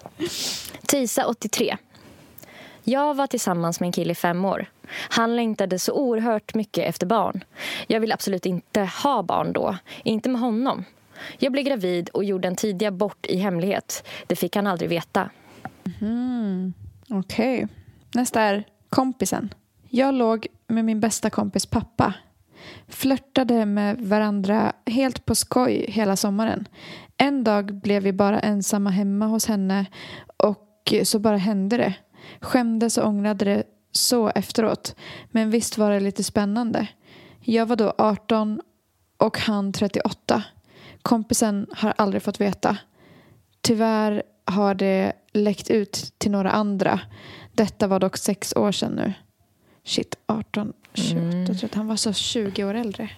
Tisa, 0.87 1.25
83. 1.25 1.77
Jag 2.83 3.13
var 3.13 3.27
tillsammans 3.27 3.79
med 3.79 3.87
en 3.87 3.93
kille 3.93 4.11
i 4.11 4.15
fem 4.15 4.45
år. 4.45 4.65
Han 5.09 5.35
längtade 5.35 5.79
så 5.79 5.93
oerhört 5.93 6.53
mycket 6.53 6.89
efter 6.89 7.05
barn. 7.05 7.43
Jag 7.87 7.99
ville 7.99 8.13
absolut 8.13 8.45
inte 8.45 8.81
ha 9.03 9.23
barn 9.23 9.53
då. 9.53 9.77
Inte 10.03 10.29
med 10.29 10.41
honom. 10.41 10.85
Jag 11.37 11.51
blev 11.51 11.65
gravid 11.65 12.09
och 12.09 12.23
gjorde 12.23 12.47
en 12.47 12.55
tidig 12.55 12.85
abort 12.85 13.25
i 13.25 13.37
hemlighet. 13.37 14.07
Det 14.27 14.35
fick 14.35 14.55
han 14.55 14.67
aldrig 14.67 14.89
veta. 14.89 15.29
Mm, 16.01 16.73
okej. 17.09 17.67
Nästa 18.13 18.41
är 18.41 18.63
kompisen. 18.89 19.53
Jag 19.89 20.13
låg 20.13 20.47
med 20.67 20.85
min 20.85 20.99
bästa 20.99 21.29
kompis 21.29 21.65
pappa. 21.65 22.13
Flörtade 22.87 23.65
med 23.65 24.01
varandra 24.01 24.73
helt 24.85 25.25
på 25.25 25.35
skoj 25.35 25.85
hela 25.87 26.15
sommaren. 26.15 26.67
En 27.17 27.43
dag 27.43 27.73
blev 27.73 28.03
vi 28.03 28.13
bara 28.13 28.39
ensamma 28.39 28.89
hemma 28.89 29.25
hos 29.25 29.45
henne 29.45 29.85
och 30.37 30.93
så 31.03 31.19
bara 31.19 31.37
hände 31.37 31.77
det. 31.77 31.93
Skämdes 32.39 32.97
och 32.97 33.07
ångrade 33.07 33.45
det 33.45 33.63
så 33.93 34.29
efteråt. 34.29 34.95
Men 35.31 35.49
visst 35.49 35.77
var 35.77 35.91
det 35.91 35.99
lite 35.99 36.23
spännande. 36.23 36.87
Jag 37.41 37.65
var 37.65 37.75
då 37.75 37.93
18 37.97 38.61
och 39.17 39.37
han 39.39 39.73
38. 39.73 40.43
Kompisen 41.01 41.67
har 41.71 41.93
aldrig 41.97 42.23
fått 42.23 42.41
veta. 42.41 42.77
Tyvärr 43.61 44.23
har 44.45 44.75
det 44.75 45.13
läckt 45.33 45.69
ut 45.69 46.13
till 46.17 46.31
några 46.31 46.51
andra. 46.51 46.99
Detta 47.53 47.87
var 47.87 47.99
dock 47.99 48.17
sex 48.17 48.53
år 48.55 48.71
sedan 48.71 48.91
nu. 48.91 49.13
Shit, 49.85 50.15
18, 50.25 50.73
28. 50.93 51.21
Jag 51.37 51.59
tror 51.59 51.65
att 51.65 51.75
han 51.75 51.87
var 51.87 51.95
så 51.95 52.13
20 52.13 52.63
år 52.63 52.73
äldre. 52.73 53.09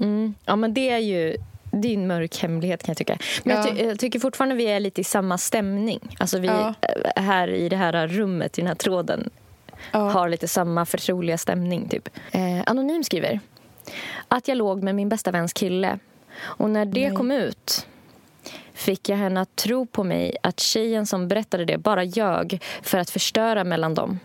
Mm. 0.00 0.34
Ja, 0.44 0.56
men 0.56 0.74
det 0.74 0.90
är 0.90 0.98
ju 0.98 1.36
en 1.72 2.06
mörk 2.06 2.38
hemlighet 2.42 2.82
kan 2.82 2.90
jag 2.92 2.96
tycka. 2.96 3.18
Men 3.44 3.56
jag, 3.56 3.66
Ja. 3.66 3.70
ty- 3.76 3.84
jag 3.84 3.98
tycker 3.98 4.20
fortfarande 4.20 4.54
vi 4.54 4.64
är 4.64 4.80
lite 4.80 5.00
i 5.00 5.04
samma 5.04 5.38
stämning. 5.38 6.16
Alltså 6.18 6.38
vi 6.38 6.46
Ja. 6.46 6.74
här 7.16 7.48
i 7.48 7.68
det 7.68 7.76
här 7.76 8.08
rummet, 8.08 8.58
i 8.58 8.60
den 8.60 8.68
här 8.68 8.74
tråden, 8.74 9.30
Ja. 9.92 9.98
har 9.98 10.28
lite 10.28 10.48
samma 10.48 10.86
förtroliga 10.86 11.38
stämning. 11.38 11.88
Typ. 11.88 12.08
Eh, 12.32 12.62
Anonym 12.66 13.04
skriver 13.04 13.40
att 14.28 14.48
jag 14.48 14.56
låg 14.56 14.82
med 14.82 14.94
min 14.94 15.08
bästa 15.08 15.30
väns 15.30 15.52
kille. 15.52 15.98
Och 16.40 16.70
när 16.70 16.84
det 16.84 17.08
Nej. 17.08 17.16
kom 17.16 17.30
ut 17.30 17.86
fick 18.72 19.08
jag 19.08 19.16
henne 19.16 19.40
att 19.40 19.56
tro 19.56 19.86
på 19.86 20.04
mig 20.04 20.36
att 20.42 20.60
tjejen 20.60 21.06
som 21.06 21.28
berättade 21.28 21.64
det 21.64 21.78
bara 21.78 22.04
ljög 22.04 22.62
för 22.82 22.98
att 22.98 23.10
förstöra 23.10 23.64
mellan 23.64 23.94
dem. 23.94 24.18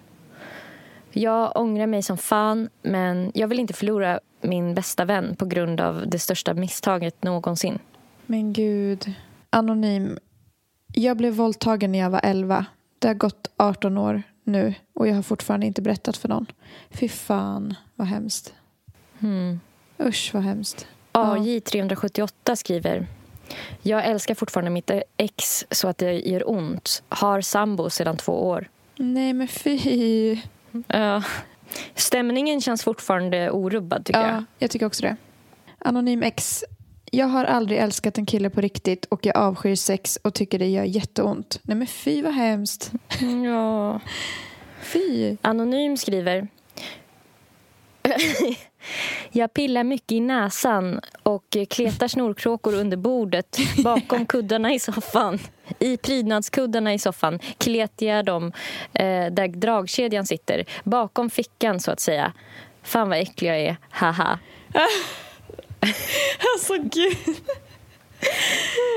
Jag 1.11 1.51
ångrar 1.55 1.87
mig 1.87 2.03
som 2.03 2.17
fan, 2.17 2.69
men 2.81 3.31
jag 3.35 3.47
vill 3.47 3.59
inte 3.59 3.73
förlora 3.73 4.19
min 4.41 4.75
bästa 4.75 5.05
vän 5.05 5.35
på 5.35 5.45
grund 5.45 5.81
av 5.81 6.03
det 6.07 6.19
största 6.19 6.53
misstaget 6.53 7.23
någonsin. 7.23 7.79
Men 8.25 8.53
gud. 8.53 9.13
Anonym. 9.49 10.17
Jag 10.93 11.17
blev 11.17 11.33
våldtagen 11.33 11.91
när 11.91 11.99
jag 11.99 12.09
var 12.09 12.21
11. 12.23 12.65
Det 12.99 13.07
har 13.07 13.15
gått 13.15 13.51
18 13.57 13.97
år 13.97 14.23
nu 14.45 14.73
och 14.93 15.07
jag 15.07 15.15
har 15.15 15.21
fortfarande 15.21 15.65
inte 15.65 15.81
berättat 15.81 16.17
för 16.17 16.29
någon. 16.29 16.45
Fy 16.89 17.09
fan, 17.09 17.75
vad 17.95 18.07
hemskt. 18.07 18.53
Hmm. 19.19 19.59
Usch, 19.99 20.33
vad 20.33 20.43
hemskt. 20.43 20.87
Ja. 21.11 21.37
AJ378 21.37 22.55
skriver 22.55 23.07
Jag 23.81 24.05
älskar 24.05 24.35
fortfarande 24.35 24.71
mitt 24.71 24.91
ex 25.17 25.65
så 25.71 25.87
att 25.87 25.97
det 25.97 26.13
gör 26.13 26.49
ont. 26.49 27.03
Har 27.09 27.41
sambo 27.41 27.89
sedan 27.89 28.17
två 28.17 28.47
år. 28.47 28.69
Nej, 28.95 29.33
men 29.33 29.47
fy. 29.47 30.37
Ja. 30.87 31.23
stämningen 31.95 32.61
känns 32.61 32.83
fortfarande 32.83 33.51
orubbad 33.51 34.05
tycker 34.05 34.21
ja, 34.21 34.29
jag. 34.29 34.43
jag 34.59 34.71
tycker 34.71 34.85
också 34.85 35.01
det. 35.01 35.15
Anonym 35.79 36.23
X. 36.23 36.63
Jag 37.15 37.27
har 37.27 37.45
aldrig 37.45 37.79
älskat 37.79 38.17
en 38.17 38.25
kille 38.25 38.49
på 38.49 38.61
riktigt 38.61 39.05
och 39.05 39.25
jag 39.25 39.37
avskyr 39.37 39.75
sex 39.75 40.19
och 40.21 40.33
tycker 40.33 40.59
det 40.59 40.67
gör 40.67 40.83
jätteont. 40.83 41.59
Nej 41.63 41.77
men 41.77 41.87
fy 41.87 42.21
vad 42.21 42.33
hemskt. 42.33 42.91
Ja. 43.45 43.99
Fy. 44.81 45.37
Anonym 45.41 45.97
skriver 45.97 46.47
Jag 49.31 49.53
pillar 49.53 49.83
mycket 49.83 50.11
i 50.11 50.19
näsan 50.19 50.99
och 51.23 51.57
kletar 51.69 52.07
snorkråkor 52.07 52.73
under 52.73 52.97
bordet 52.97 53.57
bakom 53.83 54.25
kuddarna 54.27 54.73
i 54.73 54.79
soffan. 54.79 55.39
I 55.79 55.97
prydnadskuddarna 55.97 56.93
i 56.93 56.99
soffan 56.99 57.39
kletar 57.57 58.05
jag 58.05 58.25
dem 58.25 58.51
eh, 58.93 59.25
där 59.31 59.47
dragkedjan 59.47 60.25
sitter. 60.25 60.65
Bakom 60.83 61.29
fickan, 61.29 61.79
så 61.79 61.91
att 61.91 61.99
säga. 61.99 62.33
Fan 62.83 63.09
vad 63.09 63.17
äcklig 63.19 63.49
jag 63.49 63.59
är. 63.59 63.77
Haha. 63.89 64.39
Alltså 66.55 66.73
gud. 66.73 67.17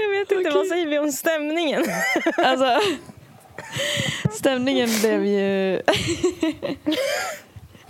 Jag 0.02 0.18
vet 0.18 0.32
inte, 0.32 0.50
vad 0.50 0.66
säger 0.66 0.86
vi 0.86 0.98
om 0.98 1.12
stämningen? 1.12 1.84
Alltså, 2.36 2.80
stämningen 4.32 4.88
blev 5.00 5.26
ju... 5.26 5.82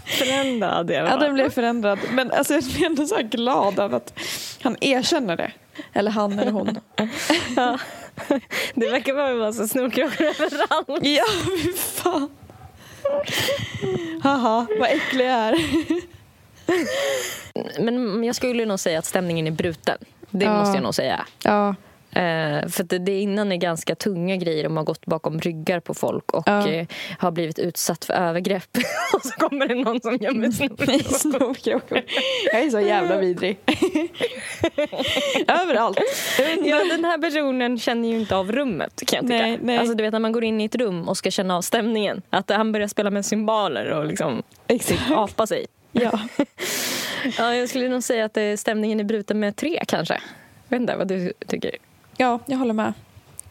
Förändrad. 0.06 0.90
Ja, 0.90 1.16
den 1.16 1.34
blev 1.34 1.50
förändrad. 1.50 1.98
Men 2.10 2.30
alltså, 2.30 2.54
jag 2.54 2.64
blir 2.64 2.86
ändå 2.86 3.06
så 3.06 3.22
glad 3.22 3.80
av 3.80 3.94
att 3.94 4.12
han 4.62 4.76
erkänner 4.80 5.36
det. 5.36 5.52
Eller 5.92 6.10
han 6.10 6.38
eller 6.38 6.52
hon. 6.52 6.80
Ja. 7.56 7.78
Det 8.74 8.90
verkar 8.90 9.12
vara 9.12 9.28
en 9.28 9.38
massa 9.38 9.68
snorkråkor 9.68 10.26
överallt. 10.26 11.06
Ja, 11.06 11.24
fy 11.62 11.72
fan. 11.72 12.30
Haha, 14.22 14.66
vad 14.80 14.88
äcklig 14.88 15.24
jag 15.24 15.32
är. 15.32 15.58
Men 17.78 18.24
jag 18.24 18.36
skulle 18.36 18.64
nog 18.66 18.80
säga 18.80 18.98
att 18.98 19.04
stämningen 19.06 19.46
är 19.46 19.50
bruten. 19.50 19.98
Det 20.30 20.44
Ja. 20.44 20.58
måste 20.58 20.76
jag 20.76 20.82
nog 20.82 20.94
säga. 20.94 21.26
Ja, 21.44 21.74
Eh, 22.12 22.68
för 22.68 22.82
det, 22.84 22.98
det 22.98 23.20
innan 23.20 23.52
är 23.52 23.56
ganska 23.56 23.94
tunga 23.94 24.36
grejer 24.36 24.66
om 24.66 24.74
man 24.74 24.80
har 24.80 24.84
gått 24.86 25.06
bakom 25.06 25.40
ryggar 25.40 25.80
på 25.80 25.94
folk 25.94 26.32
och 26.32 26.42
Ja. 26.46 26.68
eh, 26.68 26.86
har 27.18 27.30
blivit 27.30 27.58
utsatt 27.58 28.04
för 28.04 28.14
övergrepp. 28.14 28.76
och 29.14 29.22
så 29.22 29.30
kommer 29.30 29.68
det 29.68 29.74
någon 29.74 30.00
som 30.00 30.16
gömmer 30.16 30.50
snorkråkor. 31.18 32.02
Jag 32.52 32.60
är 32.62 32.70
så 32.70 32.80
jävla 32.80 33.16
vidrig. 33.18 33.58
Överallt. 35.48 35.98
Ja, 36.64 36.84
den 36.84 37.04
här 37.04 37.18
personen 37.18 37.78
känner 37.78 38.08
ju 38.08 38.20
inte 38.20 38.36
av 38.36 38.52
rummet 38.52 39.02
kan 39.06 39.16
jag 39.16 39.26
tycka. 39.26 39.42
Nej, 39.46 39.58
nej. 39.62 39.78
Alltså, 39.78 39.94
du 39.94 40.02
vet 40.02 40.12
när 40.12 40.20
man 40.20 40.32
går 40.32 40.44
in 40.44 40.60
i 40.60 40.64
ett 40.64 40.74
rum 40.74 41.08
och 41.08 41.16
ska 41.16 41.30
känna 41.30 41.56
av 41.56 41.62
stämningen. 41.62 42.22
Att 42.30 42.50
han 42.50 42.72
börjar 42.72 42.88
spela 42.88 43.10
med 43.10 43.26
symboler 43.26 43.86
och 43.92 44.06
liksom 44.06 44.42
apa 45.10 45.46
sig. 45.46 45.66
Ja. 46.02 46.20
Ja, 47.38 47.54
jag 47.54 47.68
skulle 47.68 47.88
nog 47.88 48.02
säga 48.02 48.24
att 48.24 48.36
eh, 48.36 48.54
stämningen 48.56 49.00
är 49.00 49.04
bruten 49.04 49.40
med 49.40 49.56
tre 49.56 49.82
kanske. 49.88 50.14
Jag 50.68 50.76
vet 50.76 50.80
inte 50.80 50.96
vad 50.96 51.08
du 51.08 51.32
tycker. 51.46 51.70
ja, 52.16 52.38
jag 52.46 52.58
håller 52.58 52.74
med. 52.74 52.92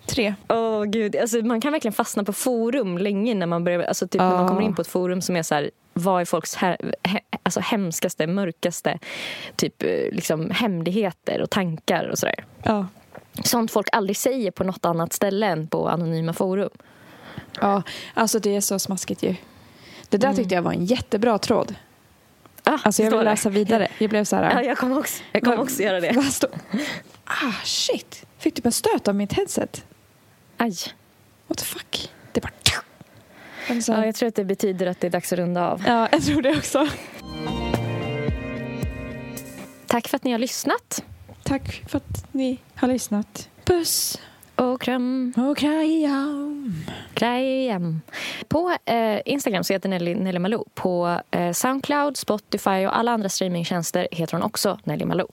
Tre. 0.06 0.36
Åh 0.50 0.84
gud, 0.84 1.16
alltså, 1.16 1.38
man 1.38 1.62
kan 1.62 1.72
verkligen 1.72 1.94
fastna 1.94 2.24
på 2.24 2.34
forum 2.34 2.98
länge 2.98 3.36
när 3.36 3.46
man 3.46 3.64
börjar, 3.64 3.82
alltså 3.84 4.08
typ 4.08 4.22
när 4.22 4.32
man 4.32 4.48
kommer 4.48 4.62
in 4.62 4.76
på 4.76 4.82
ett 4.82 4.88
forum 4.88 5.22
som 5.22 5.36
är 5.36 5.44
så 5.44 5.56
här, 5.56 5.72
vad 5.94 6.22
är 6.22 6.26
folks 6.26 6.56
he, 6.56 6.78
he, 7.04 7.20
alltså, 7.44 7.60
hemskaste, 7.60 8.28
mörkaste 8.28 9.00
typ 9.56 9.84
eh, 9.84 9.90
liksom 9.90 10.50
hemligheter 10.52 11.42
och 11.42 11.50
tankar 11.50 12.08
och 12.12 12.18
sådär. 12.18 12.46
Ja. 12.64 12.88
Sånt 13.44 13.72
folk 13.72 13.88
aldrig 13.92 14.18
säger 14.18 14.52
på 14.52 14.64
något 14.64 14.86
annat 14.86 15.14
ställe 15.14 15.48
än 15.48 15.68
på 15.68 15.90
anonyma 15.90 16.34
forum. 16.34 16.70
ja, 17.62 17.84
alltså 18.14 18.40
det 18.40 18.56
är 18.56 18.62
så 18.62 18.80
smaskigt 18.80 19.24
ju. 19.24 19.36
Det 20.10 20.18
där 20.18 20.34
tyckte 20.34 20.56
jag 20.56 20.62
var 20.62 20.72
en 20.74 20.86
jättebra 20.86 21.38
tråd. 21.38 21.76
Ah, 22.68 22.80
Alltså 22.84 23.04
jag 23.04 23.12
vill 23.12 23.26
läsa 23.26 23.50
vidare. 23.50 23.88
Jag 23.98 24.10
blev 24.10 24.24
så 24.24 24.36
här... 24.36 24.52
Ja, 24.52 24.64
jag 24.64 24.78
kommer 24.78 25.00
också, 25.00 25.24
jag 25.32 25.44
kommer 25.44 25.60
också 25.60 25.84
göra 25.84 26.00
det. 26.00 26.16
Ah, 27.26 27.52
shit. 27.64 28.26
Fick 28.38 28.56
typ 28.56 28.66
en 28.66 28.72
stöt 28.72 29.08
av 29.08 29.16
mitt 29.16 29.34
headset. 29.34 29.86
Aj. 30.58 30.74
What 31.48 31.58
the 31.58 31.66
fuck? 31.66 32.12
Det 32.32 32.42
bara... 32.42 32.52
Men 33.68 33.84
så... 33.84 33.92
Ja, 33.92 34.06
jag 34.06 34.16
tror 34.16 34.30
att 34.30 34.36
det 34.36 34.46
betyder 34.46 34.88
att 34.88 35.00
det 35.00 35.08
är 35.08 35.12
dags 35.12 35.34
att 35.34 35.40
runda 35.40 35.68
av. 35.68 35.84
ja, 35.88 36.08
jag 36.12 36.24
tror 36.26 36.42
det 36.42 36.58
också. 36.58 36.88
Tack 39.88 40.08
för 40.08 40.16
att 40.16 40.24
ni 40.24 40.32
har 40.32 40.40
lyssnat. 40.40 41.04
Tack 41.44 41.84
för 41.88 41.98
att 41.98 42.34
ni 42.34 42.58
har 42.76 42.88
lyssnat. 42.88 43.50
Puss 43.66 44.22
Och 44.58 44.82
kram. 44.82 45.34
och 45.38 45.58
krajam. 47.14 48.02
På 48.48 48.76
eh, 48.86 49.20
Instagram 49.26 49.64
så 49.64 49.74
heter 49.74 49.90
Nelly, 49.90 50.16
Nelly 50.16 50.40
Malou. 50.40 50.64
På 50.74 51.20
eh, 51.32 51.52
Soundcloud, 51.52 52.18
Spotify 52.18 52.86
och 52.86 52.98
alla 52.98 53.12
andra 53.12 53.30
streamingtjänster 53.30 54.08
heter 54.12 54.34
hon 54.34 54.44
också 54.44 54.80
Nelly 54.84 55.06
Malou. 55.06 55.28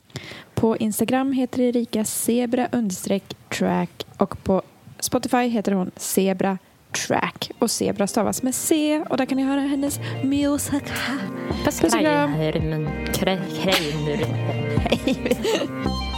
På 0.55 0.77
Instagram 0.77 1.33
heter 1.33 1.61
Erika 1.61 2.05
zebra 2.05 2.69
understreck 2.73 3.25
track 3.59 4.07
och 4.19 4.45
på 4.45 4.63
Spotify 5.01 5.49
heter 5.49 5.73
hon 5.73 5.91
zebra 5.97 6.59
track 7.07 7.51
och 7.59 7.71
zebra 7.71 8.07
stavas 8.07 8.43
med 8.43 8.55
C 8.55 9.03
och 9.11 9.17
där 9.17 9.27
kan 9.27 9.37
ni 9.37 9.45
höra 9.45 9.61
hennes 9.61 10.01
music. 10.23 10.83
Puss 11.65 11.83
och 11.85 11.91
kram. 11.91 12.33
Hej. 14.85 16.11